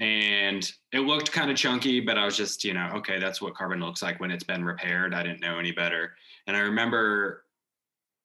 And 0.00 0.68
it 0.92 1.00
looked 1.00 1.30
kind 1.32 1.50
of 1.50 1.56
chunky, 1.56 2.00
but 2.00 2.18
I 2.18 2.24
was 2.24 2.36
just, 2.36 2.64
you 2.64 2.74
know, 2.74 2.90
okay, 2.96 3.18
that's 3.20 3.40
what 3.40 3.54
carbon 3.54 3.80
looks 3.80 4.02
like 4.02 4.18
when 4.20 4.30
it's 4.32 4.44
been 4.44 4.64
repaired. 4.64 5.14
I 5.14 5.22
didn't 5.22 5.40
know 5.40 5.58
any 5.58 5.70
better. 5.72 6.14
And 6.46 6.56
I 6.56 6.60
remember 6.60 7.44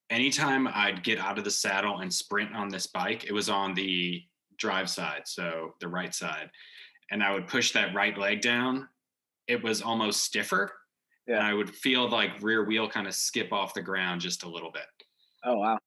anytime 0.10 0.68
I'd 0.68 1.04
get 1.04 1.20
out 1.20 1.38
of 1.38 1.44
the 1.44 1.52
saddle 1.52 2.00
and 2.00 2.12
sprint 2.14 2.56
on 2.56 2.70
this 2.70 2.88
bike, 2.88 3.26
it 3.26 3.34
was 3.34 3.50
on 3.50 3.76
the 3.76 4.24
drive 4.58 4.90
side, 4.90 5.22
so 5.26 5.76
the 5.80 5.88
right 5.88 6.14
side. 6.14 6.50
and 7.12 7.24
I 7.24 7.34
would 7.34 7.48
push 7.48 7.72
that 7.74 7.94
right 7.94 8.18
leg 8.18 8.42
down, 8.42 8.88
it 9.48 9.64
was 9.64 9.82
almost 9.82 10.24
stiffer. 10.24 10.72
Yeah. 11.28 11.38
And 11.38 11.44
I 11.46 11.54
would 11.54 11.70
feel 11.76 12.10
like 12.10 12.42
rear 12.42 12.66
wheel 12.66 12.90
kind 12.90 13.08
of 13.08 13.14
skip 13.14 13.52
off 13.54 13.74
the 13.74 13.82
ground 13.82 14.22
just 14.22 14.44
a 14.44 14.50
little 14.50 14.72
bit. 14.72 14.84
Oh 15.44 15.58
wow. 15.58 15.80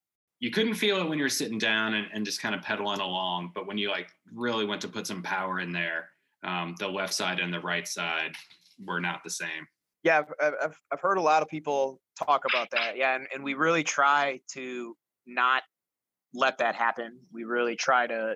You 0.42 0.50
couldn't 0.50 0.74
feel 0.74 0.96
it 0.96 1.08
when 1.08 1.20
you're 1.20 1.28
sitting 1.28 1.56
down 1.56 1.94
and, 1.94 2.08
and 2.12 2.24
just 2.24 2.42
kind 2.42 2.52
of 2.52 2.62
pedaling 2.62 2.98
along, 2.98 3.52
but 3.54 3.68
when 3.68 3.78
you 3.78 3.90
like 3.90 4.08
really 4.34 4.64
went 4.64 4.80
to 4.80 4.88
put 4.88 5.06
some 5.06 5.22
power 5.22 5.60
in 5.60 5.70
there, 5.70 6.08
um, 6.42 6.74
the 6.80 6.88
left 6.88 7.14
side 7.14 7.38
and 7.38 7.54
the 7.54 7.60
right 7.60 7.86
side 7.86 8.32
were 8.84 9.00
not 9.00 9.22
the 9.22 9.30
same. 9.30 9.68
Yeah, 10.02 10.22
I've, 10.40 10.76
I've, 10.90 11.00
heard 11.00 11.18
a 11.18 11.22
lot 11.22 11.42
of 11.42 11.48
people 11.48 12.00
talk 12.18 12.42
about 12.52 12.72
that. 12.72 12.96
Yeah, 12.96 13.14
and, 13.14 13.28
and 13.32 13.44
we 13.44 13.54
really 13.54 13.84
try 13.84 14.40
to 14.54 14.96
not 15.28 15.62
let 16.34 16.58
that 16.58 16.74
happen. 16.74 17.20
We 17.32 17.44
really 17.44 17.76
try 17.76 18.08
to 18.08 18.34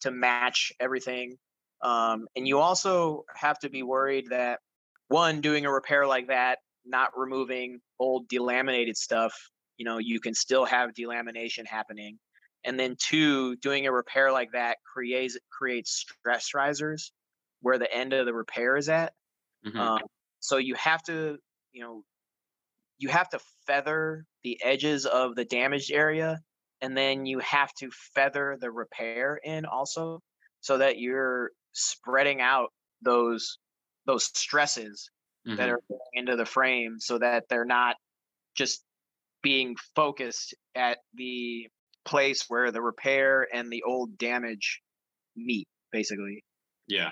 to 0.00 0.10
match 0.10 0.72
everything. 0.80 1.36
Um, 1.82 2.28
and 2.34 2.48
you 2.48 2.60
also 2.60 3.24
have 3.36 3.58
to 3.58 3.68
be 3.68 3.82
worried 3.82 4.28
that 4.30 4.60
one, 5.08 5.42
doing 5.42 5.66
a 5.66 5.70
repair 5.70 6.06
like 6.06 6.28
that, 6.28 6.60
not 6.86 7.10
removing 7.14 7.78
old 8.00 8.26
delaminated 8.30 8.96
stuff, 8.96 9.34
you 9.78 9.84
know, 9.84 9.98
you 9.98 10.20
can 10.20 10.34
still 10.34 10.64
have 10.66 10.90
delamination 10.92 11.66
happening. 11.66 12.18
And 12.64 12.78
then 12.80 12.96
two, 13.00 13.56
doing 13.56 13.86
a 13.86 13.92
repair 13.92 14.32
like 14.32 14.52
that 14.52 14.78
creates 14.92 15.38
creates 15.50 15.92
stress 15.92 16.54
risers 16.54 17.12
where 17.60 17.78
the 17.78 17.92
end 17.92 18.12
of 18.12 18.26
the 18.26 18.34
repair 18.34 18.76
is 18.76 18.88
at. 18.88 19.14
Mhm. 19.62 19.92
Um, 19.92 20.00
so 20.40 20.58
you 20.58 20.74
have 20.76 21.02
to, 21.04 21.38
you 21.72 21.82
know, 21.84 22.04
you 22.98 23.08
have 23.10 23.28
to 23.30 23.40
feather 23.66 24.26
the 24.44 24.60
edges 24.62 25.06
of 25.06 25.34
the 25.36 25.44
damaged 25.44 25.90
area, 25.92 26.40
and 26.80 26.96
then 26.96 27.26
you 27.26 27.38
have 27.40 27.72
to 27.74 27.90
feather 27.92 28.56
the 28.60 28.70
repair 28.72 29.36
in 29.44 29.66
also, 29.66 30.20
so 30.60 30.78
that 30.78 30.98
you're 30.98 31.52
spreading 31.72 32.40
out 32.40 32.72
those 33.02 33.58
those 34.06 34.24
stresses 34.26 35.10
that 35.56 35.68
Mhm. 35.68 35.70
are 35.70 35.80
going 35.88 36.00
into 36.14 36.36
the 36.36 36.46
frame, 36.46 36.98
so 37.00 37.18
that 37.18 37.44
they're 37.48 37.64
not 37.66 37.96
just 38.56 38.84
being 39.42 39.76
focused 39.94 40.54
at 40.74 40.98
the 41.14 41.68
place 42.04 42.46
where 42.48 42.70
the 42.70 42.82
repair 42.82 43.46
and 43.52 43.70
the 43.70 43.82
old 43.82 44.18
damage 44.18 44.80
meet, 45.36 45.68
basically. 45.90 46.44
Yeah. 46.88 47.10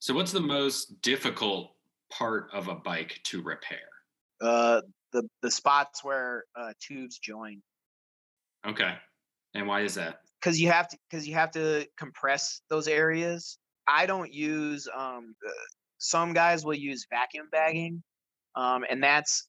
So, 0.00 0.14
what's 0.14 0.32
the 0.32 0.40
most 0.40 1.00
difficult 1.02 1.72
part 2.12 2.48
of 2.52 2.68
a 2.68 2.74
bike 2.74 3.20
to 3.24 3.42
repair? 3.42 3.88
Uh, 4.40 4.82
the 5.12 5.28
the 5.42 5.50
spots 5.50 6.04
where 6.04 6.44
uh, 6.58 6.72
tubes 6.80 7.18
join. 7.18 7.60
Okay. 8.66 8.94
And 9.54 9.66
why 9.66 9.82
is 9.82 9.94
that? 9.94 10.20
because 10.40 10.60
you 10.60 10.70
have 10.70 10.88
to 10.88 10.98
because 11.10 11.26
you 11.26 11.34
have 11.34 11.50
to 11.52 11.86
compress 11.96 12.62
those 12.70 12.88
areas. 12.88 13.58
I 13.86 14.06
don't 14.06 14.32
use 14.32 14.88
um 14.96 15.34
uh, 15.46 15.50
some 15.98 16.32
guys 16.32 16.64
will 16.64 16.74
use 16.74 17.06
vacuum 17.10 17.48
bagging, 17.50 18.02
um, 18.54 18.84
and 18.88 19.02
that's 19.02 19.46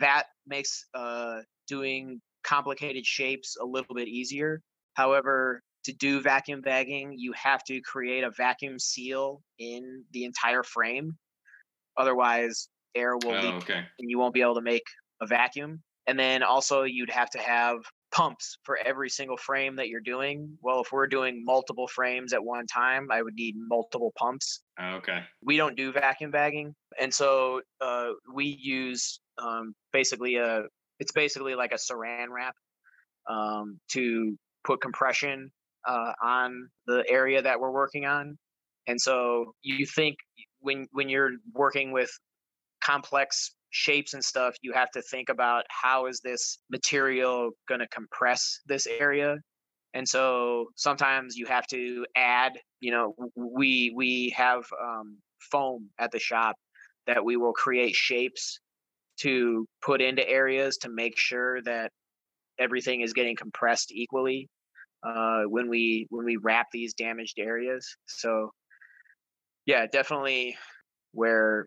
that 0.00 0.24
makes 0.46 0.86
uh 0.94 1.40
doing 1.66 2.20
complicated 2.44 3.04
shapes 3.04 3.56
a 3.60 3.64
little 3.64 3.94
bit 3.94 4.08
easier. 4.08 4.62
However, 4.94 5.62
to 5.84 5.92
do 5.92 6.20
vacuum 6.20 6.60
bagging, 6.60 7.14
you 7.16 7.32
have 7.32 7.62
to 7.64 7.80
create 7.80 8.24
a 8.24 8.30
vacuum 8.30 8.78
seal 8.78 9.42
in 9.58 10.04
the 10.12 10.24
entire 10.24 10.62
frame. 10.62 11.18
Otherwise, 11.96 12.68
air 12.94 13.16
will 13.16 13.34
Oh, 13.36 13.40
leak 13.40 13.54
okay. 13.62 13.84
and 13.98 14.10
you 14.10 14.18
won't 14.18 14.34
be 14.34 14.40
able 14.42 14.54
to 14.54 14.62
make 14.62 14.84
a 15.20 15.26
vacuum. 15.26 15.82
And 16.06 16.18
then 16.18 16.42
also 16.42 16.84
you'd 16.84 17.10
have 17.10 17.30
to 17.30 17.38
have 17.38 17.78
pumps 18.12 18.56
for 18.64 18.78
every 18.78 19.10
single 19.10 19.36
frame 19.36 19.76
that 19.76 19.88
you're 19.88 20.00
doing. 20.00 20.56
Well, 20.62 20.80
if 20.80 20.90
we're 20.92 21.06
doing 21.06 21.44
multiple 21.44 21.86
frames 21.86 22.32
at 22.32 22.42
one 22.42 22.66
time, 22.66 23.10
I 23.10 23.22
would 23.22 23.34
need 23.34 23.54
multiple 23.58 24.12
pumps. 24.16 24.62
Oh, 24.80 24.96
okay. 24.96 25.24
We 25.42 25.56
don't 25.56 25.76
do 25.76 25.92
vacuum 25.92 26.30
bagging, 26.30 26.74
and 26.98 27.12
so 27.12 27.60
uh, 27.80 28.12
we 28.32 28.46
use 28.46 29.20
um, 29.42 29.74
basically 29.92 30.36
a. 30.36 30.62
It's 31.00 31.12
basically 31.12 31.54
like 31.54 31.70
a 31.70 31.76
Saran 31.76 32.26
wrap 32.30 32.54
um, 33.28 33.78
to 33.92 34.36
put 34.64 34.80
compression 34.80 35.50
uh, 35.86 36.12
on 36.22 36.68
the 36.86 37.04
area 37.08 37.40
that 37.42 37.60
we're 37.60 37.70
working 37.70 38.04
on. 38.04 38.36
And 38.86 39.00
so 39.00 39.54
you 39.62 39.86
think 39.86 40.16
when 40.60 40.86
when 40.92 41.08
you're 41.08 41.32
working 41.52 41.92
with 41.92 42.10
complex 42.82 43.54
shapes 43.70 44.14
and 44.14 44.24
stuff, 44.24 44.56
you 44.62 44.72
have 44.72 44.90
to 44.92 45.02
think 45.02 45.28
about 45.28 45.64
how 45.68 46.06
is 46.06 46.20
this 46.20 46.58
material 46.70 47.50
going 47.68 47.80
to 47.80 47.88
compress 47.88 48.60
this 48.66 48.86
area. 48.86 49.36
And 49.94 50.08
so 50.08 50.66
sometimes 50.74 51.36
you 51.36 51.46
have 51.46 51.66
to 51.68 52.06
add, 52.16 52.52
you 52.80 52.90
know, 52.90 53.14
we 53.36 53.92
we 53.94 54.34
have 54.36 54.64
um, 54.82 55.18
foam 55.50 55.90
at 55.98 56.10
the 56.12 56.18
shop 56.18 56.56
that 57.06 57.24
we 57.24 57.36
will 57.36 57.52
create 57.52 57.94
shapes 57.94 58.60
to 59.20 59.66
put 59.82 60.00
into 60.00 60.28
areas 60.28 60.76
to 60.78 60.88
make 60.88 61.18
sure 61.18 61.62
that 61.62 61.90
everything 62.58 63.00
is 63.00 63.12
getting 63.12 63.36
compressed 63.36 63.92
equally 63.92 64.48
uh, 65.02 65.42
when 65.44 65.68
we 65.68 66.06
when 66.10 66.24
we 66.24 66.36
wrap 66.36 66.66
these 66.72 66.94
damaged 66.94 67.38
areas. 67.38 67.86
So 68.06 68.50
yeah, 69.66 69.86
definitely 69.86 70.56
where 71.12 71.66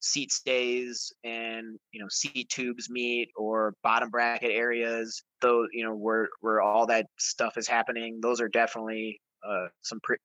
seat 0.00 0.30
stays 0.30 1.12
and 1.24 1.78
you 1.92 2.00
know 2.00 2.08
seat 2.10 2.48
tubes 2.50 2.90
meet 2.90 3.30
or 3.36 3.74
bottom 3.82 4.10
bracket 4.10 4.50
areas 4.50 5.22
though 5.40 5.66
you 5.72 5.82
know 5.82 5.94
where 5.94 6.28
where 6.42 6.60
all 6.60 6.84
that 6.84 7.06
stuff 7.18 7.56
is 7.56 7.66
happening 7.66 8.18
those 8.20 8.38
are 8.38 8.48
definitely 8.48 9.18
uh, 9.48 9.66
some 9.80 9.98
pre- 10.02 10.18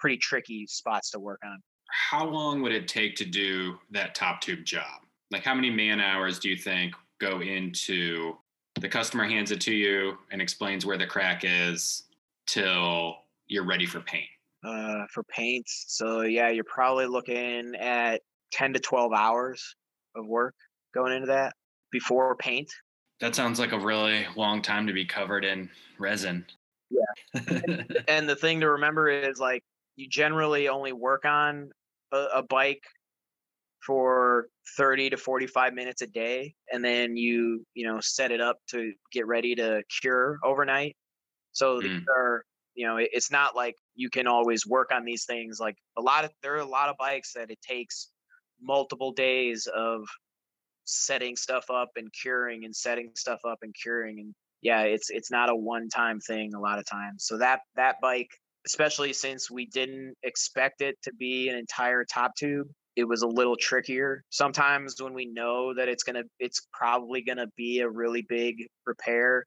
pretty 0.00 0.16
tricky 0.16 0.66
spots 0.66 1.10
to 1.10 1.20
work 1.20 1.38
on 1.44 1.58
How 2.10 2.26
long 2.26 2.60
would 2.62 2.72
it 2.72 2.88
take 2.88 3.14
to 3.16 3.24
do 3.24 3.78
that 3.92 4.16
top 4.16 4.40
tube 4.40 4.64
job? 4.64 5.02
Like, 5.30 5.44
how 5.44 5.54
many 5.54 5.70
man 5.70 6.00
hours 6.00 6.38
do 6.38 6.48
you 6.48 6.56
think 6.56 6.94
go 7.20 7.40
into 7.40 8.36
the 8.80 8.88
customer 8.88 9.24
hands 9.24 9.50
it 9.50 9.60
to 9.62 9.74
you 9.74 10.16
and 10.32 10.40
explains 10.40 10.86
where 10.86 10.98
the 10.98 11.06
crack 11.06 11.42
is 11.44 12.04
till 12.46 13.16
you're 13.46 13.66
ready 13.66 13.86
for 13.86 14.00
paint? 14.00 14.26
uh, 14.64 15.06
for 15.12 15.22
paints 15.24 15.86
so 15.88 16.22
yeah 16.22 16.50
you're 16.50 16.64
probably 16.64 17.06
looking 17.06 17.74
at 17.76 18.20
10 18.52 18.74
to 18.74 18.80
12 18.80 19.12
hours 19.12 19.74
of 20.16 20.26
work 20.26 20.54
going 20.94 21.12
into 21.12 21.26
that 21.26 21.54
before 21.90 22.36
paint 22.36 22.70
That 23.20 23.34
sounds 23.34 23.58
like 23.58 23.72
a 23.72 23.78
really 23.78 24.26
long 24.36 24.62
time 24.62 24.86
to 24.86 24.92
be 24.92 25.04
covered 25.04 25.44
in 25.44 25.68
resin. 25.98 26.46
Yeah. 26.90 27.42
and 28.08 28.28
the 28.28 28.36
thing 28.36 28.60
to 28.60 28.70
remember 28.70 29.08
is 29.08 29.38
like 29.38 29.62
you 29.96 30.08
generally 30.08 30.68
only 30.68 30.92
work 30.92 31.24
on 31.24 31.70
a, 32.12 32.26
a 32.36 32.42
bike 32.42 32.82
for 33.86 34.48
30 34.76 35.10
to 35.10 35.16
45 35.16 35.74
minutes 35.74 36.02
a 36.02 36.06
day 36.06 36.54
and 36.72 36.84
then 36.84 37.16
you 37.16 37.64
you 37.74 37.86
know 37.86 38.00
set 38.00 38.30
it 38.32 38.40
up 38.40 38.58
to 38.68 38.92
get 39.12 39.26
ready 39.26 39.54
to 39.54 39.82
cure 40.00 40.38
overnight 40.44 40.96
so 41.52 41.80
these 41.82 41.90
Mm. 41.90 42.10
are 42.16 42.44
you 42.74 42.86
know 42.86 42.96
it's 42.98 43.30
not 43.30 43.56
like 43.56 43.76
you 43.94 44.10
can 44.10 44.26
always 44.26 44.66
work 44.66 44.90
on 44.92 45.04
these 45.04 45.24
things 45.26 45.60
like 45.60 45.76
a 45.98 46.02
lot 46.02 46.24
of 46.24 46.32
there 46.42 46.54
are 46.54 46.58
a 46.58 46.64
lot 46.66 46.88
of 46.88 46.96
bikes 46.98 47.32
that 47.34 47.50
it 47.50 47.60
takes 47.62 48.12
multiple 48.60 49.12
days 49.12 49.68
of 49.74 50.06
setting 50.84 51.36
stuff 51.36 51.70
up 51.70 51.90
and 51.96 52.12
curing 52.12 52.64
and 52.64 52.74
setting 52.74 53.12
stuff 53.14 53.40
up 53.46 53.58
and 53.62 53.74
curing 53.80 54.18
and 54.18 54.34
yeah 54.62 54.82
it's 54.82 55.10
it's 55.10 55.30
not 55.30 55.48
a 55.50 55.54
one 55.56 55.88
time 55.88 56.18
thing 56.20 56.52
a 56.54 56.60
lot 56.60 56.78
of 56.78 56.86
times 56.86 57.24
so 57.26 57.38
that 57.38 57.60
that 57.76 57.96
bike 58.00 58.30
especially 58.66 59.12
since 59.12 59.50
we 59.50 59.66
didn't 59.66 60.14
expect 60.22 60.80
it 60.80 60.96
to 61.02 61.12
be 61.14 61.48
an 61.48 61.56
entire 61.56 62.04
top 62.04 62.32
tube 62.36 62.66
it 63.00 63.08
was 63.08 63.22
a 63.22 63.26
little 63.26 63.56
trickier. 63.56 64.22
Sometimes 64.30 65.00
when 65.00 65.14
we 65.14 65.26
know 65.26 65.74
that 65.74 65.88
it's 65.88 66.04
to 66.04 66.24
it's 66.38 66.60
probably 66.72 67.22
to 67.38 67.48
be 67.56 67.80
a 67.80 67.88
really 67.88 68.24
big 68.28 68.66
repair 68.86 69.44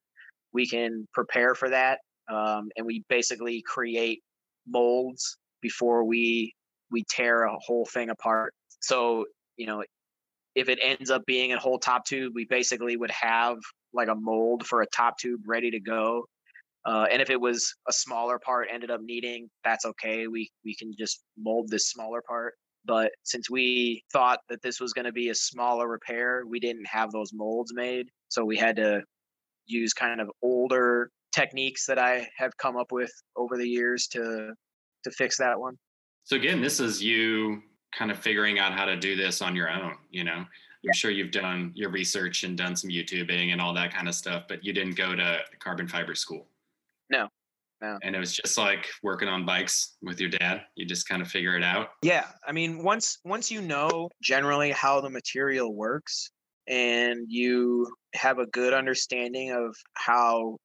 we 0.53 0.67
can 0.67 1.07
prepare 1.13 1.55
for 1.55 1.69
that 1.69 1.99
um, 2.31 2.69
and 2.77 2.85
we 2.85 3.03
basically 3.09 3.61
create 3.65 4.21
molds 4.67 5.37
before 5.61 6.05
we 6.05 6.53
we 6.91 7.03
tear 7.09 7.43
a 7.43 7.57
whole 7.57 7.85
thing 7.85 8.09
apart. 8.09 8.53
So 8.79 9.25
you 9.57 9.67
know 9.67 9.83
if 10.55 10.69
it 10.69 10.79
ends 10.81 11.09
up 11.09 11.25
being 11.25 11.53
a 11.53 11.59
whole 11.59 11.79
top 11.79 12.05
tube 12.05 12.33
we 12.35 12.45
basically 12.45 12.95
would 12.95 13.11
have 13.11 13.57
like 13.93 14.07
a 14.07 14.15
mold 14.15 14.65
for 14.65 14.81
a 14.81 14.87
top 14.87 15.17
tube 15.17 15.41
ready 15.47 15.71
to 15.71 15.79
go 15.79 16.25
uh, 16.85 17.05
and 17.11 17.21
if 17.21 17.29
it 17.29 17.39
was 17.39 17.73
a 17.87 17.93
smaller 17.93 18.37
part 18.39 18.67
ended 18.71 18.91
up 18.91 19.01
needing 19.01 19.49
that's 19.63 19.85
okay. 19.85 20.27
We 20.27 20.49
we 20.63 20.75
can 20.75 20.93
just 20.97 21.23
mold 21.37 21.69
this 21.69 21.89
smaller 21.89 22.21
part 22.27 22.53
but 22.85 23.11
since 23.23 23.49
we 23.49 24.03
thought 24.11 24.39
that 24.49 24.61
this 24.61 24.79
was 24.79 24.93
going 24.93 25.05
to 25.05 25.11
be 25.11 25.29
a 25.29 25.35
smaller 25.35 25.87
repair 25.87 26.43
we 26.47 26.59
didn't 26.59 26.85
have 26.85 27.11
those 27.11 27.31
molds 27.33 27.73
made 27.73 28.07
so 28.29 28.43
we 28.43 28.57
had 28.57 28.75
to 28.75 29.01
use 29.65 29.93
kind 29.93 30.19
of 30.21 30.29
older 30.41 31.09
techniques 31.33 31.85
that 31.85 31.97
i 31.97 32.27
have 32.37 32.55
come 32.57 32.77
up 32.77 32.91
with 32.91 33.11
over 33.35 33.57
the 33.57 33.67
years 33.67 34.07
to 34.07 34.53
to 35.03 35.11
fix 35.11 35.37
that 35.37 35.59
one 35.59 35.77
So 36.23 36.35
again, 36.37 36.61
this 36.61 36.79
is 36.79 37.03
you 37.03 37.61
kind 37.91 38.09
of 38.11 38.17
figuring 38.17 38.59
out 38.59 38.73
how 38.73 38.85
to 38.85 38.95
do 38.95 39.15
this 39.15 39.41
on 39.41 39.55
your 39.55 39.69
own, 39.69 39.95
you 40.09 40.23
know. 40.23 40.45
I'm 40.85 40.93
sure 40.93 41.11
you've 41.11 41.31
done 41.31 41.71
your 41.75 41.91
research 41.91 42.43
and 42.43 42.57
done 42.57 42.75
some 42.75 42.89
YouTubing 42.89 43.53
and 43.53 43.61
all 43.61 43.73
that 43.73 43.93
kind 43.93 44.07
of 44.09 44.15
stuff, 44.15 44.43
but 44.49 44.65
you 44.65 44.73
didn't 44.73 44.95
go 44.95 45.15
to 45.15 45.39
carbon 45.59 45.87
fiber 45.87 46.15
school. 46.15 46.47
no 47.09 47.27
No. 47.83 47.99
And 48.01 48.15
it 48.15 48.19
was 48.19 48.33
just 48.33 48.57
like 48.57 48.87
working 49.03 49.27
on 49.27 49.45
bikes 49.45 49.97
with 50.01 50.17
your 50.17 50.29
dad. 50.29 50.61
You 50.75 50.85
just 50.85 51.05
kind 51.05 51.21
of 51.21 51.27
figure 51.27 51.57
it 51.57 51.63
out. 51.63 51.89
Yeah, 52.01 52.27
I 52.47 52.53
mean, 52.53 52.81
once 52.81 53.17
once 53.25 53.51
you 53.51 53.61
know 53.61 54.09
generally 54.21 54.71
how 54.71 55.01
the 55.01 55.09
material 55.09 55.75
works, 55.75 56.31
and 56.69 57.25
you 57.27 57.93
have 58.15 58.39
a 58.39 58.45
good 58.45 58.73
understanding 58.73 59.51
of 59.51 59.75
how 59.95 60.55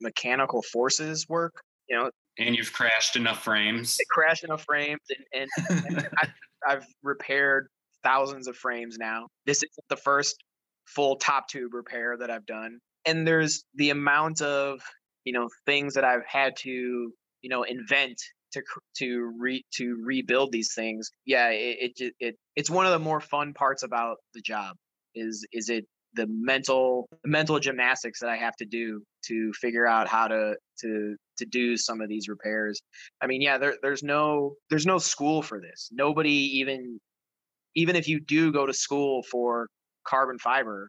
mechanical 0.00 0.62
forces 0.62 1.26
work, 1.28 1.52
you 1.88 1.96
know, 1.96 2.10
And 2.38 2.56
you've 2.56 2.72
crashed 2.72 3.14
enough 3.14 3.44
frames. 3.44 3.96
Crashed 4.10 4.42
enough 4.42 4.64
frames, 4.64 5.00
and, 5.32 5.48
and, 5.70 5.86
and 5.86 6.08
I've, 6.18 6.32
I've 6.66 6.86
repaired 7.04 7.68
thousands 8.02 8.48
of 8.48 8.56
frames 8.56 8.96
now. 8.98 9.28
This 9.46 9.58
isn't 9.58 9.88
the 9.88 9.96
first 9.96 10.42
full 10.86 11.14
top 11.16 11.46
tube 11.46 11.72
repair 11.72 12.16
that 12.18 12.32
I've 12.32 12.46
done, 12.46 12.80
and 13.04 13.24
there's 13.24 13.62
the 13.76 13.90
amount 13.90 14.42
of 14.42 14.80
you 15.24 15.32
know 15.32 15.48
things 15.66 15.94
that 15.94 16.04
I've 16.04 16.26
had 16.26 16.56
to 16.58 16.70
you 16.70 17.50
know 17.50 17.62
invent 17.62 18.20
to 18.52 18.62
to 18.98 19.32
re 19.38 19.64
to 19.74 20.00
rebuild 20.04 20.52
these 20.52 20.72
things. 20.74 21.10
Yeah, 21.26 21.48
it 21.50 21.92
it 21.96 22.14
it 22.20 22.36
it's 22.56 22.70
one 22.70 22.86
of 22.86 22.92
the 22.92 22.98
more 22.98 23.20
fun 23.20 23.52
parts 23.52 23.82
about 23.82 24.18
the 24.34 24.40
job 24.40 24.76
is 25.14 25.46
is 25.52 25.68
it 25.68 25.86
the 26.14 26.26
mental 26.28 27.08
mental 27.24 27.58
gymnastics 27.58 28.20
that 28.20 28.30
I 28.30 28.36
have 28.36 28.54
to 28.56 28.64
do 28.64 29.02
to 29.26 29.52
figure 29.60 29.86
out 29.86 30.08
how 30.08 30.28
to 30.28 30.56
to 30.80 31.16
to 31.38 31.46
do 31.46 31.76
some 31.76 32.00
of 32.00 32.08
these 32.08 32.28
repairs. 32.28 32.80
I 33.20 33.26
mean, 33.26 33.42
yeah, 33.42 33.58
there 33.58 33.76
there's 33.82 34.02
no 34.02 34.54
there's 34.70 34.86
no 34.86 34.98
school 34.98 35.42
for 35.42 35.60
this. 35.60 35.88
Nobody 35.92 36.58
even 36.58 37.00
even 37.74 37.96
if 37.96 38.08
you 38.08 38.20
do 38.20 38.52
go 38.52 38.66
to 38.66 38.72
school 38.72 39.22
for 39.30 39.68
carbon 40.06 40.38
fiber, 40.38 40.88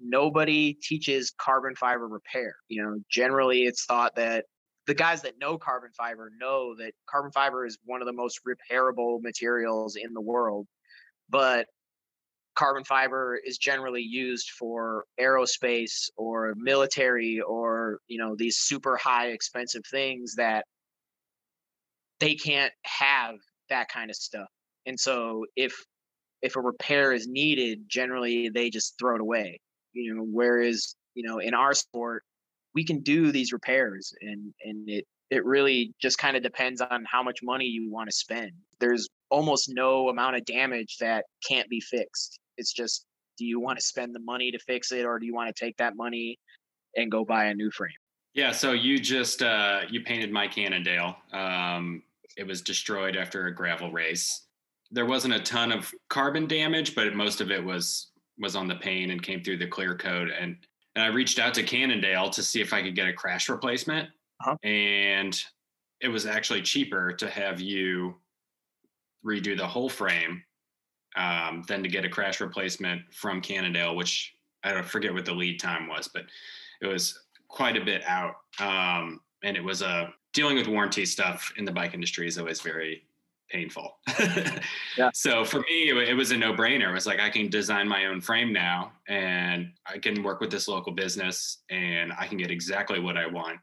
nobody 0.00 0.74
teaches 0.74 1.32
carbon 1.38 1.74
fiber 1.74 2.06
repair. 2.06 2.54
You 2.68 2.82
know, 2.82 2.98
generally 3.10 3.64
it's 3.64 3.84
thought 3.84 4.16
that 4.16 4.44
the 4.86 4.94
guys 4.94 5.22
that 5.22 5.38
know 5.40 5.58
carbon 5.58 5.90
fiber 5.96 6.30
know 6.38 6.74
that 6.76 6.92
carbon 7.08 7.32
fiber 7.32 7.66
is 7.66 7.78
one 7.84 8.02
of 8.02 8.06
the 8.06 8.12
most 8.12 8.40
repairable 8.46 9.20
materials 9.20 9.96
in 9.96 10.12
the 10.12 10.20
world. 10.20 10.66
But 11.28 11.66
carbon 12.56 12.84
fiber 12.84 13.38
is 13.44 13.58
generally 13.58 14.02
used 14.02 14.50
for 14.50 15.04
aerospace 15.20 16.08
or 16.16 16.54
military 16.56 17.40
or 17.40 17.98
you 18.08 18.18
know 18.18 18.34
these 18.36 18.56
super 18.56 18.96
high 18.96 19.28
expensive 19.28 19.82
things 19.90 20.34
that 20.36 20.64
they 22.18 22.34
can't 22.34 22.72
have 22.82 23.34
that 23.68 23.88
kind 23.88 24.10
of 24.10 24.16
stuff 24.16 24.48
and 24.86 24.98
so 24.98 25.44
if 25.54 25.74
if 26.40 26.56
a 26.56 26.60
repair 26.60 27.12
is 27.12 27.28
needed 27.28 27.80
generally 27.86 28.48
they 28.48 28.70
just 28.70 28.94
throw 28.98 29.14
it 29.14 29.20
away 29.20 29.60
you 29.96 30.14
know 30.14 30.26
whereas 30.30 30.94
you 31.14 31.26
know 31.26 31.38
in 31.38 31.54
our 31.54 31.74
sport 31.74 32.22
we 32.74 32.84
can 32.84 33.00
do 33.00 33.32
these 33.32 33.52
repairs 33.52 34.12
and 34.20 34.52
and 34.64 34.88
it 34.88 35.04
it 35.30 35.44
really 35.44 35.92
just 36.00 36.18
kind 36.18 36.36
of 36.36 36.42
depends 36.42 36.80
on 36.80 37.04
how 37.10 37.22
much 37.22 37.40
money 37.42 37.64
you 37.64 37.90
want 37.90 38.08
to 38.08 38.14
spend 38.14 38.52
there's 38.78 39.08
almost 39.30 39.68
no 39.68 40.08
amount 40.08 40.36
of 40.36 40.44
damage 40.44 40.96
that 41.00 41.24
can't 41.46 41.68
be 41.68 41.80
fixed 41.80 42.38
it's 42.56 42.72
just 42.72 43.04
do 43.36 43.44
you 43.44 43.60
want 43.60 43.78
to 43.78 43.84
spend 43.84 44.14
the 44.14 44.20
money 44.20 44.50
to 44.50 44.58
fix 44.58 44.92
it 44.92 45.04
or 45.04 45.18
do 45.18 45.26
you 45.26 45.34
want 45.34 45.54
to 45.54 45.64
take 45.64 45.76
that 45.76 45.96
money 45.96 46.38
and 46.96 47.10
go 47.10 47.24
buy 47.24 47.46
a 47.46 47.54
new 47.54 47.70
frame 47.70 47.90
Yeah, 48.34 48.52
so 48.52 48.72
you 48.72 48.98
just 48.98 49.42
uh, 49.42 49.82
you 49.88 50.02
painted 50.02 50.32
my 50.32 50.48
Cannondale. 50.48 51.16
Um, 51.32 52.02
it 52.36 52.46
was 52.46 52.60
destroyed 52.60 53.16
after 53.16 53.46
a 53.46 53.54
gravel 53.54 53.90
race. 53.90 54.42
There 54.90 55.06
wasn't 55.06 55.34
a 55.34 55.40
ton 55.40 55.72
of 55.72 55.92
carbon 56.08 56.46
damage, 56.46 56.94
but 56.94 57.14
most 57.14 57.40
of 57.40 57.50
it 57.50 57.64
was 57.64 58.08
was 58.38 58.56
on 58.56 58.68
the 58.68 58.74
paint 58.76 59.10
and 59.10 59.22
came 59.22 59.42
through 59.42 59.58
the 59.58 59.66
clear 59.66 59.94
coat. 59.96 60.28
And 60.38 60.56
and 60.94 61.04
I 61.04 61.08
reached 61.08 61.38
out 61.38 61.52
to 61.54 61.62
Cannondale 61.62 62.30
to 62.30 62.42
see 62.42 62.62
if 62.62 62.72
I 62.72 62.82
could 62.82 62.94
get 62.94 63.06
a 63.06 63.12
crash 63.12 63.50
replacement, 63.50 64.08
Uh-huh. 64.40 64.56
and 64.62 65.38
it 66.00 66.08
was 66.08 66.24
actually 66.24 66.62
cheaper 66.62 67.12
to 67.12 67.28
have 67.28 67.60
you 67.60 68.14
redo 69.24 69.56
the 69.56 69.66
whole 69.66 69.90
frame 69.90 70.42
um, 71.16 71.64
than 71.68 71.82
to 71.82 71.88
get 71.90 72.04
a 72.06 72.08
crash 72.08 72.40
replacement 72.40 73.02
from 73.12 73.40
Cannondale, 73.42 73.94
which 73.94 74.34
I 74.64 74.72
don't 74.72 74.86
forget 74.86 75.12
what 75.12 75.24
the 75.26 75.34
lead 75.34 75.60
time 75.60 75.86
was, 75.86 76.08
but 76.08 76.24
it 76.80 76.86
was 76.86 77.18
quite 77.48 77.76
a 77.76 77.84
bit 77.84 78.02
out. 78.06 78.34
Um, 78.58 79.20
and 79.44 79.54
it 79.56 79.64
was 79.64 79.82
uh, 79.82 80.08
dealing 80.32 80.56
with 80.56 80.66
warranty 80.66 81.04
stuff 81.04 81.52
in 81.58 81.64
the 81.66 81.72
bike 81.72 81.92
industry 81.94 82.26
is 82.26 82.38
always 82.38 82.60
very 82.62 83.04
painful. 83.50 83.98
Yeah. 84.98 85.10
So 85.12 85.44
for 85.44 85.58
me, 85.60 85.90
it, 85.90 85.96
it 86.08 86.14
was 86.14 86.30
a 86.30 86.38
no 86.38 86.54
brainer. 86.54 86.88
It 86.88 86.94
was 86.94 87.06
like, 87.06 87.20
I 87.20 87.28
can 87.28 87.48
design 87.50 87.86
my 87.86 88.06
own 88.06 88.22
frame 88.22 88.50
now 88.50 88.92
and 89.08 89.70
I 89.86 89.98
can 89.98 90.22
work 90.22 90.40
with 90.40 90.50
this 90.50 90.68
local 90.68 90.90
business 90.92 91.58
and 91.68 92.14
I 92.18 92.26
can 92.26 92.38
get 92.38 92.50
exactly 92.50 92.98
what 92.98 93.18
I 93.18 93.26
want. 93.26 93.58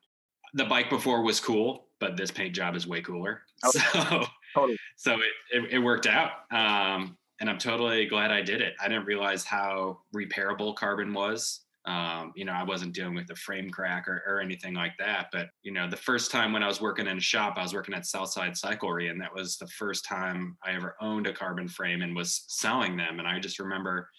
The 0.53 0.65
bike 0.65 0.91
before 0.91 1.23
was 1.23 1.39
cool, 1.39 1.87
but 1.99 2.15
this 2.15 2.29
paint 2.29 2.53
job 2.53 2.75
is 2.75 2.85
way 2.85 3.01
cooler. 3.01 3.41
Oh, 3.63 3.71
So, 3.81 4.25
totally. 4.53 4.77
so 4.95 5.13
it, 5.15 5.63
it, 5.63 5.73
it 5.73 5.79
worked 5.79 6.05
out. 6.05 6.31
Um, 6.51 7.17
and 7.41 7.49
I'm 7.49 7.57
totally 7.57 8.05
glad 8.05 8.29
I 8.29 8.43
did 8.43 8.61
it. 8.61 8.75
I 8.79 8.87
didn't 8.87 9.05
realize 9.05 9.43
how 9.43 10.01
repairable 10.15 10.75
carbon 10.75 11.15
was. 11.15 11.61
Um, 11.85 12.31
you 12.35 12.45
know, 12.45 12.53
I 12.53 12.63
wasn't 12.63 12.93
dealing 12.95 13.13
with 13.15 13.29
a 13.29 13.35
frame 13.35 13.69
crack 13.69 14.07
or, 14.07 14.23
or 14.25 14.39
anything 14.39 14.73
like 14.73 14.93
that. 14.99 15.27
But, 15.33 15.49
you 15.63 15.71
know, 15.73 15.89
the 15.89 15.97
first 15.97 16.31
time 16.31 16.53
when 16.53 16.63
I 16.63 16.67
was 16.67 16.79
working 16.79 17.07
in 17.07 17.17
a 17.17 17.21
shop, 17.21 17.57
I 17.57 17.63
was 17.63 17.73
working 17.73 17.93
at 17.93 18.05
Southside 18.05 18.53
Cyclery, 18.53 19.11
and 19.11 19.19
that 19.21 19.33
was 19.35 19.57
the 19.57 19.67
first 19.67 20.05
time 20.05 20.57
I 20.63 20.71
ever 20.71 20.95
owned 21.01 21.27
a 21.27 21.33
carbon 21.33 21.67
frame 21.67 22.01
and 22.01 22.15
was 22.15 22.45
selling 22.47 22.95
them. 22.95 23.19
And 23.19 23.27
I 23.27 23.39
just 23.39 23.59
remember 23.59 24.09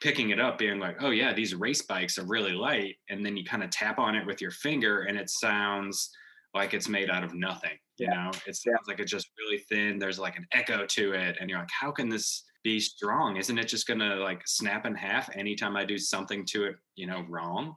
picking 0.00 0.30
it 0.30 0.40
up, 0.40 0.58
being 0.58 0.80
like, 0.80 0.96
oh, 1.00 1.10
yeah, 1.10 1.32
these 1.32 1.54
race 1.54 1.82
bikes 1.82 2.18
are 2.18 2.24
really 2.26 2.52
light. 2.52 2.96
And 3.08 3.24
then 3.24 3.36
you 3.36 3.44
kind 3.44 3.62
of 3.62 3.70
tap 3.70 4.00
on 4.00 4.16
it 4.16 4.26
with 4.26 4.40
your 4.40 4.50
finger, 4.50 5.02
and 5.02 5.16
it 5.16 5.30
sounds 5.30 6.10
like 6.54 6.74
it's 6.74 6.88
made 6.88 7.08
out 7.08 7.22
of 7.24 7.34
nothing. 7.34 7.78
You 7.98 8.08
Yeah. 8.08 8.14
know, 8.24 8.30
it 8.46 8.56
sounds 8.56 8.66
Yeah. 8.66 8.72
like 8.88 8.98
it's 8.98 9.12
just 9.12 9.30
really 9.38 9.58
thin. 9.58 9.98
There's 9.98 10.18
like 10.18 10.36
an 10.36 10.46
echo 10.52 10.86
to 10.86 11.12
it. 11.12 11.36
And 11.38 11.48
you're 11.48 11.60
like, 11.60 11.70
how 11.70 11.92
can 11.92 12.08
this 12.08 12.44
be 12.62 12.80
strong? 12.80 13.36
Isn't 13.36 13.58
it 13.58 13.68
just 13.68 13.86
gonna 13.86 14.16
like 14.16 14.42
snap 14.46 14.86
in 14.86 14.94
half 14.94 15.34
anytime 15.34 15.76
I 15.76 15.84
do 15.84 15.98
something 15.98 16.44
to 16.46 16.64
it, 16.64 16.76
you 16.94 17.06
know, 17.06 17.24
wrong? 17.28 17.74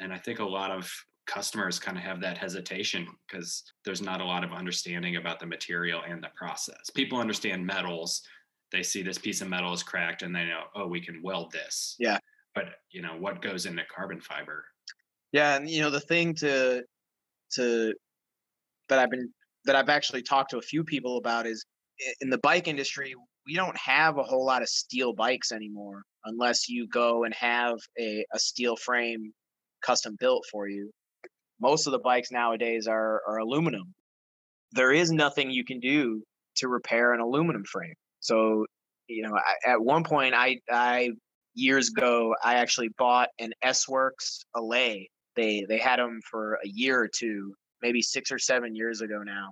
And 0.00 0.12
I 0.12 0.18
think 0.18 0.40
a 0.40 0.44
lot 0.44 0.70
of 0.70 0.90
customers 1.26 1.78
kind 1.78 1.96
of 1.96 2.04
have 2.04 2.20
that 2.20 2.38
hesitation 2.38 3.06
because 3.26 3.64
there's 3.84 4.02
not 4.02 4.20
a 4.20 4.24
lot 4.24 4.44
of 4.44 4.52
understanding 4.52 5.16
about 5.16 5.40
the 5.40 5.46
material 5.46 6.02
and 6.08 6.22
the 6.22 6.30
process. 6.36 6.90
People 6.94 7.18
understand 7.18 7.66
metals. 7.66 8.22
They 8.72 8.82
see 8.82 9.02
this 9.02 9.18
piece 9.18 9.40
of 9.40 9.48
metal 9.48 9.72
is 9.72 9.82
cracked 9.82 10.22
and 10.22 10.34
they 10.34 10.44
know, 10.44 10.64
oh, 10.74 10.86
we 10.86 11.00
can 11.00 11.22
weld 11.22 11.52
this. 11.52 11.96
Yeah. 11.98 12.18
But 12.54 12.66
you 12.90 13.02
know, 13.02 13.16
what 13.18 13.42
goes 13.42 13.66
into 13.66 13.82
carbon 13.94 14.20
fiber? 14.20 14.64
Yeah, 15.32 15.56
and 15.56 15.68
you 15.68 15.82
know 15.82 15.90
the 15.90 16.00
thing 16.00 16.34
to 16.36 16.82
to 17.54 17.94
that 18.88 18.98
I've 18.98 19.10
been 19.10 19.30
that 19.66 19.76
I've 19.76 19.88
actually 19.88 20.22
talked 20.22 20.50
to 20.50 20.58
a 20.58 20.62
few 20.62 20.82
people 20.84 21.18
about 21.18 21.46
is 21.46 21.64
in 22.20 22.30
the 22.30 22.38
bike 22.38 22.68
industry 22.68 23.14
we 23.46 23.54
don't 23.54 23.76
have 23.76 24.18
a 24.18 24.22
whole 24.22 24.44
lot 24.44 24.62
of 24.62 24.68
steel 24.68 25.12
bikes 25.12 25.52
anymore 25.52 26.02
unless 26.24 26.68
you 26.68 26.88
go 26.88 27.24
and 27.24 27.34
have 27.34 27.76
a, 27.98 28.24
a 28.32 28.38
steel 28.38 28.76
frame 28.76 29.32
custom 29.84 30.16
built 30.18 30.44
for 30.50 30.68
you. 30.68 30.90
Most 31.60 31.86
of 31.86 31.92
the 31.92 31.98
bikes 31.98 32.30
nowadays 32.30 32.86
are 32.86 33.22
are 33.26 33.38
aluminum. 33.38 33.94
There 34.72 34.92
is 34.92 35.10
nothing 35.10 35.50
you 35.50 35.64
can 35.64 35.80
do 35.80 36.22
to 36.56 36.68
repair 36.68 37.12
an 37.12 37.20
aluminum 37.20 37.64
frame. 37.64 37.94
So, 38.20 38.66
you 39.08 39.22
know, 39.22 39.36
I, 39.36 39.70
at 39.72 39.80
one 39.80 40.04
point 40.04 40.34
I 40.34 40.58
I 40.70 41.10
years 41.54 41.88
ago 41.88 42.34
I 42.42 42.54
actually 42.56 42.90
bought 42.98 43.28
an 43.38 43.52
S 43.62 43.88
Works 43.88 44.44
Allez 44.54 45.06
they 45.36 45.64
they 45.68 45.78
had 45.78 45.98
them 45.98 46.20
for 46.28 46.54
a 46.54 46.68
year 46.68 46.98
or 47.00 47.08
two, 47.08 47.54
maybe 47.82 48.02
six 48.02 48.32
or 48.32 48.38
seven 48.38 48.74
years 48.74 49.02
ago 49.02 49.22
now. 49.24 49.50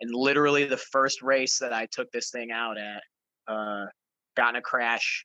And 0.00 0.12
literally 0.12 0.64
the 0.64 0.76
first 0.76 1.22
race 1.22 1.58
that 1.60 1.72
I 1.72 1.86
took 1.90 2.10
this 2.10 2.30
thing 2.30 2.50
out 2.50 2.76
at, 2.76 3.02
uh, 3.48 3.86
got 4.36 4.50
in 4.50 4.56
a 4.56 4.62
crash 4.62 5.24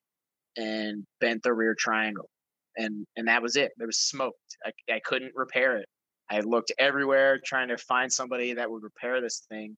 and 0.58 1.06
bent 1.20 1.44
the 1.44 1.54
rear 1.54 1.76
triangle, 1.78 2.30
and 2.78 3.06
and 3.16 3.28
that 3.28 3.42
was 3.42 3.56
it. 3.56 3.72
It 3.80 3.86
was 3.86 4.00
smoked. 4.00 4.58
I 4.66 4.72
I 4.92 5.00
couldn't 5.04 5.34
repair 5.36 5.78
it. 5.78 5.86
I 6.30 6.42
looked 6.42 6.72
everywhere 6.78 7.40
trying 7.44 7.70
to 7.70 7.78
find 7.78 8.12
somebody 8.12 8.54
that 8.54 8.70
would 8.70 8.84
repair 8.84 9.22
this 9.22 9.44
thing. 9.50 9.76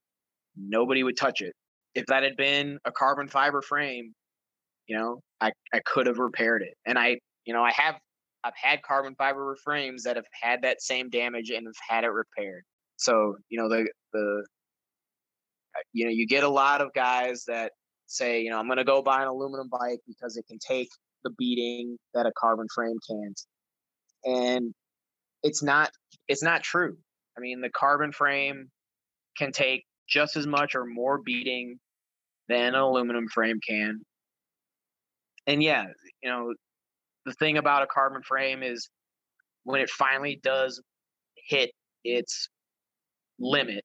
Nobody 0.56 1.02
would 1.02 1.16
touch 1.16 1.40
it. 1.40 1.54
If 1.94 2.06
that 2.06 2.22
had 2.22 2.36
been 2.36 2.78
a 2.84 2.92
carbon 2.92 3.28
fiber 3.28 3.62
frame, 3.62 4.12
you 4.86 4.96
know, 4.96 5.20
I 5.40 5.52
I 5.72 5.80
could 5.86 6.06
have 6.06 6.18
repaired 6.18 6.62
it. 6.62 6.74
And 6.86 6.98
I 6.98 7.18
you 7.44 7.54
know 7.54 7.62
I 7.62 7.72
have 7.72 7.96
I've 8.44 8.56
had 8.56 8.82
carbon 8.82 9.14
fiber 9.16 9.56
frames 9.62 10.02
that 10.04 10.16
have 10.16 10.26
had 10.40 10.62
that 10.62 10.82
same 10.82 11.10
damage 11.10 11.50
and 11.50 11.66
have 11.66 11.74
had 11.88 12.04
it 12.04 12.08
repaired. 12.08 12.64
So 12.96 13.36
you 13.48 13.60
know 13.60 13.68
the 13.68 13.88
the 14.12 14.44
uh, 15.76 15.80
you 15.92 16.04
know 16.04 16.10
you 16.10 16.26
get 16.26 16.44
a 16.44 16.48
lot 16.48 16.80
of 16.80 16.92
guys 16.94 17.44
that 17.46 17.72
say 18.12 18.42
you 18.42 18.50
know 18.50 18.58
I'm 18.58 18.66
going 18.66 18.78
to 18.78 18.84
go 18.84 19.02
buy 19.02 19.22
an 19.22 19.28
aluminum 19.28 19.68
bike 19.68 20.00
because 20.06 20.36
it 20.36 20.46
can 20.46 20.58
take 20.58 20.88
the 21.24 21.30
beating 21.38 21.96
that 22.14 22.26
a 22.26 22.32
carbon 22.36 22.66
frame 22.74 22.96
can't, 23.08 23.40
and 24.24 24.74
it's 25.42 25.62
not 25.62 25.90
it's 26.28 26.42
not 26.42 26.62
true. 26.62 26.96
I 27.36 27.40
mean 27.40 27.60
the 27.60 27.70
carbon 27.70 28.12
frame 28.12 28.68
can 29.36 29.52
take 29.52 29.84
just 30.08 30.36
as 30.36 30.46
much 30.46 30.74
or 30.74 30.84
more 30.84 31.18
beating 31.22 31.78
than 32.48 32.74
an 32.74 32.80
aluminum 32.80 33.28
frame 33.28 33.60
can. 33.66 34.00
And 35.46 35.62
yeah, 35.62 35.86
you 36.22 36.30
know, 36.30 36.54
the 37.24 37.32
thing 37.34 37.56
about 37.56 37.82
a 37.82 37.86
carbon 37.86 38.22
frame 38.22 38.62
is 38.62 38.88
when 39.64 39.80
it 39.80 39.90
finally 39.90 40.40
does 40.42 40.82
hit 41.48 41.70
its 42.04 42.48
limit, 43.38 43.84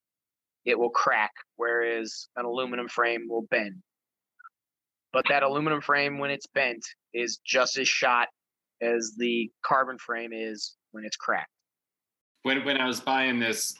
it 0.66 0.78
will 0.78 0.90
crack, 0.90 1.32
whereas 1.56 2.28
an 2.36 2.46
aluminum 2.46 2.88
frame 2.88 3.28
will 3.30 3.46
bend. 3.50 3.82
But 5.18 5.26
that 5.30 5.42
aluminum 5.42 5.82
frame, 5.82 6.20
when 6.20 6.30
it's 6.30 6.46
bent, 6.46 6.86
is 7.12 7.40
just 7.44 7.80
as 7.80 7.88
shot 7.88 8.28
as 8.84 9.16
the 9.18 9.50
carbon 9.66 9.98
frame 9.98 10.30
is 10.32 10.76
when 10.92 11.06
it's 11.06 11.18
cracked. 11.18 11.50
When 12.44 12.64
when 12.64 12.78
I 12.78 12.86
was 12.86 13.00
buying 13.00 13.40
this 13.40 13.74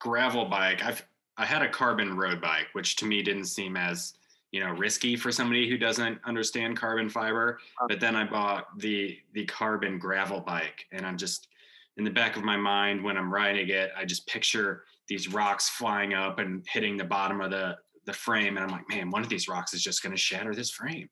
gravel 0.00 0.46
bike, 0.46 0.84
I've 0.84 1.06
I 1.36 1.46
had 1.46 1.62
a 1.62 1.68
carbon 1.68 2.16
road 2.16 2.40
bike, 2.40 2.66
which 2.72 2.96
to 2.96 3.06
me 3.06 3.22
didn't 3.22 3.44
seem 3.44 3.76
as 3.76 4.14
you 4.50 4.58
know 4.58 4.72
risky 4.72 5.14
for 5.14 5.30
somebody 5.30 5.70
who 5.70 5.78
doesn't 5.78 6.18
understand 6.24 6.76
carbon 6.76 7.08
fiber. 7.08 7.60
Uh-huh. 7.60 7.86
But 7.88 8.00
then 8.00 8.16
I 8.16 8.24
bought 8.24 8.76
the 8.76 9.16
the 9.34 9.44
carbon 9.44 10.00
gravel 10.00 10.40
bike, 10.40 10.84
and 10.90 11.06
I'm 11.06 11.16
just 11.16 11.46
in 11.96 12.02
the 12.02 12.10
back 12.10 12.36
of 12.36 12.42
my 12.42 12.56
mind 12.56 13.04
when 13.04 13.16
I'm 13.16 13.32
riding 13.32 13.68
it, 13.68 13.92
I 13.96 14.04
just 14.04 14.26
picture 14.26 14.82
these 15.06 15.28
rocks 15.28 15.68
flying 15.68 16.12
up 16.12 16.40
and 16.40 16.66
hitting 16.68 16.96
the 16.96 17.04
bottom 17.04 17.40
of 17.40 17.52
the 17.52 17.76
the 18.06 18.12
frame, 18.12 18.56
and 18.56 18.64
I'm 18.64 18.70
like, 18.70 18.88
man, 18.88 19.10
one 19.10 19.22
of 19.22 19.28
these 19.28 19.48
rocks 19.48 19.74
is 19.74 19.82
just 19.82 20.02
going 20.02 20.14
to 20.14 20.20
shatter 20.20 20.54
this 20.54 20.70
frame. 20.70 21.08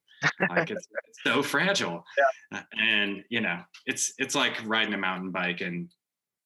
like 0.51 0.71
it's, 0.71 0.87
it's 1.07 1.19
so 1.25 1.43
fragile, 1.43 2.05
yeah. 2.17 2.59
Uh, 2.59 2.63
and 2.81 3.25
you 3.29 3.41
know, 3.41 3.61
it's 3.87 4.15
it's 4.19 4.35
like 4.35 4.65
riding 4.67 4.95
a 4.95 4.99
mountain 4.99 5.31
bike 5.31 5.61
and 5.61 5.91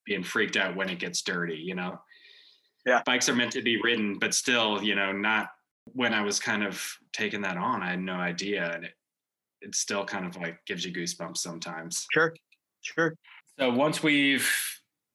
being 0.05 0.23
freaked 0.23 0.57
out 0.57 0.75
when 0.75 0.89
it 0.89 0.99
gets 0.99 1.21
dirty. 1.21 1.57
You 1.57 1.75
know, 1.75 1.99
yeah, 2.85 3.01
bikes 3.05 3.29
are 3.29 3.35
meant 3.35 3.51
to 3.53 3.61
be 3.61 3.81
ridden, 3.81 4.17
but 4.19 4.33
still, 4.33 4.83
you 4.83 4.95
know, 4.95 5.11
not 5.11 5.49
when 5.85 6.13
I 6.13 6.21
was 6.21 6.39
kind 6.39 6.63
of 6.63 6.83
taking 7.13 7.41
that 7.41 7.57
on, 7.57 7.81
I 7.81 7.91
had 7.91 8.01
no 8.01 8.15
idea, 8.15 8.71
and 8.73 8.85
it 8.85 8.93
it 9.61 9.75
still 9.75 10.05
kind 10.05 10.25
of 10.25 10.35
like 10.37 10.57
gives 10.65 10.85
you 10.85 10.93
goosebumps 10.93 11.37
sometimes. 11.37 12.05
Sure, 12.11 12.33
sure. 12.81 13.15
So 13.59 13.69
once 13.69 14.01
we've 14.01 14.49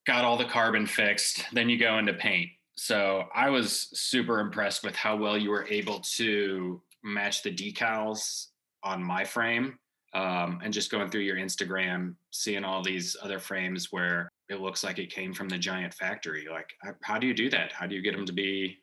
got 0.05 0.23
all 0.23 0.37
the 0.37 0.45
carbon 0.45 0.85
fixed, 0.85 1.45
then 1.51 1.67
you 1.67 1.77
go 1.77 1.97
into 1.97 2.13
paint. 2.13 2.49
So 2.75 3.25
I 3.33 3.49
was 3.49 3.89
super 3.93 4.39
impressed 4.39 4.83
with 4.83 4.95
how 4.95 5.15
well 5.15 5.37
you 5.37 5.49
were 5.49 5.67
able 5.67 5.99
to 6.17 6.81
match 7.03 7.41
the 7.43 7.51
decals 7.51 8.47
on 8.83 9.03
my 9.03 9.23
frame. 9.23 9.77
Um, 10.13 10.61
and 10.63 10.73
just 10.73 10.91
going 10.91 11.09
through 11.09 11.21
your 11.21 11.35
Instagram, 11.35 12.15
seeing 12.31 12.63
all 12.63 12.81
these 12.81 13.17
other 13.21 13.37
frames 13.37 13.91
where 13.91 14.29
it 14.47 14.61
looks 14.61 14.81
like 14.81 14.97
it 14.97 15.11
came 15.11 15.33
from 15.33 15.49
the 15.49 15.57
Giant 15.57 15.93
factory. 15.93 16.47
Like, 16.49 16.69
how 17.03 17.17
do 17.17 17.27
you 17.27 17.33
do 17.33 17.49
that? 17.49 17.73
How 17.73 17.85
do 17.85 17.95
you 17.95 18.01
get 18.01 18.15
them 18.15 18.25
to 18.25 18.31
be 18.31 18.77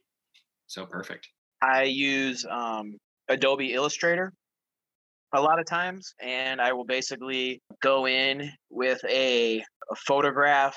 so 0.66 0.84
perfect? 0.84 1.28
I 1.62 1.84
use 1.84 2.44
um, 2.50 2.98
Adobe 3.28 3.72
Illustrator 3.72 4.32
a 5.32 5.40
lot 5.40 5.58
of 5.58 5.64
times, 5.64 6.14
and 6.20 6.60
I 6.60 6.72
will 6.72 6.84
basically 6.84 7.62
go 7.80 8.06
in 8.06 8.50
with 8.68 9.00
a, 9.08 9.58
a 9.90 9.94
photograph 10.06 10.76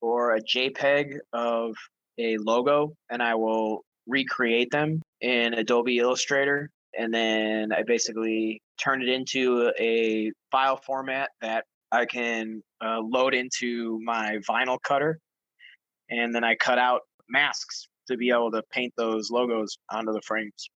or 0.00 0.36
a 0.36 0.40
JPEG 0.40 1.18
of 1.32 1.74
a 2.18 2.36
logo, 2.38 2.94
and 3.10 3.22
I 3.22 3.34
will 3.34 3.84
recreate 4.06 4.70
them 4.70 5.02
in 5.20 5.54
Adobe 5.54 5.98
Illustrator. 5.98 6.70
And 6.98 7.12
then 7.12 7.72
I 7.72 7.82
basically 7.86 8.60
turn 8.82 9.02
it 9.02 9.08
into 9.08 9.70
a 9.78 10.32
file 10.50 10.78
format 10.78 11.30
that 11.40 11.64
I 11.92 12.06
can 12.06 12.62
uh, 12.84 13.00
load 13.00 13.34
into 13.34 14.00
my 14.02 14.38
vinyl 14.48 14.78
cutter. 14.82 15.18
And 16.10 16.34
then 16.34 16.44
I 16.44 16.54
cut 16.54 16.78
out 16.78 17.02
masks 17.28 17.88
to 18.08 18.16
be 18.16 18.30
able 18.30 18.50
to 18.52 18.62
paint 18.72 18.92
those 18.96 19.30
logos 19.30 19.76
onto 19.90 20.12
the 20.12 20.22
frames. 20.22 20.70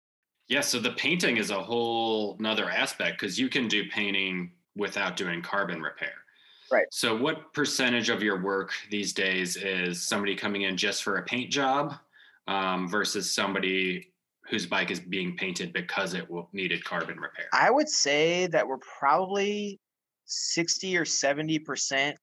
Yeah, 0.48 0.62
so 0.62 0.80
the 0.80 0.90
painting 0.90 1.36
is 1.36 1.50
a 1.50 1.62
whole 1.62 2.36
nother 2.40 2.68
aspect 2.68 3.20
because 3.20 3.38
you 3.38 3.48
can 3.48 3.68
do 3.68 3.88
painting 3.88 4.50
without 4.76 5.16
doing 5.16 5.42
carbon 5.42 5.80
repair. 5.80 6.12
Right. 6.70 6.86
So, 6.92 7.16
what 7.16 7.52
percentage 7.52 8.10
of 8.10 8.22
your 8.22 8.40
work 8.40 8.72
these 8.90 9.12
days 9.12 9.56
is 9.56 10.02
somebody 10.02 10.36
coming 10.36 10.62
in 10.62 10.76
just 10.76 11.02
for 11.02 11.16
a 11.16 11.22
paint 11.24 11.50
job 11.50 11.94
um, 12.46 12.88
versus 12.88 13.34
somebody 13.34 14.12
whose 14.48 14.66
bike 14.66 14.90
is 14.90 15.00
being 15.00 15.36
painted 15.36 15.72
because 15.72 16.14
it 16.14 16.28
will, 16.30 16.48
needed 16.52 16.84
carbon 16.84 17.18
repair? 17.18 17.46
I 17.52 17.70
would 17.70 17.88
say 17.88 18.46
that 18.48 18.66
we're 18.66 18.78
probably 18.98 19.80
60 20.26 20.96
or 20.96 21.04
70% 21.04 22.14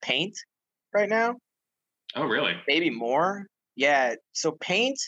paint 0.00 0.36
right 0.92 1.08
now. 1.08 1.34
Oh, 2.14 2.26
really? 2.26 2.54
Maybe 2.68 2.90
more. 2.90 3.46
Yeah. 3.74 4.14
So, 4.34 4.52
paint 4.52 4.98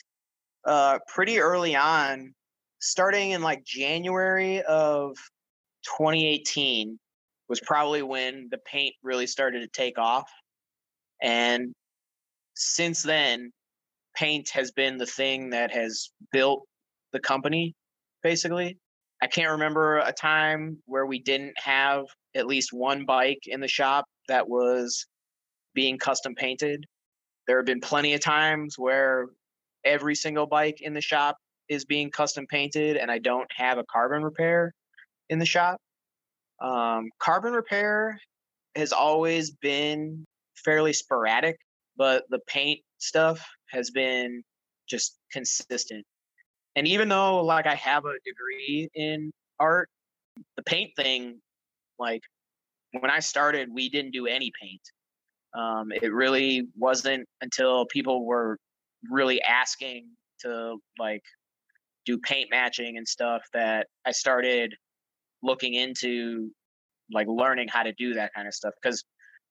uh, 0.66 0.98
pretty 1.06 1.38
early 1.38 1.76
on, 1.76 2.34
starting 2.80 3.30
in 3.30 3.42
like 3.42 3.64
January 3.64 4.60
of 4.62 5.16
2018 5.84 6.98
was 7.48 7.60
probably 7.60 8.02
when 8.02 8.48
the 8.50 8.58
paint 8.58 8.94
really 9.02 9.26
started 9.26 9.60
to 9.60 9.68
take 9.68 9.98
off. 9.98 10.30
And 11.22 11.72
since 12.54 13.02
then, 13.02 13.50
paint 14.16 14.50
has 14.50 14.72
been 14.72 14.96
the 14.98 15.06
thing 15.06 15.50
that 15.50 15.70
has 15.72 16.10
built 16.32 16.62
the 17.12 17.20
company, 17.20 17.74
basically. 18.22 18.78
I 19.22 19.26
can't 19.26 19.52
remember 19.52 19.98
a 19.98 20.12
time 20.12 20.78
where 20.86 21.06
we 21.06 21.18
didn't 21.18 21.54
have 21.56 22.04
at 22.34 22.46
least 22.46 22.72
one 22.72 23.06
bike 23.06 23.40
in 23.46 23.60
the 23.60 23.68
shop 23.68 24.04
that 24.28 24.48
was 24.48 25.06
being 25.74 25.98
custom 25.98 26.34
painted. 26.34 26.84
There 27.46 27.58
have 27.58 27.66
been 27.66 27.80
plenty 27.80 28.14
of 28.14 28.20
times 28.20 28.74
where 28.76 29.28
every 29.84 30.14
single 30.14 30.46
bike 30.46 30.80
in 30.80 30.92
the 30.92 31.00
shop 31.00 31.36
is 31.68 31.84
being 31.84 32.10
custom 32.10 32.46
painted 32.46 32.96
and 32.96 33.10
I 33.10 33.18
don't 33.18 33.50
have 33.56 33.78
a 33.78 33.84
carbon 33.84 34.22
repair 34.22 34.74
in 35.30 35.38
the 35.38 35.46
shop. 35.46 35.78
Um, 36.60 37.10
carbon 37.18 37.52
repair 37.52 38.18
has 38.74 38.92
always 38.92 39.50
been 39.50 40.24
fairly 40.64 40.92
sporadic, 40.92 41.58
but 41.96 42.24
the 42.30 42.40
paint 42.46 42.80
stuff 42.98 43.46
has 43.70 43.90
been 43.90 44.42
just 44.88 45.18
consistent. 45.32 46.04
And 46.76 46.86
even 46.86 47.08
though 47.08 47.42
like 47.44 47.66
I 47.66 47.74
have 47.74 48.04
a 48.04 48.14
degree 48.24 48.88
in 48.94 49.32
art, 49.58 49.88
the 50.56 50.62
paint 50.62 50.90
thing, 50.96 51.40
like 51.98 52.22
when 52.92 53.10
I 53.10 53.20
started, 53.20 53.68
we 53.72 53.88
didn't 53.88 54.12
do 54.12 54.26
any 54.26 54.52
paint. 54.60 54.80
Um, 55.54 55.90
it 55.90 56.12
really 56.12 56.68
wasn't 56.76 57.26
until 57.40 57.86
people 57.86 58.26
were 58.26 58.58
really 59.10 59.40
asking 59.42 60.08
to 60.40 60.76
like 60.98 61.22
do 62.04 62.18
paint 62.18 62.50
matching 62.50 62.98
and 62.98 63.08
stuff 63.08 63.42
that 63.54 63.86
I 64.04 64.12
started 64.12 64.74
looking 65.46 65.74
into 65.74 66.50
like 67.12 67.26
learning 67.28 67.68
how 67.68 67.82
to 67.82 67.92
do 67.92 68.14
that 68.14 68.34
kind 68.34 68.48
of 68.48 68.54
stuff 68.54 68.74
because 68.82 69.04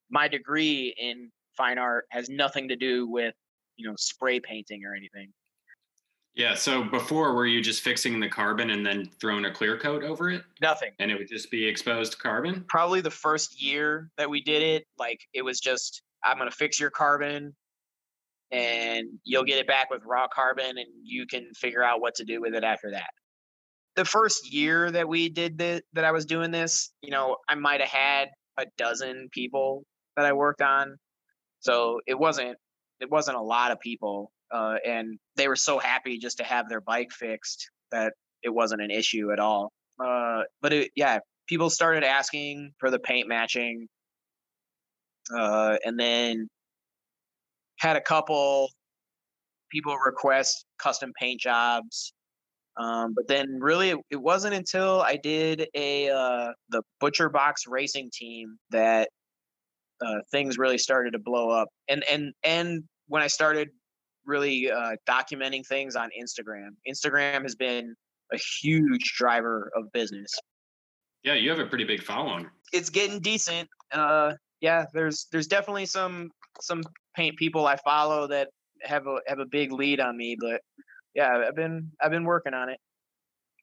my 0.10 0.28
degree 0.28 0.94
in 1.00 1.32
fine 1.58 1.78
art 1.78 2.06
has 2.12 2.30
nothing 2.30 2.68
to 2.68 2.76
do 2.76 3.10
with 3.10 3.34
you 3.78 3.88
know 3.88 3.96
spray 3.98 4.40
painting 4.40 4.84
or 4.86 4.94
anything. 4.94 5.32
Yeah 6.36 6.54
so 6.54 6.84
before 6.84 7.34
were 7.34 7.46
you 7.46 7.62
just 7.62 7.82
fixing 7.82 8.20
the 8.20 8.28
carbon 8.28 8.72
and 8.72 8.86
then 8.86 9.10
throwing 9.22 9.46
a 9.46 9.54
clear 9.54 9.78
coat 9.78 10.04
over 10.04 10.30
it? 10.30 10.44
Nothing. 10.62 10.92
And 11.00 11.10
it 11.10 11.18
would 11.18 11.30
just 11.30 11.50
be 11.50 11.66
exposed 11.66 12.20
carbon? 12.20 12.66
Probably 12.68 13.00
the 13.00 13.12
first 13.12 13.62
year 13.62 14.12
that 14.18 14.30
we 14.30 14.42
did 14.42 14.62
it 14.62 14.86
like 15.00 15.22
it 15.34 15.44
was 15.44 15.60
just 15.60 16.02
i'm 16.24 16.38
going 16.38 16.50
to 16.50 16.56
fix 16.56 16.80
your 16.80 16.90
carbon 16.90 17.56
and 18.52 19.08
you'll 19.24 19.44
get 19.44 19.58
it 19.58 19.68
back 19.68 19.90
with 19.90 20.02
raw 20.06 20.28
carbon 20.28 20.78
and 20.78 20.88
you 21.04 21.26
can 21.26 21.50
figure 21.56 21.84
out 21.84 22.02
what 22.02 22.16
to 22.16 22.24
do 22.24 22.42
with 22.42 22.54
it 22.54 22.64
after 22.64 22.92
that 22.92 23.10
the 23.96 24.06
first 24.06 24.52
year 24.52 24.92
that 24.92 25.08
we 25.08 25.30
did 25.30 25.58
this, 25.58 25.82
that 25.94 26.04
I 26.04 26.12
was 26.12 26.26
doing 26.26 26.52
this, 26.52 26.92
you 27.02 27.12
know, 27.12 27.38
I 27.48 27.56
might 27.56 27.82
have 27.82 27.90
had 27.90 28.30
a 28.58 28.66
dozen 28.78 29.30
people 29.32 29.84
that 30.18 30.26
I 30.26 30.34
worked 30.34 30.62
on. 30.62 30.98
So 31.60 32.00
it 32.06 32.18
wasn't 32.18 32.58
it 33.00 33.10
wasn't 33.10 33.38
a 33.38 33.42
lot 33.42 33.72
of 33.72 33.80
people, 33.80 34.32
uh, 34.54 34.76
and 34.86 35.18
they 35.36 35.48
were 35.48 35.56
so 35.56 35.80
happy 35.80 36.18
just 36.18 36.38
to 36.38 36.44
have 36.44 36.70
their 36.70 36.82
bike 36.82 37.12
fixed 37.12 37.70
that 37.92 38.14
it 38.44 38.50
wasn't 38.50 38.82
an 38.82 38.92
issue 38.92 39.32
at 39.32 39.40
all. 39.40 39.72
Uh, 40.04 40.44
but 40.62 40.74
it, 40.74 40.92
yeah, 40.96 41.20
people 41.48 41.70
started 41.70 42.04
asking 42.04 42.72
for 42.80 42.90
the 42.90 43.00
paint 43.00 43.28
matching, 43.28 43.88
uh, 45.36 45.78
and 45.84 46.00
then 46.00 46.48
had 47.80 47.98
a 47.98 48.02
couple 48.02 48.70
people 49.72 49.98
request 49.98 50.66
custom 50.78 51.12
paint 51.20 51.42
jobs 51.42 52.14
um, 52.78 53.14
but 53.14 53.28
then 53.28 53.60
really 53.60 53.92
it, 53.92 54.00
it, 54.10 54.22
wasn't 54.22 54.54
until 54.54 55.02
I 55.02 55.16
did 55.16 55.68
a 55.74 56.10
uh, 56.10 56.52
the 56.70 56.82
Butcher 57.00 57.30
Box 57.30 57.64
racing 57.68 58.10
team 58.14 58.58
that 58.72 59.10
uh, 60.02 60.20
things 60.32 60.58
really 60.58 60.78
started 60.78 61.12
to 61.12 61.20
blow 61.20 61.50
up. 61.50 61.70
And 61.88 62.04
and 62.10 62.34
and 62.44 62.84
when 63.08 63.22
I 63.22 63.28
started 63.28 63.70
really 64.26 64.70
uh, 64.70 64.96
documenting 65.08 65.66
things 65.66 65.96
on 65.96 66.10
Instagram, 66.20 66.70
Instagram 66.90 67.44
has 67.44 67.56
been 67.56 67.96
a 68.34 68.38
huge 68.62 69.14
driver 69.18 69.72
of 69.76 69.92
business. 69.94 70.32
Yeah, 71.24 71.36
you 71.36 71.50
have 71.50 71.60
a 71.60 71.66
pretty 71.66 71.86
big 71.86 72.04
following. 72.04 72.48
It's 72.74 72.90
getting 72.90 73.20
decent. 73.20 73.70
Uh, 73.92 74.34
yeah, 74.60 74.86
there's 74.94 75.28
there's 75.32 75.48
definitely 75.48 75.86
some 75.86 76.30
some 76.60 76.84
paint 77.16 77.38
people 77.38 77.68
I 77.68 77.78
follow 77.78 78.28
that 78.28 78.50
have 78.82 79.08
a 79.08 79.20
have 79.28 79.40
a 79.40 79.46
big 79.46 79.72
lead 79.72 80.00
on 80.00 80.18
me, 80.18 80.36
but 80.40 80.62
yeah, 81.16 81.46
I've 81.48 81.56
been 81.56 81.92
I've 82.02 82.12
been 82.12 82.26
working 82.26 82.54
on 82.54 82.70
it. 82.70 82.80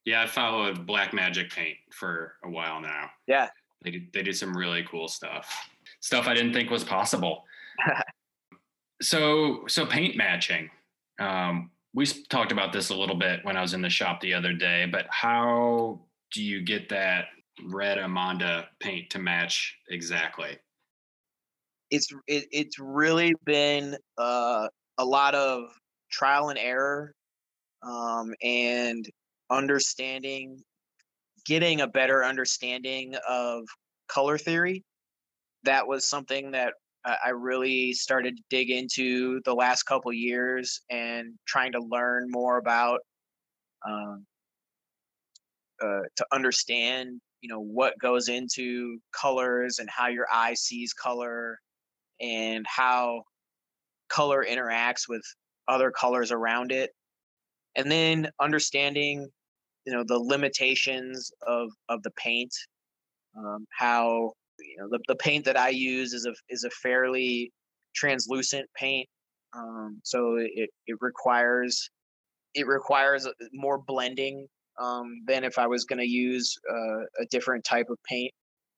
Yeah, 0.04 0.22
I 0.22 0.26
followed 0.26 0.86
Black 0.86 1.14
Magic 1.14 1.50
Paint 1.50 1.76
for 1.92 2.34
a 2.44 2.50
while 2.50 2.80
now. 2.80 3.10
Yeah, 3.26 3.48
they 3.84 3.90
do, 3.92 4.00
they 4.12 4.22
do 4.22 4.32
some 4.32 4.56
really 4.56 4.84
cool 4.90 5.06
stuff, 5.08 5.68
stuff 6.00 6.26
I 6.26 6.34
didn't 6.34 6.52
think 6.52 6.70
was 6.70 6.84
possible. 6.84 7.44
So 9.02 9.64
so 9.66 9.84
paint 9.84 10.16
matching. 10.16 10.70
Um, 11.18 11.72
we 11.92 12.06
talked 12.06 12.52
about 12.52 12.72
this 12.72 12.90
a 12.90 12.94
little 12.94 13.16
bit 13.16 13.44
when 13.44 13.56
I 13.56 13.60
was 13.60 13.74
in 13.74 13.82
the 13.82 13.90
shop 13.90 14.20
the 14.20 14.32
other 14.32 14.52
day, 14.52 14.86
but 14.86 15.06
how 15.10 16.00
do 16.32 16.42
you 16.42 16.62
get 16.62 16.88
that 16.90 17.24
red 17.64 17.98
Amanda 17.98 18.68
paint 18.80 19.10
to 19.10 19.18
match 19.18 19.76
exactly? 19.88 20.56
It's 21.90 22.08
it, 22.28 22.46
it's 22.52 22.78
really 22.78 23.34
been 23.44 23.96
uh, 24.16 24.68
a 24.98 25.04
lot 25.04 25.34
of 25.34 25.64
trial 26.10 26.50
and 26.50 26.58
error 26.58 27.12
um, 27.82 28.34
and 28.42 29.04
understanding, 29.50 30.62
getting 31.46 31.80
a 31.80 31.86
better 31.86 32.24
understanding 32.24 33.14
of 33.28 33.64
color 34.08 34.38
theory. 34.38 34.84
That 35.64 35.86
was 35.86 36.08
something 36.08 36.52
that 36.52 36.74
I 37.04 37.30
really 37.30 37.92
started 37.94 38.36
to 38.36 38.42
dig 38.48 38.70
into 38.70 39.40
the 39.44 39.54
last 39.54 39.84
couple 39.84 40.12
years 40.12 40.80
and 40.88 41.34
trying 41.46 41.72
to 41.72 41.80
learn 41.80 42.28
more 42.30 42.58
about 42.58 43.00
um, 43.84 44.24
uh, 45.82 46.02
to 46.16 46.26
understand 46.30 47.20
you 47.40 47.48
know 47.48 47.60
what 47.60 47.98
goes 48.00 48.28
into 48.28 48.98
colors 49.12 49.80
and 49.80 49.90
how 49.90 50.06
your 50.06 50.26
eye 50.32 50.54
sees 50.54 50.92
color 50.92 51.58
and 52.20 52.64
how 52.68 53.22
color 54.08 54.46
interacts 54.48 55.08
with 55.08 55.22
other 55.66 55.90
colors 55.90 56.30
around 56.30 56.70
it 56.70 56.90
and 57.76 57.90
then 57.90 58.28
understanding 58.40 59.28
you 59.86 59.92
know 59.92 60.04
the 60.06 60.18
limitations 60.18 61.30
of 61.46 61.70
of 61.88 62.02
the 62.02 62.10
paint 62.12 62.52
um, 63.36 63.66
how 63.76 64.32
you 64.58 64.76
know 64.78 64.88
the, 64.90 65.00
the 65.08 65.16
paint 65.16 65.44
that 65.44 65.56
I 65.56 65.70
use 65.70 66.12
is 66.12 66.26
a 66.26 66.34
is 66.48 66.64
a 66.64 66.70
fairly 66.70 67.52
translucent 67.94 68.68
paint, 68.76 69.08
um, 69.56 70.00
so 70.02 70.36
it 70.36 70.70
it 70.86 70.96
requires 71.00 71.90
it 72.54 72.66
requires 72.66 73.26
more 73.52 73.78
blending 73.78 74.46
um, 74.80 75.22
than 75.26 75.44
if 75.44 75.58
I 75.58 75.66
was 75.66 75.84
going 75.84 76.00
to 76.00 76.08
use 76.08 76.54
uh, 76.70 77.00
a 77.20 77.26
different 77.30 77.64
type 77.64 77.86
of 77.90 77.98
paint. 78.08 78.32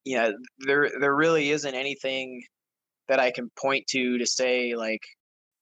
Yeah, 0.04 0.30
there 0.60 0.90
there 1.00 1.14
really 1.14 1.50
isn't 1.50 1.74
anything 1.74 2.42
that 3.08 3.20
I 3.20 3.30
can 3.30 3.50
point 3.58 3.86
to 3.88 4.18
to 4.18 4.26
say 4.26 4.74
like, 4.76 5.02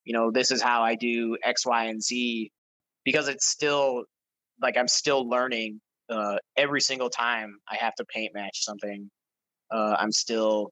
you 0.05 0.13
know, 0.13 0.31
this 0.31 0.51
is 0.51 0.63
how 0.63 0.83
I 0.83 0.95
do 0.97 1.37
X, 1.45 1.67
Y, 1.67 1.85
and 1.87 2.03
Z, 2.03 2.51
because 3.05 3.29
it's 3.29 3.47
still 3.47 4.05
like 4.61 4.77
I'm 4.77 4.89
still 4.89 5.29
learning. 5.29 5.81
Uh, 6.09 6.37
every 6.57 6.81
single 6.81 7.09
time 7.09 7.57
I 7.71 7.77
have 7.77 7.95
to 7.95 8.05
paint 8.05 8.33
match 8.35 8.65
something, 8.65 9.11
uh, 9.71 9.97
I'm 9.99 10.13
still, 10.13 10.71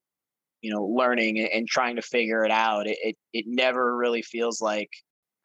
you 0.61 0.73
know, 0.73 0.85
learning 0.85 1.39
and, 1.41 1.67
trying 1.67 1.97
to 1.97 2.03
figure 2.03 2.45
it 2.45 2.51
out. 2.51 2.87
It, 2.87 2.99
it, 3.03 3.17
it 3.33 3.45
never 3.49 3.97
really 3.97 4.23
feels 4.23 4.61
like 4.61 4.91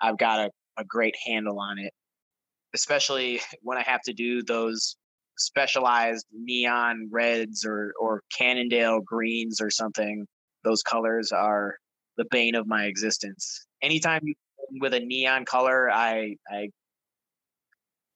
I've 0.01 0.17
got 0.17 0.39
a, 0.39 0.51
a 0.77 0.83
great 0.83 1.15
handle 1.25 1.59
on 1.59 1.79
it, 1.79 1.93
especially 2.73 3.39
when 3.61 3.77
I 3.77 3.83
have 3.83 4.01
to 4.01 4.13
do 4.13 4.43
those 4.43 4.97
specialized 5.38 6.25
neon 6.33 7.09
reds 7.11 7.65
or, 7.65 7.93
or 7.99 8.21
Cannondale 8.38 9.01
greens 9.01 9.61
or 9.61 9.69
something. 9.69 10.25
Those 10.63 10.81
colors 10.81 11.31
are 11.31 11.75
the 12.17 12.25
bane 12.31 12.55
of 12.55 12.67
my 12.67 12.86
existence. 12.86 13.65
Anytime 13.81 14.21
you 14.23 14.33
with 14.80 14.93
a 14.93 14.99
neon 14.99 15.45
color, 15.45 15.89
I, 15.89 16.36
I, 16.49 16.70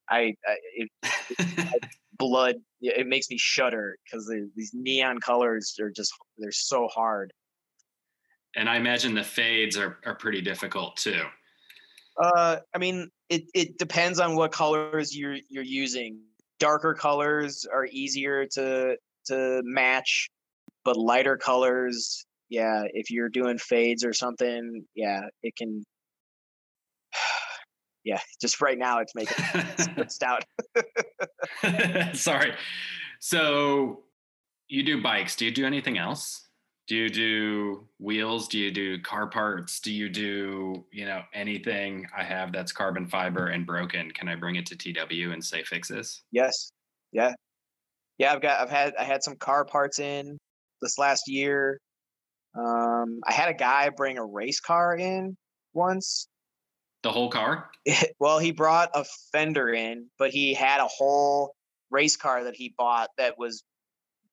I, 0.10 0.36
I 0.48 0.58
it, 0.76 0.90
blood 2.20 2.56
it 2.82 3.08
makes 3.08 3.30
me 3.30 3.38
shudder 3.38 3.98
because 4.04 4.32
these 4.56 4.72
neon 4.74 5.20
colors 5.20 5.76
are 5.80 5.90
just 5.90 6.14
they're 6.38 6.52
so 6.52 6.88
hard. 6.88 7.34
And 8.56 8.70
i 8.70 8.76
imagine 8.76 9.16
the 9.16 9.24
fades 9.24 9.78
are, 9.78 9.98
are 10.06 10.16
pretty 10.16 10.42
difficult 10.42 10.98
too. 10.98 11.22
Uh 12.22 12.58
i 12.76 12.78
mean 12.78 13.10
it, 13.30 13.44
it 13.54 13.78
depends 13.78 14.20
on 14.20 14.36
what 14.36 14.52
colors 14.52 15.16
you're 15.16 15.38
you're 15.50 15.64
using. 15.64 16.20
Darker 16.60 16.94
colors 16.94 17.66
are 17.72 17.88
easier 17.90 18.46
to 18.46 18.98
to 19.28 19.62
match 19.64 20.30
but 20.84 20.98
lighter 20.98 21.38
colors 21.38 22.26
yeah 22.50 22.84
if 22.94 23.12
you're 23.12 23.30
doing 23.30 23.58
fades 23.58 24.04
or 24.04 24.14
something 24.14 24.84
yeah 24.96 25.22
it 25.44 25.56
can 25.56 25.84
yeah, 28.10 28.20
just 28.42 28.60
right 28.60 28.78
now 28.78 29.00
it's 29.00 29.14
making 29.14 30.08
stout. 30.10 30.44
Sorry. 32.16 32.54
So 33.20 34.02
you 34.68 34.82
do 34.82 35.04
bikes. 35.04 35.36
Do 35.36 35.46
you 35.46 35.52
do 35.52 35.64
anything 35.64 36.00
else? 36.00 36.48
Do 36.88 36.96
you 36.96 37.10
do 37.10 37.88
wheels? 38.00 38.48
Do 38.48 38.58
you 38.58 38.72
do 38.72 39.00
car 39.02 39.28
parts? 39.28 39.80
Do 39.80 39.94
you 39.94 40.10
do, 40.10 40.84
you 40.92 41.06
know, 41.06 41.22
anything 41.36 42.08
I 42.18 42.24
have 42.24 42.52
that's 42.52 42.72
carbon 42.72 43.06
fiber 43.06 43.50
and 43.50 43.64
broken? 43.64 44.10
Can 44.10 44.28
I 44.28 44.34
bring 44.34 44.56
it 44.56 44.66
to 44.68 44.76
TW 44.76 45.32
and 45.32 45.46
say 45.46 45.62
fix 45.64 45.88
this? 45.88 46.24
Yes. 46.32 46.72
Yeah. 47.12 47.34
Yeah, 48.18 48.34
I've 48.34 48.42
got 48.42 48.60
I've 48.60 48.72
had 48.72 48.96
I 49.00 49.04
had 49.04 49.22
some 49.22 49.36
car 49.36 49.66
parts 49.66 50.00
in 50.00 50.40
this 50.82 50.98
last 50.98 51.28
year. 51.28 51.80
Um 52.58 53.20
I 53.28 53.34
had 53.34 53.50
a 53.50 53.54
guy 53.54 53.90
bring 53.96 54.18
a 54.18 54.26
race 54.26 54.60
car 54.60 54.98
in 54.98 55.38
once 55.74 56.28
the 57.04 57.12
whole 57.12 57.30
car? 57.30 57.70
well, 58.20 58.40
he 58.40 58.52
brought 58.52 58.90
a 58.94 59.06
fender 59.32 59.70
in, 59.70 60.08
but 60.18 60.32
he 60.32 60.54
had 60.54 60.80
a 60.82 60.88
whole 60.88 61.54
race 61.92 62.16
car 62.16 62.44
that 62.44 62.56
he 62.56 62.74
bought 62.78 63.10
that 63.18 63.38
was 63.38 63.64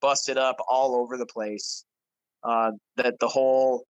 busted 0.00 0.38
up 0.38 0.56
all 0.68 0.94
over 0.96 1.16
the 1.16 1.26
place. 1.26 1.84
Uh, 2.44 2.72
that 2.96 3.18
the 3.18 3.28
whole 3.28 3.84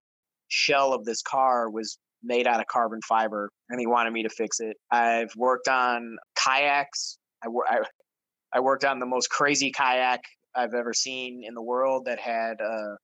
shell 0.48 0.92
of 0.94 1.04
this 1.04 1.20
car 1.20 1.68
was 1.68 1.98
made 2.22 2.46
out 2.46 2.60
of 2.60 2.66
carbon 2.66 3.00
fiber, 3.06 3.50
and 3.68 3.78
he 3.78 3.86
wanted 3.86 4.12
me 4.12 4.22
to 4.22 4.30
fix 4.30 4.60
it. 4.60 4.76
I've 4.90 5.30
worked 5.36 5.68
on 5.68 6.16
kayaks. 6.36 7.18
I, 7.44 7.48
I, 7.68 7.78
I 8.54 8.60
worked 8.60 8.84
on 8.84 8.98
the 8.98 9.06
most 9.06 9.28
crazy 9.28 9.70
kayak 9.70 10.22
I've 10.54 10.74
ever 10.74 10.94
seen 10.94 11.42
in 11.46 11.54
the 11.54 11.62
world 11.62 12.06
that 12.06 12.18
had 12.18 12.60
uh, 12.60 12.96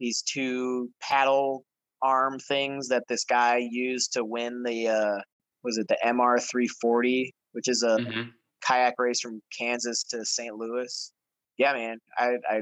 these 0.00 0.22
two 0.22 0.90
paddle 1.02 1.64
arm 2.02 2.38
things 2.38 2.88
that 2.88 3.04
this 3.08 3.24
guy 3.24 3.58
used 3.70 4.12
to 4.12 4.24
win 4.24 4.62
the 4.62 4.88
uh 4.88 5.20
was 5.64 5.78
it 5.78 5.88
the 5.88 5.98
MR 6.04 6.40
340, 6.40 7.34
which 7.52 7.68
is 7.68 7.82
a 7.82 7.98
mm-hmm. 7.98 8.28
kayak 8.64 8.94
race 8.98 9.20
from 9.20 9.40
Kansas 9.56 10.04
to 10.04 10.24
St. 10.24 10.54
Louis. 10.54 11.12
Yeah, 11.58 11.72
man. 11.72 11.98
I 12.16 12.36
I 12.48 12.60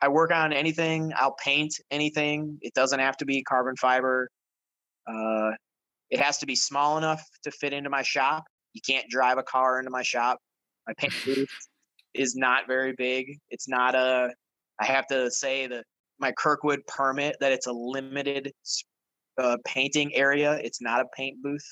I 0.00 0.08
work 0.08 0.30
on 0.30 0.52
anything. 0.52 1.12
I'll 1.16 1.36
paint 1.42 1.74
anything. 1.90 2.58
It 2.60 2.74
doesn't 2.74 3.00
have 3.00 3.16
to 3.18 3.24
be 3.24 3.42
carbon 3.42 3.76
fiber. 3.76 4.28
Uh, 5.06 5.52
it 6.10 6.20
has 6.20 6.38
to 6.38 6.46
be 6.46 6.54
small 6.54 6.98
enough 6.98 7.22
to 7.44 7.50
fit 7.50 7.72
into 7.72 7.90
my 7.90 8.02
shop. 8.02 8.44
You 8.74 8.80
can't 8.86 9.08
drive 9.08 9.38
a 9.38 9.42
car 9.42 9.78
into 9.78 9.90
my 9.90 10.02
shop. 10.02 10.38
My 10.86 10.92
paint 10.98 11.14
booth 11.24 11.48
is 12.14 12.36
not 12.36 12.66
very 12.66 12.94
big. 12.96 13.38
It's 13.50 13.68
not 13.68 13.94
a. 13.94 14.30
I 14.78 14.84
have 14.84 15.06
to 15.06 15.30
say 15.30 15.66
that 15.66 15.84
my 16.18 16.32
Kirkwood 16.32 16.86
permit 16.86 17.36
that 17.40 17.52
it's 17.52 17.66
a 17.66 17.72
limited 17.72 18.52
uh, 19.38 19.56
painting 19.64 20.14
area. 20.14 20.54
It's 20.62 20.80
not 20.80 21.00
a 21.00 21.06
paint 21.16 21.42
booth. 21.42 21.66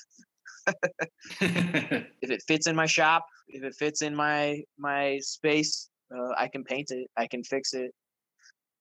if 1.41 2.05
it 2.21 2.43
fits 2.47 2.67
in 2.67 2.75
my 2.75 2.85
shop, 2.85 3.25
if 3.49 3.63
it 3.63 3.75
fits 3.75 4.01
in 4.01 4.15
my 4.15 4.61
my 4.77 5.19
space, 5.21 5.89
uh, 6.15 6.33
I 6.37 6.47
can 6.47 6.63
paint 6.63 6.91
it. 6.91 7.07
I 7.17 7.27
can 7.27 7.43
fix 7.43 7.73
it. 7.73 7.91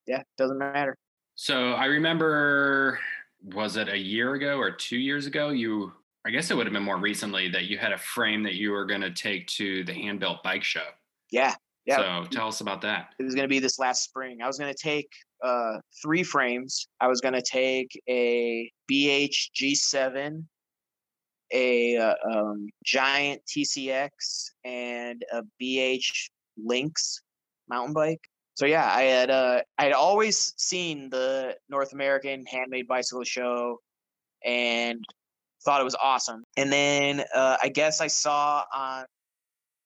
Yeah, 0.07 0.23
doesn't 0.37 0.59
matter. 0.59 0.97
So 1.35 1.73
I 1.73 1.87
remember, 1.87 2.99
was 3.43 3.77
it 3.77 3.89
a 3.89 3.99
year 3.99 4.35
ago 4.35 4.59
or 4.59 4.71
two 4.71 4.99
years 4.99 5.27
ago? 5.27 5.51
You, 5.51 5.93
I 6.27 6.31
guess 6.31 6.51
it 6.51 6.57
would 6.57 6.67
have 6.67 6.73
been 6.73 6.85
more 6.85 6.99
recently 6.99 7.49
that 7.51 7.65
you 7.65 7.79
had 7.79 7.93
a 7.93 7.99
frame 7.99 8.43
that 8.45 8.55
you 8.55 8.71
were 8.71 8.87
going 8.87 9.01
to 9.01 9.11
take 9.11 9.47
to 9.49 9.85
the 9.85 9.93
hand 9.93 10.21
built 10.21 10.43
bike 10.43 10.63
show. 10.63 10.87
Yeah, 11.31 11.55
yeah. 11.87 12.25
So 12.25 12.29
tell 12.31 12.49
us 12.49 12.61
about 12.61 12.81
that. 12.83 13.15
It 13.19 13.25
was 13.25 13.35
going 13.35 13.45
to 13.45 13.49
be 13.49 13.59
this 13.59 13.79
last 13.79 14.05
spring. 14.05 14.39
I 14.43 14.47
was 14.47 14.59
going 14.59 14.73
to 14.73 14.79
take 14.81 15.11
uh, 15.43 15.79
three 16.03 16.23
frames. 16.23 16.89
I 17.01 17.09
was 17.09 17.21
going 17.21 17.35
to 17.35 17.43
take 17.43 18.01
a 18.09 18.71
BH 18.91 19.51
G7, 19.61 20.45
a 21.53 21.97
uh, 21.97 22.15
um, 22.31 22.69
Giant 22.85 23.43
TCX, 23.47 24.09
and 24.65 25.23
a 25.33 25.43
BH 25.63 26.31
Lynx 26.57 27.21
mountain 27.69 27.93
bike. 27.93 28.21
So 28.55 28.67
yeah, 28.67 28.89
I 28.91 29.03
had 29.03 29.31
uh, 29.31 29.61
I 29.79 29.85
had 29.85 29.93
always 29.93 30.55
seen 30.57 31.11
the 31.11 31.57
North 31.69 31.93
American 31.93 32.47
Handmade 32.47 32.87
Bicycle 32.87 33.25
Show, 33.25 33.81
and 34.45 35.05
thought 35.65 35.81
it 35.81 35.85
was 35.85 35.97
awesome. 35.97 36.45
And 36.57 36.73
then 36.73 37.25
uh, 37.35 37.57
I 37.63 37.69
guess 37.69 38.01
I 38.01 38.07
saw 38.07 38.65
on 38.73 39.05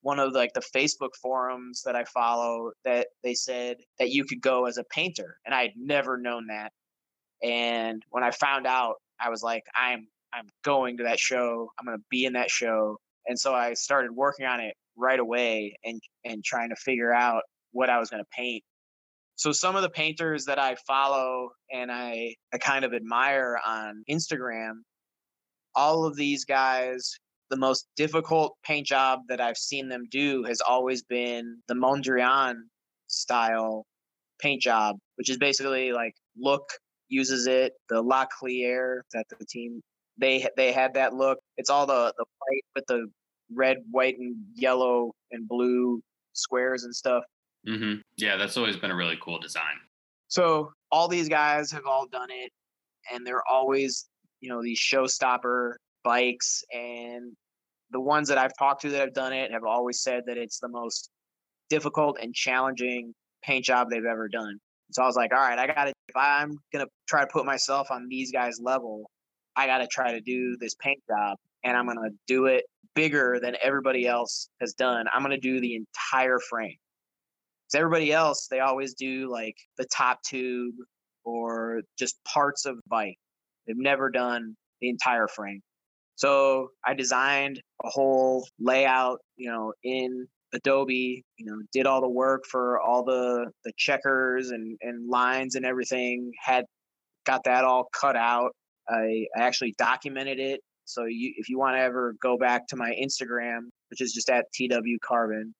one 0.09 0.19
of 0.19 0.33
like 0.33 0.55
the 0.55 0.63
Facebook 0.75 1.15
forums 1.21 1.83
that 1.85 1.95
I 1.95 2.05
follow 2.05 2.73
that 2.87 3.09
they 3.23 3.35
said 3.35 3.77
that 3.99 4.09
you 4.11 4.25
could 4.25 4.41
go 4.41 4.65
as 4.65 4.79
a 4.79 4.85
painter, 4.85 5.39
and 5.45 5.55
I 5.55 5.63
had 5.65 5.73
never 5.77 6.17
known 6.17 6.47
that. 6.47 6.73
And 7.43 8.03
when 8.09 8.25
I 8.25 8.31
found 8.31 8.67
out, 8.67 8.95
I 9.21 9.29
was 9.29 9.43
like, 9.43 9.65
I'm 9.77 10.09
I'm 10.33 10.49
going 10.65 10.97
to 10.97 11.05
that 11.05 11.21
show. 11.21 11.71
I'm 11.79 11.85
going 11.87 11.99
to 11.99 12.05
be 12.11 12.25
in 12.25 12.33
that 12.35 12.51
show. 12.51 12.97
And 13.27 13.39
so 13.39 13.55
I 13.55 13.75
started 13.75 14.13
working 14.13 14.47
on 14.47 14.61
it 14.61 14.75
right 14.97 15.21
away 15.21 15.77
and 15.85 16.01
and 16.25 16.43
trying 16.43 16.71
to 16.71 16.77
figure 16.77 17.13
out 17.13 17.43
what 17.73 17.91
I 17.91 17.99
was 17.99 18.09
going 18.11 18.23
to 18.25 18.31
paint. 18.33 18.65
so 19.37 19.53
some 19.53 19.77
of 19.77 19.83
the 19.83 19.91
painters 19.91 20.47
that 20.47 20.59
I 20.59 20.77
follow 20.87 21.51
and 21.71 21.93
I 21.93 22.35
I 22.55 22.59
kind 22.59 22.85
of 22.87 22.95
admire 22.95 23.59
on 23.67 24.05
Instagram, 24.11 24.73
all 25.75 26.07
of 26.07 26.17
these 26.17 26.47
guys, 26.47 27.19
the 27.51 27.57
most 27.57 27.87
difficult 27.97 28.57
paint 28.65 28.87
job 28.87 29.21
that 29.29 29.41
I've 29.41 29.57
seen 29.57 29.89
them 29.89 30.07
do 30.11 30.45
has 30.45 30.61
always 30.61 31.03
been 31.03 31.59
the 31.69 31.75
Mondrian 31.75 32.55
style 33.07 33.87
paint 34.41 34.63
job, 34.63 34.97
which 35.17 35.31
is 35.31 35.39
basically 35.39 35.93
like 35.93 36.15
look 36.37 36.69
uses 37.09 37.47
it, 37.47 37.73
the 37.89 38.01
La 38.01 38.27
Clear 38.27 39.05
that 39.13 39.27
the 39.29 39.45
team 39.47 39.81
they 40.19 40.47
they 40.57 40.73
had 40.73 40.95
that 40.95 41.15
look. 41.15 41.39
It's 41.57 41.71
all 41.71 41.87
the 41.87 42.13
the 42.17 42.25
white 42.39 42.65
with 42.75 42.85
the 42.87 43.07
red, 43.55 43.79
white, 43.91 44.19
and 44.19 44.37
yellow 44.55 45.13
and 45.31 45.49
blue 45.49 46.03
squares 46.33 46.85
and 46.85 46.95
stuff. 46.95 47.25
Mm-hmm. 47.69 48.01
Yeah, 48.17 48.37
that's 48.37 48.57
always 48.57 48.77
been 48.77 48.91
a 48.91 48.97
really 48.97 49.19
cool 49.23 49.39
design. 49.39 49.77
So 50.29 50.73
all 50.93 51.09
these 51.09 51.29
guys 51.29 51.71
have 51.73 51.87
all 51.87 52.07
done 52.07 52.29
it, 52.31 52.53
and 53.13 53.27
they're 53.27 53.47
always, 53.51 54.09
you 54.41 54.49
know, 54.49 54.63
these 54.63 54.79
showstopper 54.79 55.75
bikes. 56.09 56.65
And 56.73 57.37
the 57.91 58.01
ones 58.01 58.29
that 58.29 58.39
I've 58.39 58.57
talked 58.59 58.81
to 58.83 58.91
that 58.91 59.01
have 59.01 59.13
done 59.13 59.35
it 59.35 59.53
have 59.53 59.65
always 59.65 60.01
said 60.01 60.23
that 60.27 60.39
it's 60.39 60.59
the 60.59 60.69
most 60.69 61.11
difficult 61.69 62.17
and 62.23 62.35
challenging 62.35 63.15
paint 63.43 63.67
job 63.67 63.89
they've 63.91 64.05
ever 64.11 64.27
done. 64.29 64.59
So 64.93 65.03
I 65.03 65.07
was 65.07 65.17
like, 65.17 65.35
all 65.35 65.41
right, 65.41 65.59
I 65.59 65.67
got 65.67 65.85
to, 65.85 65.93
if 66.09 66.17
I'm 66.17 66.57
going 66.73 66.85
to 66.85 66.91
try 67.07 67.21
to 67.21 67.27
put 67.31 67.45
myself 67.45 67.91
on 67.91 68.09
these 68.09 68.33
guys' 68.33 68.59
level, 68.59 69.11
I 69.55 69.67
got 69.67 69.79
to 69.79 69.87
try 69.87 70.13
to 70.13 70.21
do 70.23 70.57
this 70.59 70.75
paint 70.77 70.99
job 71.07 71.37
and 71.63 71.77
I'm 71.77 71.85
going 71.85 71.99
to 71.99 72.17
do 72.27 72.47
it 72.47 72.65
bigger 72.95 73.39
than 73.43 73.55
everybody 73.63 74.07
else 74.07 74.49
has 74.63 74.73
done. 74.73 75.05
I'm 75.13 75.23
going 75.23 75.39
to 75.39 75.41
do 75.41 75.61
the 75.61 75.77
entire 75.77 76.39
frame. 76.49 76.77
Because 77.67 77.81
everybody 77.81 78.13
else, 78.13 78.49
they 78.51 78.61
always 78.61 78.95
do 78.95 79.31
like 79.31 79.57
the 79.77 79.85
top 79.95 80.23
tube 80.23 80.75
or 81.25 81.83
just 81.99 82.17
parts 82.25 82.65
of 82.65 82.77
the 82.77 82.83
bike. 82.89 83.19
They've 83.67 83.77
never 83.77 84.09
done 84.09 84.57
the 84.81 84.89
entire 84.89 85.29
frame. 85.29 85.61
So 86.19 86.73
I 86.85 86.95
designed 86.95 87.62
a 87.85 87.89
whole 87.89 88.49
layout, 88.59 89.21
you 89.37 89.49
know, 89.49 89.73
in 89.85 90.27
Adobe, 90.53 91.25
you 91.37 91.47
know, 91.47 91.62
did 91.73 91.87
all 91.87 92.01
the 92.01 92.09
work 92.09 92.45
for 92.51 92.81
all 92.81 93.05
the 93.05 93.53
the 93.64 93.73
checkers 93.77 94.51
and 94.51 94.77
and 94.83 95.09
lines 95.09 95.55
and 95.55 95.64
everything. 95.64 96.33
Had 96.45 96.64
got 97.25 97.45
that 97.45 97.64
all 97.64 97.89
cut 97.95 98.16
out. 98.16 98.51
I, 98.89 99.27
I 99.37 99.43
actually 99.43 99.77
documented 99.79 100.41
it. 100.41 100.61
So 100.87 101.05
you, 101.05 101.35
if 101.37 101.49
you 101.49 101.57
want 101.57 101.77
to 101.77 101.81
ever 101.81 102.14
go 102.21 102.37
back 102.37 102.66
to 102.69 102.77
my 102.77 102.91
Instagram, 103.01 103.69
which 103.91 104.01
is 104.01 104.12
just 104.12 104.29
at 104.29 104.47
TW 104.53 104.99
Carbon, 105.05 105.55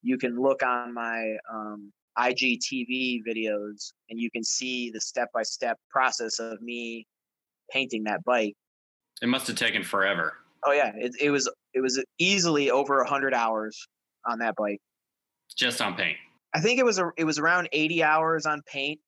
you 0.00 0.16
can 0.16 0.40
look 0.40 0.62
on 0.62 0.94
my 0.94 1.36
um, 1.52 1.92
IGTV 2.18 3.20
videos 3.28 3.92
and 4.08 4.18
you 4.18 4.30
can 4.30 4.42
see 4.42 4.90
the 4.90 5.00
step 5.02 5.28
by 5.34 5.42
step 5.42 5.76
process 5.90 6.38
of 6.38 6.62
me 6.62 7.06
painting 7.70 8.04
that 8.04 8.24
bike. 8.24 8.54
It 9.22 9.28
must 9.28 9.46
have 9.46 9.56
taken 9.56 9.84
forever. 9.84 10.34
Oh 10.66 10.72
yeah, 10.72 10.92
it, 10.96 11.12
it 11.20 11.30
was 11.30 11.48
it 11.74 11.80
was 11.80 12.02
easily 12.18 12.70
over 12.70 13.00
a 13.00 13.08
hundred 13.08 13.32
hours 13.32 13.88
on 14.26 14.40
that 14.40 14.56
bike. 14.56 14.80
Just 15.56 15.80
on 15.80 15.94
paint. 15.94 16.16
I 16.54 16.60
think 16.60 16.78
it 16.78 16.84
was 16.84 16.98
a, 16.98 17.10
it 17.16 17.24
was 17.24 17.38
around 17.38 17.68
eighty 17.72 18.02
hours 18.02 18.46
on 18.46 18.62
paint. 18.66 19.00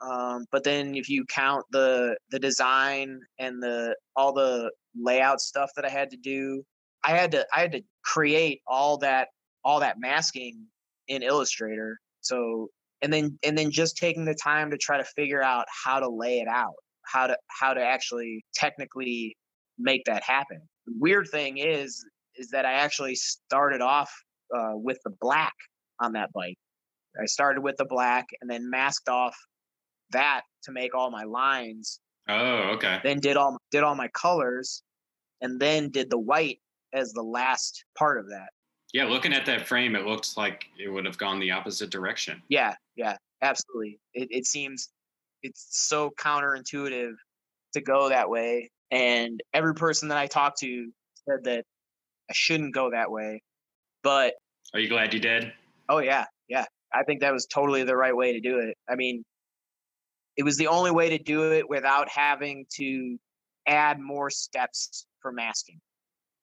Um, 0.00 0.44
but 0.52 0.62
then 0.62 0.94
if 0.94 1.08
you 1.08 1.24
count 1.26 1.64
the 1.72 2.16
the 2.30 2.38
design 2.38 3.20
and 3.38 3.60
the 3.62 3.96
all 4.14 4.32
the 4.32 4.70
layout 4.94 5.40
stuff 5.40 5.70
that 5.74 5.84
I 5.84 5.88
had 5.88 6.10
to 6.10 6.16
do, 6.16 6.62
I 7.04 7.10
had 7.10 7.32
to 7.32 7.44
I 7.54 7.60
had 7.60 7.72
to 7.72 7.82
create 8.04 8.60
all 8.68 8.98
that 8.98 9.28
all 9.64 9.80
that 9.80 9.96
masking 9.98 10.66
in 11.08 11.22
Illustrator. 11.22 11.98
So 12.20 12.68
and 13.02 13.12
then 13.12 13.38
and 13.42 13.58
then 13.58 13.72
just 13.72 13.96
taking 13.96 14.26
the 14.26 14.34
time 14.34 14.70
to 14.70 14.76
try 14.76 14.98
to 14.98 15.04
figure 15.04 15.42
out 15.42 15.66
how 15.84 15.98
to 15.98 16.08
lay 16.08 16.38
it 16.38 16.48
out, 16.48 16.74
how 17.04 17.26
to 17.26 17.36
how 17.48 17.74
to 17.74 17.80
actually 17.82 18.44
technically 18.54 19.36
make 19.78 20.04
that 20.06 20.22
happen. 20.22 20.60
The 20.86 20.94
weird 20.98 21.28
thing 21.28 21.58
is 21.58 22.04
is 22.36 22.50
that 22.50 22.66
I 22.66 22.72
actually 22.74 23.14
started 23.14 23.80
off 23.80 24.12
uh, 24.54 24.72
with 24.74 24.98
the 25.04 25.12
black 25.20 25.54
on 26.00 26.12
that 26.12 26.32
bike. 26.32 26.58
I 27.20 27.24
started 27.26 27.62
with 27.62 27.76
the 27.78 27.86
black 27.86 28.26
and 28.40 28.50
then 28.50 28.68
masked 28.68 29.08
off 29.08 29.36
that 30.10 30.42
to 30.64 30.72
make 30.72 30.94
all 30.94 31.10
my 31.10 31.24
lines. 31.24 31.98
Oh, 32.28 32.74
okay. 32.74 33.00
Then 33.02 33.20
did 33.20 33.36
all 33.36 33.56
did 33.70 33.82
all 33.82 33.94
my 33.94 34.08
colors, 34.08 34.82
and 35.40 35.60
then 35.60 35.90
did 35.90 36.10
the 36.10 36.18
white 36.18 36.60
as 36.92 37.12
the 37.12 37.22
last 37.22 37.84
part 37.96 38.18
of 38.18 38.28
that. 38.28 38.48
Yeah, 38.92 39.04
looking 39.04 39.32
at 39.32 39.46
that 39.46 39.66
frame, 39.66 39.94
it 39.96 40.06
looks 40.06 40.36
like 40.36 40.66
it 40.78 40.88
would 40.88 41.04
have 41.04 41.18
gone 41.18 41.38
the 41.38 41.50
opposite 41.50 41.90
direction. 41.90 42.42
Yeah, 42.48 42.74
yeah, 42.96 43.16
absolutely. 43.42 43.98
It, 44.14 44.28
it 44.30 44.46
seems 44.46 44.90
it's 45.42 45.66
so 45.70 46.10
counterintuitive 46.18 47.12
to 47.74 47.80
go 47.80 48.08
that 48.08 48.28
way. 48.28 48.70
And 48.90 49.40
every 49.52 49.74
person 49.74 50.08
that 50.08 50.18
I 50.18 50.26
talked 50.26 50.60
to 50.60 50.90
said 51.28 51.44
that 51.44 51.64
I 52.30 52.32
shouldn't 52.32 52.74
go 52.74 52.90
that 52.90 53.10
way. 53.10 53.42
But 54.02 54.34
are 54.74 54.80
you 54.80 54.88
glad 54.88 55.12
you 55.14 55.20
did? 55.20 55.52
Oh 55.88 55.98
yeah, 55.98 56.24
yeah. 56.48 56.64
I 56.94 57.02
think 57.04 57.20
that 57.20 57.32
was 57.32 57.46
totally 57.46 57.82
the 57.82 57.96
right 57.96 58.16
way 58.16 58.32
to 58.32 58.40
do 58.40 58.58
it. 58.58 58.76
I 58.88 58.94
mean, 58.94 59.24
it 60.36 60.44
was 60.44 60.56
the 60.56 60.68
only 60.68 60.90
way 60.90 61.10
to 61.10 61.18
do 61.18 61.52
it 61.52 61.68
without 61.68 62.08
having 62.08 62.66
to 62.74 63.18
add 63.66 63.98
more 63.98 64.30
steps 64.30 65.06
for 65.20 65.32
masking. 65.32 65.80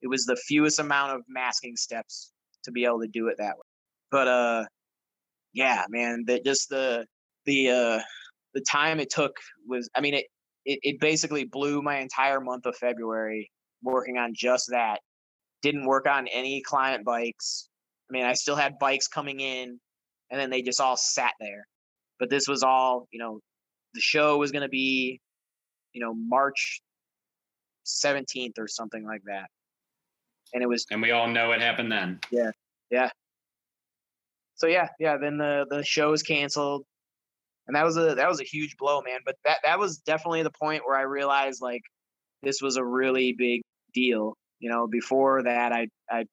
It 0.02 0.08
was 0.08 0.26
the 0.26 0.36
fewest 0.36 0.80
amount 0.80 1.14
of 1.14 1.22
masking 1.28 1.78
steps 1.78 2.32
to 2.64 2.72
be 2.72 2.86
able 2.86 3.02
to 3.02 3.08
do 3.08 3.28
it 3.28 3.38
that 3.38 3.56
way. 3.56 3.64
But 4.12 4.28
uh 4.28 4.66
yeah, 5.54 5.84
man, 5.90 6.24
that 6.28 6.44
just 6.44 6.70
the 6.70 7.06
the 7.46 7.70
uh 7.70 8.00
the 8.54 8.62
time 8.62 9.00
it 9.00 9.10
took 9.10 9.38
was 9.68 9.90
I 9.96 10.02
mean 10.02 10.16
it, 10.16 10.26
it 10.66 10.80
it 10.84 11.00
basically 11.00 11.46
blew 11.46 11.82
my 11.82 11.98
entire 11.98 12.40
month 12.40 12.66
of 12.66 12.76
February 12.78 13.52
working 13.82 14.18
on 14.18 14.34
just 14.34 14.70
that. 14.70 15.00
Didn't 15.62 15.86
work 15.86 16.08
on 16.08 16.28
any 16.28 16.62
client 16.62 17.06
bikes. 17.06 17.70
I 18.10 18.14
mean, 18.14 18.26
I 18.26 18.34
still 18.34 18.56
had 18.56 18.80
bikes 18.80 19.08
coming 19.08 19.40
in 19.40 19.80
and 20.30 20.40
then 20.40 20.50
they 20.50 20.62
just 20.62 20.82
all 20.82 20.98
sat 20.98 21.34
there. 21.40 21.66
But 22.20 22.30
this 22.30 22.48
was 22.48 22.64
all, 22.64 23.08
you 23.12 23.20
know, 23.20 23.40
the 23.94 24.02
show 24.02 24.38
was 24.38 24.52
going 24.52 24.62
to 24.62 24.70
be, 24.70 25.20
you 25.94 26.02
know, 26.02 26.14
March 26.14 26.82
17th 27.86 28.58
or 28.58 28.68
something 28.68 29.06
like 29.06 29.22
that. 29.26 29.50
And 30.54 30.62
it 30.62 30.68
was 30.68 30.86
And 30.92 31.02
we 31.02 31.12
all 31.12 31.28
know 31.28 31.50
what 31.50 31.62
happened 31.62 31.92
then. 31.92 32.20
Yeah. 32.32 32.52
Yeah. 32.90 33.10
So 34.56 34.68
yeah, 34.68 34.88
yeah, 35.00 35.18
then 35.18 35.38
the 35.38 35.66
the 35.70 35.84
show 35.84 36.12
was 36.12 36.24
canceled. 36.24 36.86
And 37.68 37.76
that 37.76 37.86
was 37.86 37.98
a 37.98 38.16
that 38.16 38.30
was 38.30 38.42
a 38.42 38.46
huge 38.46 38.76
blow, 38.78 39.02
man, 39.02 39.20
but 39.26 39.36
that 39.46 39.60
that 39.64 39.80
was 39.80 39.98
definitely 40.00 40.44
the 40.44 40.52
point 40.52 40.84
where 40.86 40.98
I 40.98 41.04
realized 41.04 41.62
like 41.62 41.82
this 42.42 42.62
was 42.62 42.76
a 42.76 42.84
really 42.84 43.34
big 43.34 43.62
deal. 43.94 44.36
You 44.60 44.70
know, 44.70 44.88
before 44.88 45.44
that 45.44 45.72
I 45.72 45.88
I 46.10 46.26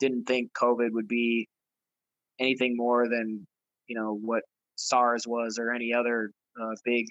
didn't 0.00 0.24
think 0.24 0.52
COVID 0.52 0.90
would 0.92 1.08
be 1.08 1.48
anything 2.40 2.76
more 2.76 3.08
than, 3.08 3.46
you 3.86 3.96
know, 3.96 4.18
what 4.20 4.42
SARS 4.76 5.26
was 5.26 5.58
or 5.58 5.72
any 5.72 5.94
other 5.94 6.32
uh, 6.60 6.74
big 6.84 7.06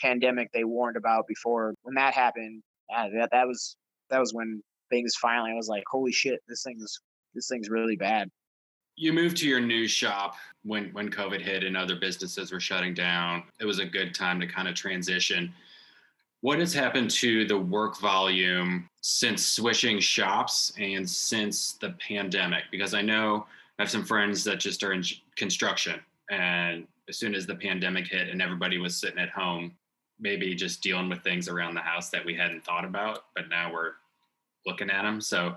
pandemic 0.00 0.50
they 0.52 0.64
warned 0.64 0.96
about 0.96 1.26
before. 1.26 1.74
When 1.82 1.94
that 1.96 2.14
happened, 2.14 2.62
yeah, 2.90 3.08
that 3.14 3.30
that 3.32 3.46
was 3.46 3.76
that 4.10 4.18
was 4.18 4.32
when 4.32 4.62
things 4.90 5.14
finally 5.20 5.50
I 5.52 5.54
was 5.54 5.68
like, 5.68 5.84
holy 5.90 6.12
shit, 6.12 6.40
this 6.48 6.62
thing's 6.62 6.98
this 7.34 7.48
thing's 7.48 7.68
really 7.68 7.96
bad. 7.96 8.28
You 8.96 9.12
moved 9.12 9.38
to 9.38 9.48
your 9.48 9.60
new 9.60 9.86
shop 9.86 10.36
when 10.64 10.90
when 10.92 11.10
COVID 11.10 11.40
hit 11.40 11.64
and 11.64 11.76
other 11.76 11.96
businesses 11.96 12.52
were 12.52 12.60
shutting 12.60 12.94
down. 12.94 13.44
It 13.60 13.64
was 13.64 13.78
a 13.78 13.86
good 13.86 14.14
time 14.14 14.40
to 14.40 14.46
kind 14.46 14.68
of 14.68 14.74
transition. 14.74 15.52
What 16.40 16.58
has 16.58 16.74
happened 16.74 17.10
to 17.12 17.46
the 17.46 17.58
work 17.58 18.00
volume 18.00 18.88
since 19.00 19.46
switching 19.46 20.00
shops 20.00 20.72
and 20.78 21.08
since 21.08 21.74
the 21.74 21.90
pandemic? 22.06 22.64
Because 22.70 22.94
I 22.94 23.02
know 23.02 23.46
I 23.78 23.82
have 23.82 23.90
some 23.90 24.04
friends 24.04 24.42
that 24.44 24.58
just 24.58 24.82
are 24.82 24.92
in 24.92 25.04
construction 25.36 26.00
and 26.30 26.86
as 27.08 27.18
soon 27.18 27.34
as 27.34 27.46
the 27.46 27.54
pandemic 27.54 28.06
hit 28.06 28.28
and 28.28 28.40
everybody 28.40 28.78
was 28.78 28.96
sitting 28.96 29.18
at 29.18 29.30
home, 29.30 29.72
maybe 30.18 30.54
just 30.54 30.82
dealing 30.82 31.08
with 31.08 31.22
things 31.22 31.48
around 31.48 31.74
the 31.74 31.80
house 31.80 32.08
that 32.10 32.24
we 32.24 32.34
hadn't 32.34 32.64
thought 32.64 32.84
about, 32.84 33.24
but 33.34 33.48
now 33.48 33.72
we're 33.72 33.92
looking 34.66 34.90
at 34.90 35.02
them. 35.02 35.20
So 35.20 35.54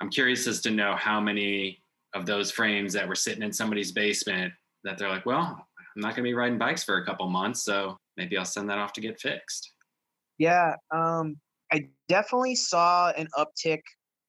I'm 0.00 0.10
curious 0.10 0.46
as 0.46 0.60
to 0.62 0.70
know 0.70 0.96
how 0.96 1.20
many 1.20 1.80
of 2.14 2.26
those 2.26 2.50
frames 2.50 2.92
that 2.92 3.08
were 3.08 3.14
sitting 3.14 3.42
in 3.42 3.52
somebody's 3.52 3.92
basement 3.92 4.52
that 4.84 4.98
they're 4.98 5.08
like, 5.08 5.26
well, 5.26 5.66
I'm 5.96 6.02
not 6.02 6.14
going 6.14 6.24
to 6.24 6.30
be 6.30 6.34
riding 6.34 6.58
bikes 6.58 6.84
for 6.84 6.98
a 6.98 7.04
couple 7.04 7.28
months, 7.28 7.64
so 7.64 7.96
maybe 8.16 8.36
I'll 8.36 8.44
send 8.44 8.68
that 8.70 8.78
off 8.78 8.92
to 8.94 9.00
get 9.00 9.20
fixed. 9.20 9.72
Yeah, 10.38 10.74
um, 10.90 11.36
I 11.72 11.88
definitely 12.08 12.54
saw 12.54 13.10
an 13.10 13.28
uptick 13.36 13.82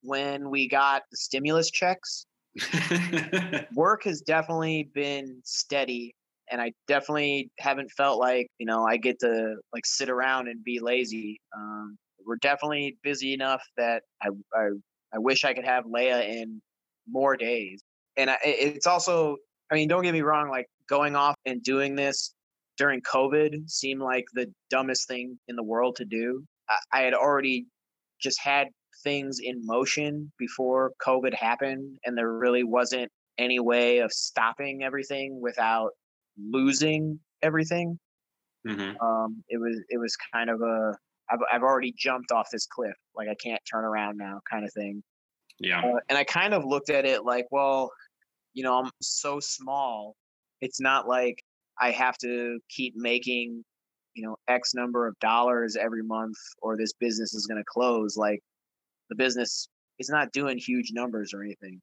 when 0.03 0.49
we 0.49 0.67
got 0.67 1.03
the 1.11 1.17
stimulus 1.17 1.71
checks. 1.71 2.25
Work 3.75 4.03
has 4.03 4.21
definitely 4.21 4.89
been 4.93 5.41
steady 5.45 6.13
and 6.51 6.61
I 6.61 6.73
definitely 6.87 7.49
haven't 7.57 7.91
felt 7.91 8.19
like 8.19 8.47
you 8.59 8.65
know 8.65 8.85
I 8.85 8.97
get 8.97 9.19
to 9.21 9.55
like 9.73 9.85
sit 9.85 10.09
around 10.09 10.49
and 10.49 10.63
be 10.63 10.79
lazy. 10.79 11.39
Um, 11.55 11.97
we're 12.25 12.35
definitely 12.35 12.97
busy 13.01 13.33
enough 13.33 13.63
that 13.77 14.03
I, 14.21 14.29
I 14.53 14.69
I 15.13 15.17
wish 15.17 15.45
I 15.45 15.53
could 15.53 15.65
have 15.65 15.85
Leia 15.85 16.27
in 16.27 16.61
more 17.09 17.35
days. 17.35 17.83
And 18.17 18.29
I, 18.29 18.37
it's 18.43 18.87
also 18.87 19.37
I 19.71 19.75
mean 19.75 19.87
don't 19.87 20.03
get 20.03 20.13
me 20.13 20.21
wrong 20.21 20.49
like 20.49 20.67
going 20.87 21.15
off 21.15 21.35
and 21.45 21.63
doing 21.63 21.95
this 21.95 22.33
during 22.77 23.01
COVID 23.01 23.69
seemed 23.69 24.01
like 24.01 24.25
the 24.33 24.51
dumbest 24.69 25.07
thing 25.07 25.37
in 25.47 25.55
the 25.55 25.63
world 25.63 25.95
to 25.97 26.05
do. 26.05 26.43
I, 26.69 26.77
I 26.93 27.01
had 27.01 27.13
already 27.13 27.65
just 28.21 28.39
had 28.41 28.67
things 29.03 29.39
in 29.41 29.65
motion 29.65 30.31
before 30.37 30.91
COVID 31.05 31.33
happened, 31.33 31.97
and 32.05 32.17
there 32.17 32.31
really 32.31 32.63
wasn't 32.63 33.09
any 33.37 33.59
way 33.59 33.99
of 33.99 34.11
stopping 34.11 34.83
everything 34.83 35.39
without 35.41 35.91
losing 36.37 37.19
everything. 37.41 37.99
Mm-hmm. 38.67 39.03
Um, 39.03 39.43
it 39.49 39.59
was 39.59 39.81
it 39.89 39.97
was 39.97 40.15
kind 40.33 40.49
of 40.49 40.61
a 40.61 40.93
I've 41.31 41.39
I've 41.51 41.63
already 41.63 41.93
jumped 41.97 42.31
off 42.31 42.49
this 42.51 42.67
cliff, 42.67 42.95
like 43.15 43.27
I 43.27 43.35
can't 43.35 43.61
turn 43.71 43.85
around 43.85 44.17
now, 44.17 44.39
kind 44.49 44.65
of 44.65 44.73
thing. 44.73 45.03
Yeah. 45.61 45.79
Uh, 45.79 45.99
and 46.09 46.17
I 46.17 46.23
kind 46.23 46.53
of 46.53 46.65
looked 46.65 46.89
at 46.89 47.05
it 47.05 47.23
like, 47.23 47.45
well, 47.51 47.91
you 48.53 48.63
know, 48.63 48.79
I'm 48.79 48.91
so 49.01 49.39
small. 49.39 50.15
It's 50.59 50.81
not 50.81 51.07
like 51.07 51.41
I 51.79 51.91
have 51.91 52.17
to 52.19 52.59
keep 52.69 52.93
making, 52.95 53.63
you 54.13 54.23
know, 54.23 54.35
X 54.47 54.73
number 54.73 55.07
of 55.07 55.17
dollars 55.19 55.75
every 55.75 56.03
month 56.03 56.37
or 56.61 56.77
this 56.77 56.93
business 56.93 57.33
is 57.33 57.47
going 57.47 57.59
to 57.59 57.65
close. 57.65 58.17
Like 58.17 58.39
the 59.09 59.15
business 59.15 59.69
is 59.99 60.09
not 60.09 60.31
doing 60.31 60.57
huge 60.57 60.91
numbers 60.91 61.33
or 61.33 61.43
anything. 61.43 61.79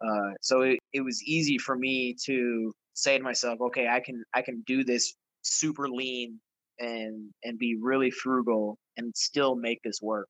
Uh, 0.00 0.32
so 0.40 0.62
it, 0.62 0.78
it 0.92 1.00
was 1.02 1.22
easy 1.22 1.58
for 1.58 1.76
me 1.76 2.16
to 2.24 2.72
say 2.94 3.16
to 3.16 3.22
myself, 3.22 3.60
okay, 3.60 3.88
I 3.88 4.00
can 4.00 4.24
I 4.34 4.42
can 4.42 4.62
do 4.66 4.84
this 4.84 5.14
super 5.42 5.88
lean 5.88 6.40
and 6.78 7.30
and 7.44 7.58
be 7.58 7.76
really 7.80 8.10
frugal 8.10 8.78
and 8.96 9.12
still 9.16 9.54
make 9.54 9.80
this 9.84 10.00
work. 10.02 10.28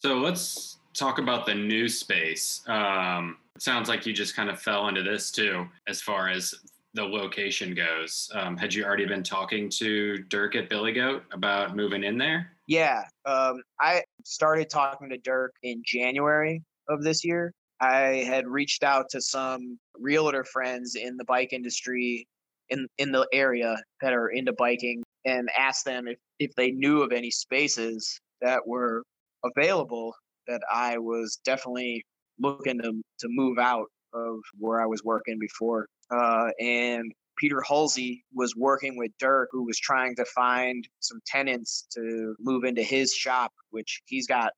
So 0.00 0.14
let's 0.18 0.78
talk 0.94 1.18
about 1.18 1.46
the 1.46 1.54
new 1.54 1.88
space. 1.88 2.62
Um, 2.66 3.38
it 3.56 3.62
sounds 3.62 3.88
like 3.88 4.06
you 4.06 4.12
just 4.12 4.34
kind 4.34 4.48
of 4.48 4.60
fell 4.60 4.88
into 4.88 5.02
this 5.02 5.30
too, 5.30 5.66
as 5.86 6.00
far 6.00 6.28
as 6.28 6.54
the 6.94 7.02
location 7.02 7.74
goes. 7.74 8.30
Um, 8.34 8.56
had 8.56 8.72
you 8.72 8.84
already 8.84 9.04
been 9.04 9.22
talking 9.22 9.68
to 9.70 10.18
Dirk 10.28 10.54
at 10.54 10.70
Billy 10.70 10.92
Goat 10.92 11.24
about 11.32 11.76
moving 11.76 12.04
in 12.04 12.16
there? 12.16 12.52
Yeah, 12.66 13.02
um, 13.26 13.62
I 13.80 14.02
started 14.24 14.70
talking 14.70 15.10
to 15.10 15.18
Dirk 15.18 15.52
in 15.62 15.82
January 15.84 16.62
of 16.88 17.02
this 17.02 17.24
year. 17.24 17.52
I 17.80 18.24
had 18.26 18.46
reached 18.46 18.84
out 18.84 19.06
to 19.10 19.20
some 19.20 19.78
realtor 19.98 20.44
friends 20.44 20.94
in 20.94 21.16
the 21.16 21.24
bike 21.24 21.52
industry 21.52 22.26
in 22.70 22.86
in 22.98 23.12
the 23.12 23.28
area 23.32 23.76
that 24.00 24.14
are 24.14 24.28
into 24.28 24.52
biking 24.54 25.02
and 25.26 25.50
asked 25.58 25.84
them 25.84 26.06
if, 26.06 26.18
if 26.38 26.54
they 26.54 26.70
knew 26.70 27.02
of 27.02 27.12
any 27.12 27.30
spaces 27.30 28.18
that 28.40 28.66
were 28.66 29.02
available 29.44 30.14
that 30.46 30.60
I 30.72 30.98
was 30.98 31.38
definitely 31.44 32.04
looking 32.38 32.80
to, 32.80 33.02
to 33.20 33.28
move 33.28 33.58
out 33.58 33.86
of 34.12 34.38
where 34.58 34.80
I 34.80 34.86
was 34.86 35.02
working 35.04 35.38
before. 35.38 35.86
Uh, 36.10 36.50
and 36.60 37.12
Peter 37.36 37.60
Halsey 37.66 38.24
was 38.32 38.54
working 38.56 38.96
with 38.96 39.10
Dirk, 39.18 39.48
who 39.52 39.64
was 39.64 39.78
trying 39.78 40.14
to 40.16 40.24
find 40.24 40.86
some 41.00 41.20
tenants 41.26 41.86
to 41.94 42.34
move 42.38 42.64
into 42.64 42.82
his 42.82 43.12
shop, 43.12 43.52
which 43.70 44.02
he's 44.06 44.26
got 44.26 44.52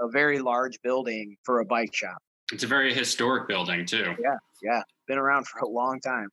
a 0.00 0.08
very 0.08 0.38
large 0.38 0.78
building 0.82 1.36
for 1.44 1.60
a 1.60 1.64
bike 1.64 1.94
shop. 1.94 2.18
It's 2.52 2.64
a 2.64 2.66
very 2.66 2.94
historic 2.94 3.48
building 3.48 3.84
too. 3.86 4.14
Yeah, 4.22 4.36
yeah, 4.62 4.82
been 5.06 5.18
around 5.18 5.46
for 5.48 5.60
a 5.60 5.68
long 5.68 6.00
time. 6.00 6.28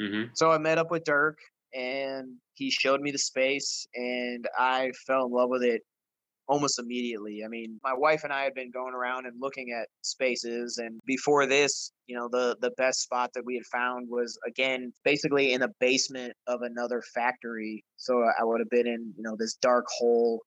Mm-hmm. 0.00 0.30
So 0.34 0.50
I 0.50 0.58
met 0.58 0.78
up 0.78 0.90
with 0.90 1.04
Dirk, 1.04 1.38
and 1.74 2.36
he 2.54 2.70
showed 2.70 3.00
me 3.00 3.10
the 3.10 3.18
space, 3.18 3.86
and 3.94 4.46
I 4.58 4.92
fell 5.06 5.26
in 5.26 5.32
love 5.32 5.50
with 5.50 5.62
it 5.62 5.82
almost 6.46 6.78
immediately. 6.78 7.40
I 7.44 7.48
mean, 7.48 7.80
my 7.82 7.94
wife 7.94 8.24
and 8.24 8.32
I 8.32 8.44
had 8.44 8.54
been 8.54 8.70
going 8.70 8.94
around 8.94 9.26
and 9.26 9.40
looking 9.40 9.74
at 9.78 9.88
spaces 10.02 10.78
and 10.78 11.00
before 11.06 11.46
this, 11.46 11.92
you 12.06 12.16
know, 12.16 12.28
the 12.30 12.56
the 12.60 12.72
best 12.76 13.00
spot 13.00 13.30
that 13.34 13.44
we 13.44 13.54
had 13.54 13.66
found 13.66 14.08
was 14.10 14.38
again 14.46 14.92
basically 15.04 15.52
in 15.52 15.60
the 15.60 15.72
basement 15.80 16.34
of 16.46 16.60
another 16.62 17.02
factory. 17.14 17.84
So 17.96 18.22
I 18.22 18.44
would 18.44 18.60
have 18.60 18.70
been 18.70 18.86
in, 18.86 19.14
you 19.16 19.22
know, 19.22 19.36
this 19.38 19.54
dark 19.54 19.86
hole 19.98 20.42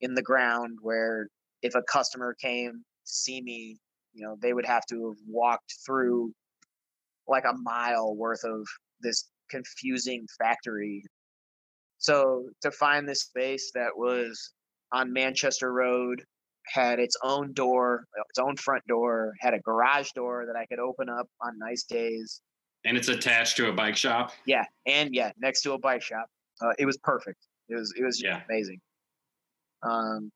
in 0.00 0.14
the 0.14 0.22
ground 0.22 0.78
where 0.82 1.28
if 1.62 1.74
a 1.74 1.82
customer 1.82 2.34
came 2.40 2.70
to 2.72 3.12
see 3.12 3.40
me, 3.42 3.78
you 4.12 4.24
know, 4.26 4.36
they 4.40 4.52
would 4.52 4.66
have 4.66 4.84
to 4.90 5.08
have 5.08 5.18
walked 5.26 5.74
through 5.86 6.32
like 7.26 7.44
a 7.44 7.56
mile 7.62 8.14
worth 8.16 8.44
of 8.44 8.66
this 9.00 9.28
confusing 9.50 10.26
factory. 10.38 11.02
So 11.98 12.48
to 12.62 12.70
find 12.70 13.08
this 13.08 13.22
space 13.22 13.72
that 13.74 13.90
was 13.96 14.52
on 14.92 15.12
Manchester 15.12 15.72
Road, 15.72 16.22
had 16.66 16.98
its 16.98 17.16
own 17.22 17.52
door, 17.52 18.04
its 18.28 18.38
own 18.38 18.56
front 18.56 18.86
door, 18.86 19.32
had 19.40 19.54
a 19.54 19.60
garage 19.60 20.10
door 20.12 20.44
that 20.46 20.56
I 20.56 20.66
could 20.66 20.78
open 20.78 21.08
up 21.08 21.26
on 21.40 21.58
nice 21.58 21.84
days. 21.84 22.40
And 22.84 22.96
it's 22.96 23.08
attached 23.08 23.56
to 23.56 23.68
a 23.68 23.72
bike 23.72 23.96
shop. 23.96 24.32
Yeah, 24.46 24.64
and 24.86 25.14
yeah, 25.14 25.32
next 25.38 25.62
to 25.62 25.72
a 25.72 25.78
bike 25.78 26.02
shop. 26.02 26.26
Uh, 26.60 26.72
it 26.78 26.86
was 26.86 26.96
perfect. 26.98 27.38
It 27.68 27.74
was 27.74 27.92
it 27.98 28.04
was 28.04 28.22
Yeah. 28.22 28.42
amazing. 28.48 28.80
Um, 29.82 30.30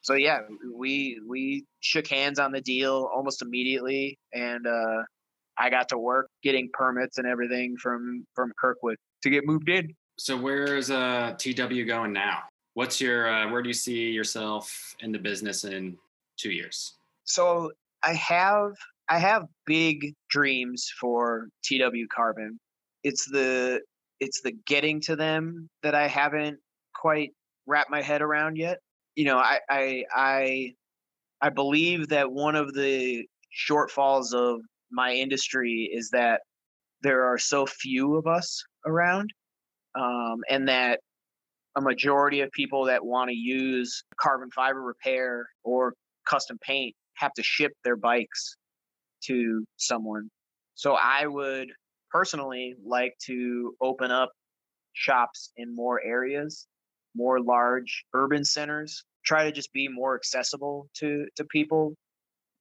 so 0.00 0.14
yeah, 0.14 0.40
we 0.74 1.20
we 1.26 1.64
shook 1.80 2.06
hands 2.06 2.38
on 2.38 2.52
the 2.52 2.60
deal 2.60 3.08
almost 3.14 3.42
immediately, 3.42 4.18
and 4.32 4.66
uh, 4.66 5.02
I 5.58 5.70
got 5.70 5.88
to 5.90 5.98
work 5.98 6.28
getting 6.42 6.68
permits 6.72 7.18
and 7.18 7.26
everything 7.26 7.76
from 7.80 8.24
from 8.34 8.52
Kirkwood 8.60 8.96
to 9.22 9.30
get 9.30 9.46
moved 9.46 9.68
in. 9.68 9.94
So 10.18 10.36
where's 10.36 10.90
uh, 10.90 11.34
TW 11.38 11.86
going 11.86 12.12
now? 12.12 12.40
What's 12.74 13.00
your 13.00 13.28
uh, 13.32 13.50
where 13.50 13.62
do 13.62 13.68
you 13.68 13.74
see 13.74 14.10
yourself 14.10 14.96
in 15.00 15.12
the 15.12 15.18
business 15.18 15.64
in 15.64 15.96
two 16.36 16.50
years? 16.50 16.94
so 17.24 17.72
I 18.02 18.14
have 18.14 18.72
I 19.08 19.18
have 19.18 19.46
big 19.66 20.14
dreams 20.30 20.90
for 21.00 21.48
TW 21.64 22.06
Carbon. 22.14 22.58
It's 23.02 23.26
the 23.26 23.80
it's 24.20 24.40
the 24.42 24.52
getting 24.66 25.00
to 25.02 25.16
them 25.16 25.68
that 25.82 25.94
I 25.94 26.06
haven't 26.06 26.58
quite 26.94 27.30
wrapped 27.66 27.90
my 27.90 28.02
head 28.02 28.22
around 28.22 28.56
yet. 28.56 28.78
You 29.16 29.26
know, 29.26 29.38
I 29.38 29.58
I 29.68 30.04
I, 30.14 30.74
I 31.40 31.50
believe 31.50 32.08
that 32.08 32.30
one 32.30 32.56
of 32.56 32.74
the 32.74 33.26
shortfalls 33.68 34.32
of 34.32 34.60
my 34.90 35.12
industry 35.12 35.90
is 35.92 36.10
that 36.10 36.42
there 37.02 37.24
are 37.24 37.38
so 37.38 37.66
few 37.66 38.16
of 38.16 38.26
us 38.26 38.62
around, 38.86 39.30
um, 39.94 40.40
and 40.48 40.68
that 40.68 41.00
a 41.76 41.80
majority 41.80 42.40
of 42.40 42.50
people 42.52 42.84
that 42.86 43.04
want 43.04 43.30
to 43.30 43.36
use 43.36 44.04
carbon 44.16 44.50
fiber 44.50 44.80
repair 44.82 45.48
or 45.64 45.94
custom 46.26 46.58
paint 46.62 46.94
have 47.14 47.32
to 47.34 47.42
ship 47.42 47.72
their 47.84 47.96
bikes 47.96 48.56
to 49.24 49.64
someone. 49.76 50.28
So 50.74 50.94
I 50.94 51.26
would 51.26 51.70
personally 52.10 52.74
like 52.84 53.14
to 53.26 53.74
open 53.80 54.10
up 54.10 54.30
shops 54.92 55.52
in 55.56 55.74
more 55.74 56.00
areas, 56.02 56.66
more 57.14 57.40
large 57.40 58.04
urban 58.14 58.44
centers, 58.44 59.04
try 59.24 59.44
to 59.44 59.52
just 59.52 59.72
be 59.72 59.88
more 59.88 60.14
accessible 60.14 60.88
to 60.94 61.26
to 61.36 61.44
people. 61.44 61.94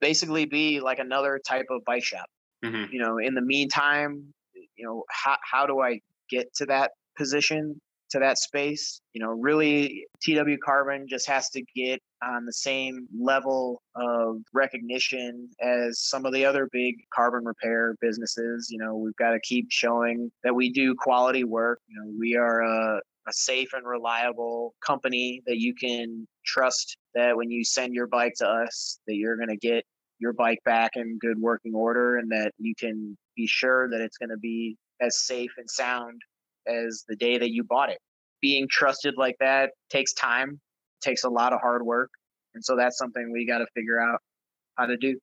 Basically 0.02 0.46
be 0.46 0.80
like 0.82 1.00
another 1.00 1.40
type 1.48 1.68
of 1.70 1.84
bike 1.86 2.04
shop. 2.04 2.26
hmm 2.64 2.86
You 2.92 3.00
know, 3.02 3.18
in 3.18 3.36
the 3.36 3.42
meantime, 3.42 4.34
you 4.54 4.86
know, 4.86 5.04
how 5.10 5.38
how 5.44 5.66
do 5.66 5.80
I 5.82 6.00
get 6.30 6.54
to 6.56 6.66
that 6.68 6.92
position? 7.18 7.80
To 8.14 8.20
that 8.20 8.38
space. 8.38 9.02
You 9.14 9.22
know, 9.22 9.32
really, 9.32 10.06
TW 10.22 10.58
Carbon 10.64 11.08
just 11.08 11.28
has 11.28 11.50
to 11.50 11.64
get 11.76 12.00
on 12.24 12.46
the 12.46 12.54
same 12.54 13.08
level 13.20 13.82
of 13.96 14.38
recognition 14.54 15.50
as 15.62 16.00
some 16.00 16.26
of 16.26 16.34
the 16.34 16.46
other 16.46 16.70
big 16.72 16.96
carbon 17.14 17.44
repair 17.44 17.96
businesses. 18.02 18.70
You 18.72 18.78
know, 18.78 18.96
we've 18.96 19.16
got 19.16 19.32
to 19.32 19.40
keep 19.42 19.68
showing 19.70 20.32
that 20.44 20.56
we 20.56 20.72
do 20.72 20.96
quality 20.96 21.44
work. 21.44 21.80
You 21.88 21.96
know, 22.00 22.12
we 22.18 22.36
are 22.36 22.62
a, 22.62 23.02
a 23.28 23.34
safe 23.34 23.74
and 23.74 23.86
reliable 23.86 24.74
company 24.86 25.42
that 25.48 25.58
you 25.58 25.74
can 25.76 26.28
trust 26.46 26.98
that 27.16 27.36
when 27.36 27.50
you 27.50 27.66
send 27.66 27.94
your 27.94 28.08
bike 28.08 28.34
to 28.38 28.48
us, 28.48 29.00
that 29.08 29.16
you're 29.16 29.38
going 29.38 29.50
to 29.50 29.58
get 29.58 29.84
your 30.20 30.34
bike 30.34 30.60
back 30.66 30.92
in 30.96 31.18
good 31.20 31.40
working 31.40 31.74
order 31.74 32.18
and 32.18 32.32
that 32.32 32.52
you 32.58 32.74
can 32.80 33.18
be 33.36 33.48
sure 33.48 33.90
that 33.90 34.02
it's 34.02 34.18
going 34.18 34.30
to 34.30 34.38
be 34.38 34.78
as 35.02 35.26
safe 35.26 35.52
and 35.58 35.70
sound 35.70 36.22
as 36.68 37.04
the 37.08 37.16
day 37.16 37.38
that 37.38 37.52
you 37.52 37.64
bought 37.64 37.90
it. 37.90 38.00
Being 38.42 38.68
trusted 38.70 39.16
like 39.18 39.36
that 39.40 39.72
takes 39.90 40.14
time, 40.14 40.60
takes 41.02 41.24
a 41.24 41.30
lot 41.30 41.54
of 41.54 41.62
hard 41.62 41.84
work. 41.86 42.10
And 42.56 42.64
so 42.64 42.76
that's 42.76 42.98
something 42.98 43.32
we 43.32 43.48
got 43.48 43.60
to 43.60 43.68
figure 43.74 44.00
out 44.00 44.20
how 44.78 44.86
to 44.86 44.98
do. 44.98 45.18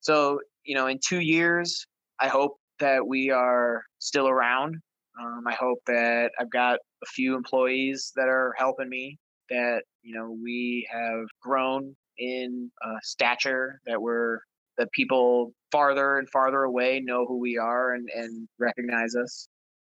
So, 0.00 0.40
you 0.64 0.74
know, 0.74 0.86
in 0.86 0.98
two 1.06 1.20
years, 1.20 1.84
I 2.20 2.28
hope 2.28 2.56
that 2.80 3.06
we 3.06 3.30
are 3.30 3.82
still 3.98 4.28
around. 4.28 4.76
Um, 5.20 5.44
I 5.46 5.54
hope 5.54 5.78
that 5.86 6.30
I've 6.38 6.50
got 6.50 6.78
a 7.02 7.06
few 7.06 7.36
employees 7.36 8.12
that 8.16 8.28
are 8.28 8.54
helping 8.56 8.88
me, 8.88 9.18
that, 9.50 9.82
you 10.02 10.14
know, 10.14 10.36
we 10.42 10.88
have 10.90 11.26
grown 11.40 11.94
in 12.18 12.70
uh, 12.84 12.98
stature, 13.02 13.80
that 13.86 14.00
we're, 14.00 14.38
that 14.76 14.90
people 14.92 15.52
farther 15.70 16.18
and 16.18 16.28
farther 16.30 16.64
away 16.64 17.00
know 17.04 17.26
who 17.26 17.38
we 17.38 17.58
are 17.58 17.94
and, 17.94 18.08
and 18.14 18.48
recognize 18.58 19.14
us. 19.14 19.48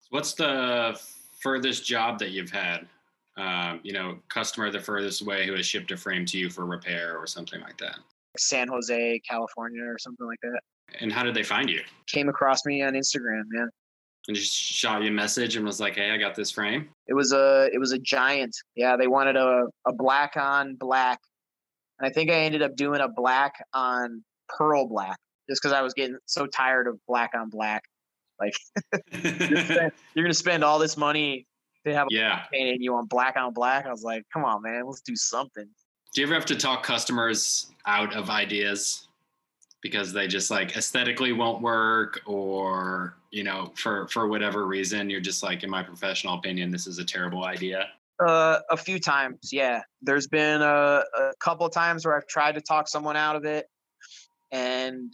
What's 0.10 0.34
the 0.34 1.00
furthest 1.40 1.86
job 1.86 2.20
that 2.20 2.32
you've 2.32 2.52
had? 2.52 2.88
Um, 3.38 3.80
you 3.84 3.94
know, 3.94 4.18
customer 4.30 4.72
the 4.72 4.80
furthest 4.80 5.22
away 5.22 5.46
who 5.46 5.54
has 5.54 5.66
shipped 5.66 5.92
a 5.92 5.98
frame 5.98 6.26
to 6.26 6.38
you 6.38 6.50
for 6.50 6.66
repair 6.66 7.18
or 7.18 7.28
something 7.28 7.62
like 7.62 7.78
that. 7.78 8.00
San 8.38 8.68
Jose, 8.68 9.22
California, 9.30 9.84
or 9.84 9.98
something 10.00 10.26
like 10.26 10.40
that. 10.42 10.60
And 11.00 11.12
how 11.12 11.24
did 11.24 11.34
they 11.34 11.44
find 11.44 11.70
you? 11.70 11.82
Came 12.08 12.30
across 12.30 12.66
me 12.66 12.82
on 12.82 12.94
Instagram, 12.94 13.44
man. 13.50 13.70
And 14.28 14.36
just 14.36 14.54
shot 14.54 15.04
you 15.04 15.10
a 15.10 15.12
message 15.12 15.56
and 15.56 15.66
was 15.66 15.80
like, 15.80 15.96
"Hey, 15.96 16.12
I 16.12 16.18
got 16.18 16.36
this 16.36 16.52
frame." 16.52 16.90
It 17.08 17.14
was 17.14 17.32
a 17.32 17.70
it 17.72 17.80
was 17.80 17.94
a 17.94 18.00
Giant. 18.00 18.56
Yeah, 18.76 18.98
they 18.98 19.08
wanted 19.08 19.38
a 19.38 19.68
a 19.86 19.94
black 19.94 20.36
on 20.36 20.76
black, 20.76 21.20
and 22.00 22.10
I 22.10 22.12
think 22.12 22.30
I 22.30 22.36
ended 22.36 22.62
up 22.62 22.76
doing 22.76 23.00
a 23.00 23.08
black 23.08 23.54
on 23.74 24.24
pearl 24.50 24.88
black 24.88 25.18
just 25.50 25.62
because 25.62 25.74
I 25.74 25.82
was 25.82 25.94
getting 25.94 26.18
so 26.26 26.46
tired 26.46 26.88
of 26.88 27.00
black 27.08 27.32
on 27.36 27.50
black. 27.50 27.84
Like 28.40 28.54
you're, 29.24 29.58
spend, 29.64 29.92
you're 30.14 30.26
gonna 30.26 30.34
spend 30.34 30.64
all 30.64 30.80
this 30.80 30.98
money 30.98 31.48
to 31.86 31.94
have 31.94 32.08
a 32.08 32.14
yeah 32.14 32.44
painted 32.52 32.82
you 32.82 32.96
on 32.96 33.06
black 33.06 33.36
on 33.38 33.54
black. 33.54 33.86
I 33.86 33.92
was 33.92 34.04
like, 34.04 34.24
come 34.32 34.46
on, 34.46 34.62
man, 34.62 34.86
let's 34.86 35.02
do 35.02 35.16
something. 35.16 35.68
Do 36.14 36.22
you 36.22 36.28
ever 36.28 36.36
have 36.36 36.46
to 36.46 36.56
talk 36.56 36.84
customers 36.84 37.68
out 37.86 38.16
of 38.16 38.30
ideas 38.30 39.08
because 39.82 40.14
they 40.14 40.28
just 40.28 40.50
like 40.52 40.76
aesthetically 40.76 41.32
won't 41.32 41.62
work 41.62 42.20
or 42.26 43.16
you 43.32 43.44
know 43.44 43.72
for 43.76 44.08
for 44.08 44.28
whatever 44.28 44.66
reason 44.66 45.10
you're 45.10 45.22
just 45.22 45.44
like 45.44 45.64
in 45.64 45.70
my 45.70 45.84
professional 45.84 46.36
opinion 46.36 46.72
this 46.72 46.88
is 46.88 47.00
a 47.00 47.06
terrible 47.06 47.46
idea 47.46 47.88
uh, 48.26 48.60
a 48.72 48.78
few 48.78 49.00
times 49.00 49.38
yeah 49.52 49.82
there's 50.02 50.28
been 50.28 50.62
a, 50.62 51.04
a 51.18 51.32
couple 51.40 51.70
times 51.70 52.06
where 52.06 52.16
i've 52.16 52.28
tried 52.28 52.56
to 52.56 52.62
talk 52.62 52.88
someone 52.88 53.16
out 53.16 53.36
of 53.36 53.46
it 53.46 53.68
and 54.52 55.14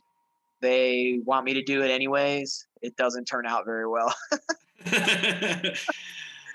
they 0.64 1.19
want 1.23 1.45
me 1.45 1.53
to 1.53 1.61
do 1.61 1.84
it 1.84 1.91
anyways 1.91 2.65
it 2.81 2.95
doesn't 2.95 3.26
turn 3.26 3.45
out 3.45 3.65
very 3.65 3.88
well 3.88 4.14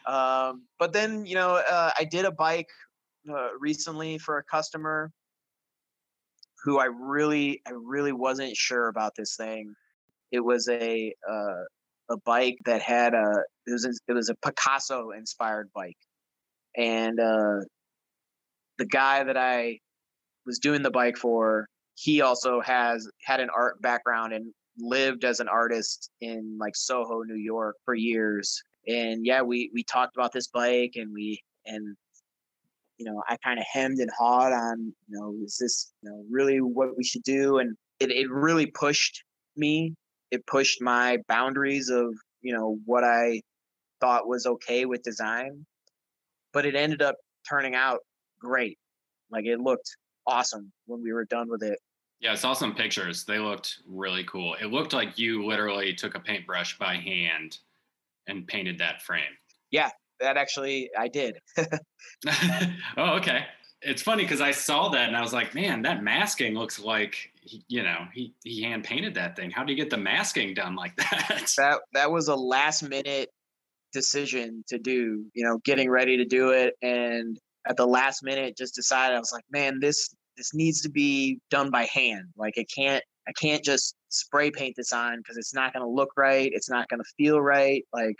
um, 0.06 0.62
but 0.80 0.92
then 0.92 1.24
you 1.24 1.36
know 1.36 1.62
uh, 1.70 1.92
i 1.98 2.04
did 2.04 2.24
a 2.24 2.32
bike 2.32 2.68
uh, 3.30 3.50
recently 3.60 4.18
for 4.18 4.38
a 4.38 4.42
customer 4.42 5.12
who 6.64 6.78
I 6.78 6.86
really, 6.86 7.62
I 7.66 7.70
really 7.70 8.12
wasn't 8.12 8.56
sure 8.56 8.88
about 8.88 9.14
this 9.16 9.36
thing. 9.36 9.74
It 10.32 10.40
was 10.40 10.68
a 10.68 11.14
uh, 11.28 11.62
a 12.10 12.16
bike 12.24 12.58
that 12.64 12.82
had 12.82 13.14
a 13.14 13.42
it 13.66 13.72
was 13.72 13.84
it 13.84 14.12
was 14.12 14.28
a 14.28 14.34
Picasso 14.34 15.10
inspired 15.10 15.70
bike, 15.74 15.96
and 16.76 17.18
uh, 17.18 17.60
the 18.78 18.86
guy 18.86 19.24
that 19.24 19.36
I 19.36 19.78
was 20.44 20.58
doing 20.58 20.82
the 20.82 20.90
bike 20.90 21.16
for, 21.16 21.68
he 22.00 22.20
also 22.20 22.60
has 22.60 23.08
had 23.24 23.40
an 23.40 23.48
art 23.54 23.82
background 23.82 24.32
and 24.32 24.54
lived 24.78 25.24
as 25.24 25.40
an 25.40 25.48
artist 25.48 26.10
in 26.20 26.56
like 26.60 26.76
Soho, 26.76 27.22
New 27.22 27.34
York 27.34 27.74
for 27.84 27.94
years. 27.94 28.62
And 28.86 29.26
yeah, 29.26 29.42
we 29.42 29.70
we 29.74 29.82
talked 29.82 30.16
about 30.16 30.32
this 30.32 30.46
bike 30.46 30.92
and 30.94 31.12
we 31.12 31.42
and 31.66 31.96
you 32.98 33.04
know, 33.04 33.22
I 33.28 33.36
kind 33.36 33.58
of 33.58 33.64
hemmed 33.70 33.98
and 33.98 34.10
hawed 34.16 34.52
on, 34.52 34.92
you 35.08 35.18
know, 35.18 35.34
is 35.44 35.56
this, 35.58 35.92
you 36.02 36.10
know, 36.10 36.24
really 36.30 36.58
what 36.58 36.96
we 36.96 37.04
should 37.04 37.22
do? 37.22 37.58
And 37.58 37.76
it, 38.00 38.10
it 38.10 38.30
really 38.30 38.66
pushed 38.66 39.22
me. 39.56 39.94
It 40.30 40.46
pushed 40.46 40.82
my 40.82 41.18
boundaries 41.28 41.90
of, 41.90 42.12
you 42.42 42.52
know, 42.52 42.78
what 42.84 43.04
I 43.04 43.40
thought 44.00 44.28
was 44.28 44.46
okay 44.46 44.84
with 44.84 45.02
design. 45.02 45.64
But 46.52 46.66
it 46.66 46.74
ended 46.74 47.02
up 47.02 47.16
turning 47.48 47.74
out 47.76 48.00
great. 48.40 48.78
Like 49.30 49.46
it 49.46 49.60
looked 49.60 49.96
awesome 50.26 50.72
when 50.86 51.02
we 51.02 51.12
were 51.12 51.24
done 51.24 51.48
with 51.48 51.62
it. 51.62 51.78
Yeah, 52.20 52.32
I 52.32 52.34
saw 52.34 52.52
some 52.52 52.74
pictures. 52.74 53.24
They 53.24 53.38
looked 53.38 53.78
really 53.86 54.24
cool. 54.24 54.54
It 54.60 54.66
looked 54.66 54.92
like 54.92 55.18
you 55.18 55.46
literally 55.46 55.94
took 55.94 56.16
a 56.16 56.20
paintbrush 56.20 56.76
by 56.78 56.96
hand 56.96 57.58
and 58.26 58.46
painted 58.46 58.78
that 58.78 59.02
frame. 59.02 59.22
Yeah, 59.70 59.90
that 60.20 60.36
actually 60.36 60.90
I 60.98 61.08
did. 61.08 61.38
oh, 62.96 63.16
okay. 63.16 63.44
It's 63.80 64.02
funny 64.02 64.24
because 64.24 64.40
I 64.40 64.50
saw 64.50 64.88
that 64.88 65.06
and 65.06 65.16
I 65.16 65.20
was 65.20 65.32
like, 65.32 65.54
man, 65.54 65.82
that 65.82 66.02
masking 66.02 66.54
looks 66.54 66.80
like 66.80 67.30
he, 67.40 67.64
you 67.68 67.82
know 67.84 68.06
he 68.12 68.34
he 68.42 68.62
hand 68.62 68.82
painted 68.82 69.14
that 69.14 69.36
thing. 69.36 69.50
How 69.52 69.62
do 69.62 69.72
you 69.72 69.76
get 69.76 69.90
the 69.90 69.96
masking 69.96 70.54
done 70.54 70.74
like 70.74 70.96
that? 70.96 71.52
That 71.56 71.80
that 71.92 72.10
was 72.10 72.26
a 72.26 72.34
last 72.34 72.82
minute 72.82 73.30
decision 73.92 74.64
to 74.68 74.78
do. 74.78 75.24
You 75.32 75.44
know, 75.44 75.58
getting 75.64 75.88
ready 75.90 76.16
to 76.16 76.24
do 76.24 76.50
it, 76.50 76.74
and 76.82 77.38
at 77.68 77.76
the 77.76 77.86
last 77.86 78.24
minute, 78.24 78.56
just 78.56 78.74
decided 78.74 79.14
I 79.14 79.20
was 79.20 79.32
like, 79.32 79.44
man, 79.52 79.78
this 79.80 80.12
this 80.38 80.54
needs 80.54 80.80
to 80.82 80.88
be 80.88 81.40
done 81.50 81.70
by 81.70 81.86
hand. 81.92 82.28
Like 82.36 82.56
it 82.56 82.70
can't 82.74 83.04
I 83.28 83.32
can't 83.32 83.62
just 83.62 83.94
spray 84.08 84.50
paint 84.50 84.74
this 84.76 84.92
on 84.92 85.18
because 85.18 85.36
it's 85.36 85.52
not 85.52 85.74
going 85.74 85.84
to 85.84 85.90
look 85.90 86.10
right. 86.16 86.50
It's 86.54 86.70
not 86.70 86.88
going 86.88 87.00
to 87.00 87.10
feel 87.18 87.38
right. 87.42 87.84
Like 87.92 88.16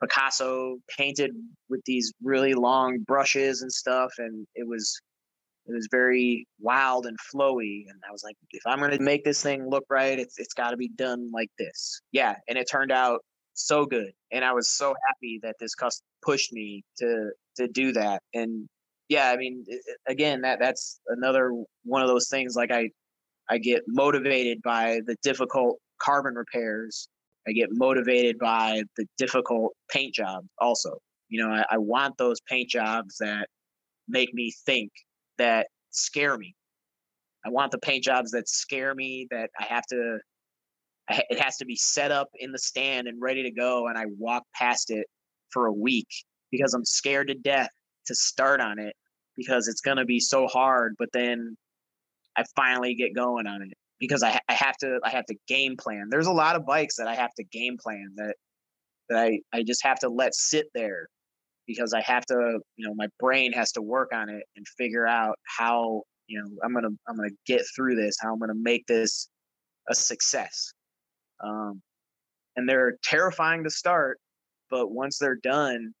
Picasso 0.00 0.76
painted 0.96 1.32
with 1.68 1.80
these 1.84 2.12
really 2.22 2.54
long 2.54 2.98
brushes 3.00 3.62
and 3.62 3.72
stuff, 3.72 4.12
and 4.18 4.46
it 4.54 4.68
was 4.68 5.00
it 5.66 5.72
was 5.72 5.88
very 5.90 6.46
wild 6.60 7.06
and 7.06 7.16
flowy. 7.34 7.84
And 7.88 8.00
I 8.08 8.12
was 8.12 8.22
like, 8.22 8.36
if 8.50 8.62
I'm 8.66 8.80
gonna 8.80 9.00
make 9.00 9.24
this 9.24 9.42
thing 9.42 9.68
look 9.68 9.84
right, 9.88 10.18
it's 10.18 10.38
it's 10.38 10.54
got 10.54 10.70
to 10.70 10.76
be 10.76 10.88
done 10.88 11.30
like 11.32 11.50
this. 11.58 12.00
Yeah, 12.12 12.36
and 12.48 12.58
it 12.58 12.68
turned 12.70 12.92
out 12.92 13.24
so 13.54 13.86
good, 13.86 14.12
and 14.30 14.44
I 14.44 14.52
was 14.52 14.68
so 14.68 14.94
happy 15.08 15.40
that 15.42 15.56
this 15.58 15.74
custom 15.74 16.04
pushed 16.22 16.52
me 16.52 16.84
to 16.98 17.30
to 17.56 17.68
do 17.68 17.92
that. 17.92 18.22
And 18.34 18.68
yeah, 19.08 19.30
I 19.30 19.36
mean, 19.36 19.64
again, 20.06 20.42
that 20.42 20.58
that's 20.60 21.00
another 21.08 21.52
one 21.84 22.02
of 22.02 22.08
those 22.08 22.28
things. 22.28 22.54
Like 22.56 22.70
I 22.70 22.90
I 23.48 23.58
get 23.58 23.82
motivated 23.86 24.62
by 24.62 25.00
the 25.06 25.16
difficult 25.22 25.78
carbon 26.00 26.34
repairs 26.34 27.08
I 27.46 27.52
get 27.52 27.68
motivated 27.72 28.38
by 28.38 28.82
the 28.96 29.06
difficult 29.18 29.72
paint 29.90 30.14
jobs. 30.14 30.48
also. 30.58 30.98
You 31.28 31.42
know, 31.42 31.52
I, 31.52 31.64
I 31.70 31.78
want 31.78 32.16
those 32.16 32.40
paint 32.48 32.70
jobs 32.70 33.16
that 33.18 33.48
make 34.08 34.32
me 34.34 34.52
think, 34.66 34.90
that 35.38 35.66
scare 35.90 36.36
me. 36.36 36.54
I 37.44 37.50
want 37.50 37.72
the 37.72 37.78
paint 37.78 38.04
jobs 38.04 38.30
that 38.32 38.48
scare 38.48 38.94
me, 38.94 39.26
that 39.30 39.50
I 39.58 39.64
have 39.64 39.84
to, 39.86 40.18
it 41.08 41.38
has 41.38 41.56
to 41.58 41.66
be 41.66 41.76
set 41.76 42.10
up 42.10 42.28
in 42.38 42.52
the 42.52 42.58
stand 42.58 43.08
and 43.08 43.20
ready 43.20 43.42
to 43.42 43.50
go. 43.50 43.88
And 43.88 43.98
I 43.98 44.04
walk 44.18 44.44
past 44.54 44.90
it 44.90 45.06
for 45.50 45.66
a 45.66 45.72
week 45.72 46.08
because 46.50 46.72
I'm 46.72 46.84
scared 46.84 47.28
to 47.28 47.34
death 47.34 47.70
to 48.06 48.14
start 48.14 48.60
on 48.60 48.78
it 48.78 48.94
because 49.36 49.68
it's 49.68 49.80
going 49.80 49.96
to 49.96 50.04
be 50.04 50.20
so 50.20 50.46
hard. 50.46 50.94
But 50.98 51.10
then 51.12 51.56
I 52.36 52.44
finally 52.56 52.94
get 52.94 53.14
going 53.14 53.46
on 53.46 53.62
it 53.62 53.72
because 53.98 54.22
I, 54.22 54.38
I 54.48 54.54
have 54.54 54.76
to 54.78 54.98
I 55.04 55.10
have 55.10 55.26
to 55.26 55.36
game 55.48 55.76
plan. 55.76 56.08
There's 56.10 56.26
a 56.26 56.32
lot 56.32 56.56
of 56.56 56.66
bikes 56.66 56.96
that 56.96 57.08
I 57.08 57.14
have 57.14 57.34
to 57.34 57.44
game 57.44 57.76
plan 57.82 58.12
that 58.16 58.36
that 59.08 59.18
I, 59.18 59.40
I 59.52 59.62
just 59.62 59.84
have 59.84 59.98
to 60.00 60.08
let 60.08 60.34
sit 60.34 60.66
there 60.74 61.08
because 61.66 61.94
I 61.94 62.00
have 62.02 62.24
to, 62.26 62.58
you 62.76 62.86
know, 62.86 62.94
my 62.94 63.08
brain 63.18 63.52
has 63.52 63.72
to 63.72 63.82
work 63.82 64.10
on 64.12 64.28
it 64.28 64.44
and 64.56 64.66
figure 64.76 65.06
out 65.06 65.38
how, 65.44 66.02
you 66.26 66.40
know, 66.40 66.48
I'm 66.62 66.74
gonna 66.74 66.88
I'm 67.08 67.16
gonna 67.16 67.30
get 67.46 67.62
through 67.74 67.96
this, 67.96 68.16
how 68.20 68.32
I'm 68.32 68.38
gonna 68.38 68.54
make 68.54 68.86
this 68.86 69.28
a 69.88 69.94
success. 69.94 70.72
Um, 71.42 71.82
and 72.56 72.68
they're 72.68 72.96
terrifying 73.02 73.64
to 73.64 73.70
start, 73.70 74.18
but 74.70 74.90
once 74.90 75.18
they're 75.18 75.36
done, 75.42 75.92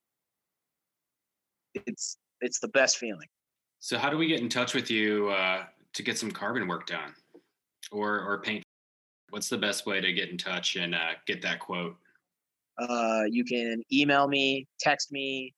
it's 1.86 2.18
it's 2.40 2.60
the 2.60 2.68
best 2.68 2.98
feeling. 2.98 3.28
So 3.80 3.98
how 3.98 4.10
do 4.10 4.16
we 4.16 4.26
get 4.26 4.40
in 4.40 4.48
touch 4.48 4.74
with 4.74 4.90
you 4.90 5.28
uh, 5.28 5.64
to 5.92 6.02
get 6.02 6.18
some 6.18 6.30
carbon 6.30 6.66
work 6.66 6.86
done? 6.86 7.14
or 7.90 8.20
or 8.20 8.38
paint? 8.38 8.64
What's 9.30 9.48
the 9.48 9.58
best 9.58 9.86
way 9.86 10.00
to 10.00 10.12
get 10.12 10.30
in 10.30 10.38
touch 10.38 10.76
and 10.76 10.94
uh, 10.94 11.12
get 11.26 11.42
that 11.42 11.60
quote? 11.60 11.96
Uh, 12.78 13.22
you 13.30 13.44
can 13.44 13.82
email 13.92 14.28
me 14.28 14.66
text 14.80 15.12
me 15.12 15.54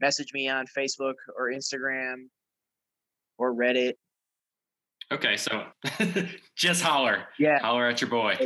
message 0.00 0.32
me 0.34 0.48
on 0.48 0.66
facebook 0.76 1.14
or 1.36 1.50
instagram 1.50 2.26
or 3.38 3.54
reddit. 3.54 3.94
Okay 5.12 5.36
so 5.36 5.64
just 6.56 6.82
holler. 6.82 7.24
Yeah. 7.38 7.58
Holler 7.60 7.88
at 7.88 8.00
your 8.00 8.10
boy. 8.10 8.36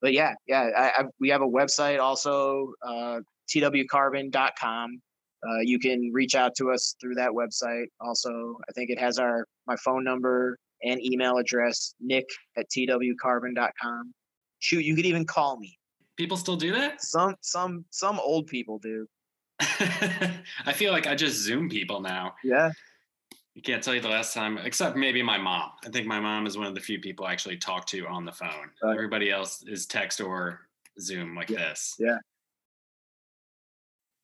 But 0.00 0.12
yeah 0.12 0.32
yeah 0.46 0.68
I, 0.76 1.02
I, 1.02 1.04
we 1.20 1.28
have 1.28 1.42
a 1.42 1.46
website 1.46 2.00
also 2.00 2.72
uh, 2.86 3.20
twcarbon.com 3.54 5.02
uh, 5.48 5.60
you 5.60 5.78
can 5.78 6.10
reach 6.12 6.34
out 6.34 6.54
to 6.54 6.70
us 6.70 6.94
through 7.00 7.14
that 7.14 7.30
website 7.30 7.86
also 8.00 8.58
i 8.68 8.72
think 8.72 8.90
it 8.90 8.98
has 8.98 9.18
our 9.18 9.46
my 9.66 9.76
phone 9.76 10.04
number 10.04 10.58
and 10.82 11.04
email 11.04 11.38
address 11.38 11.94
nick 12.00 12.26
at 12.56 12.66
twcarbon.com. 12.70 14.14
Shoot, 14.58 14.84
you 14.84 14.94
could 14.94 15.06
even 15.06 15.24
call 15.24 15.58
me. 15.58 15.78
People 16.16 16.36
still 16.36 16.56
do 16.56 16.72
that? 16.72 17.02
Some 17.02 17.34
some 17.40 17.84
some 17.90 18.20
old 18.20 18.46
people 18.46 18.78
do. 18.78 19.06
I 19.60 20.72
feel 20.72 20.92
like 20.92 21.06
I 21.06 21.14
just 21.14 21.38
Zoom 21.38 21.68
people 21.68 22.00
now. 22.00 22.34
Yeah. 22.44 22.70
You 23.54 23.62
can't 23.62 23.82
tell 23.82 23.94
you 23.94 24.00
the 24.00 24.08
last 24.08 24.32
time, 24.32 24.58
except 24.58 24.96
maybe 24.96 25.22
my 25.22 25.36
mom. 25.36 25.70
I 25.84 25.90
think 25.90 26.06
my 26.06 26.18
mom 26.18 26.46
is 26.46 26.56
one 26.56 26.66
of 26.66 26.74
the 26.74 26.80
few 26.80 27.00
people 27.00 27.26
I 27.26 27.32
actually 27.32 27.58
talk 27.58 27.86
to 27.86 28.06
on 28.06 28.24
the 28.24 28.32
phone. 28.32 28.70
Right. 28.82 28.94
Everybody 28.94 29.30
else 29.30 29.62
is 29.66 29.86
text 29.86 30.20
or 30.20 30.60
Zoom 31.00 31.34
like 31.34 31.50
yeah. 31.50 31.58
this. 31.58 31.96
Yeah. 31.98 32.18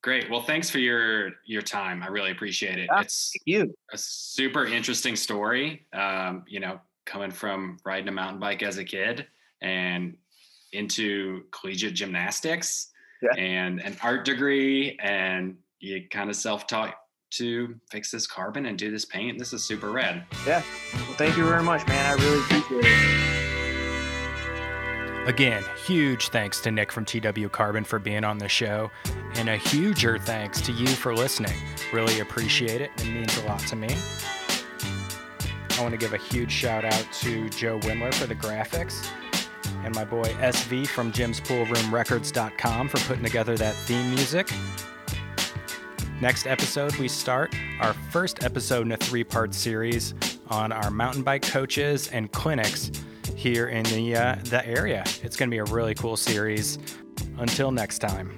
Great. 0.08 0.30
Well, 0.30 0.40
thanks 0.40 0.70
for 0.70 0.78
your 0.78 1.32
your 1.44 1.60
time. 1.60 2.02
I 2.02 2.06
really 2.06 2.30
appreciate 2.30 2.78
it. 2.78 2.88
Yeah, 2.90 3.02
it's 3.02 3.30
you. 3.44 3.74
a 3.92 3.98
super 3.98 4.64
interesting 4.64 5.16
story. 5.16 5.84
Um, 5.92 6.44
you 6.48 6.60
know, 6.60 6.80
coming 7.04 7.30
from 7.30 7.76
riding 7.84 8.08
a 8.08 8.12
mountain 8.12 8.40
bike 8.40 8.62
as 8.62 8.78
a 8.78 8.84
kid 8.84 9.26
and 9.60 10.16
into 10.72 11.42
collegiate 11.50 11.92
gymnastics 11.92 12.88
yeah. 13.20 13.38
and 13.38 13.82
an 13.82 13.98
art 14.02 14.24
degree, 14.24 14.98
and 15.02 15.58
you 15.78 16.08
kind 16.10 16.30
of 16.30 16.36
self-taught 16.36 16.94
to 17.32 17.78
fix 17.90 18.10
this 18.10 18.26
carbon 18.26 18.64
and 18.64 18.78
do 18.78 18.90
this 18.90 19.04
paint. 19.04 19.38
This 19.38 19.52
is 19.52 19.62
super 19.62 19.90
rad. 19.90 20.24
Yeah. 20.46 20.62
Well, 20.94 21.16
thank 21.18 21.36
you 21.36 21.44
very 21.44 21.62
much, 21.62 21.86
man. 21.86 22.06
I 22.06 22.12
really 22.14 22.38
appreciate 22.38 22.86
it. 22.86 23.47
Again, 25.28 25.62
huge 25.84 26.30
thanks 26.30 26.58
to 26.62 26.70
Nick 26.70 26.90
from 26.90 27.04
TW 27.04 27.50
Carbon 27.52 27.84
for 27.84 27.98
being 27.98 28.24
on 28.24 28.38
the 28.38 28.48
show, 28.48 28.90
and 29.34 29.50
a 29.50 29.58
huger 29.58 30.18
thanks 30.18 30.58
to 30.62 30.72
you 30.72 30.86
for 30.86 31.14
listening. 31.14 31.52
Really 31.92 32.20
appreciate 32.20 32.80
it. 32.80 32.90
It 32.96 33.12
means 33.12 33.36
a 33.36 33.44
lot 33.44 33.60
to 33.60 33.76
me. 33.76 33.94
I 35.76 35.82
want 35.82 35.92
to 35.92 35.98
give 35.98 36.14
a 36.14 36.16
huge 36.16 36.50
shout 36.50 36.86
out 36.86 37.06
to 37.20 37.50
Joe 37.50 37.78
Windler 37.80 38.12
for 38.14 38.26
the 38.26 38.34
graphics 38.34 39.06
and 39.84 39.94
my 39.94 40.02
boy 40.02 40.24
SV 40.40 40.86
from 40.86 41.12
Jim'sPoolRoomRecords.com 41.12 42.88
for 42.88 42.98
putting 43.00 43.22
together 43.22 43.54
that 43.58 43.74
theme 43.74 44.08
music. 44.08 44.50
Next 46.22 46.46
episode, 46.46 46.96
we 46.96 47.06
start 47.06 47.54
our 47.80 47.92
first 47.92 48.44
episode 48.44 48.86
in 48.86 48.92
a 48.92 48.96
three 48.96 49.24
part 49.24 49.52
series 49.52 50.14
on 50.48 50.72
our 50.72 50.90
mountain 50.90 51.22
bike 51.22 51.42
coaches 51.42 52.08
and 52.08 52.32
clinics 52.32 52.90
here 53.38 53.68
in 53.68 53.84
the, 53.84 54.16
uh, 54.16 54.36
the 54.44 54.66
area. 54.66 55.04
It's 55.22 55.36
going 55.36 55.48
to 55.48 55.54
be 55.54 55.58
a 55.58 55.64
really 55.64 55.94
cool 55.94 56.16
series. 56.16 56.78
Until 57.38 57.70
next 57.70 58.00
time. 58.00 58.36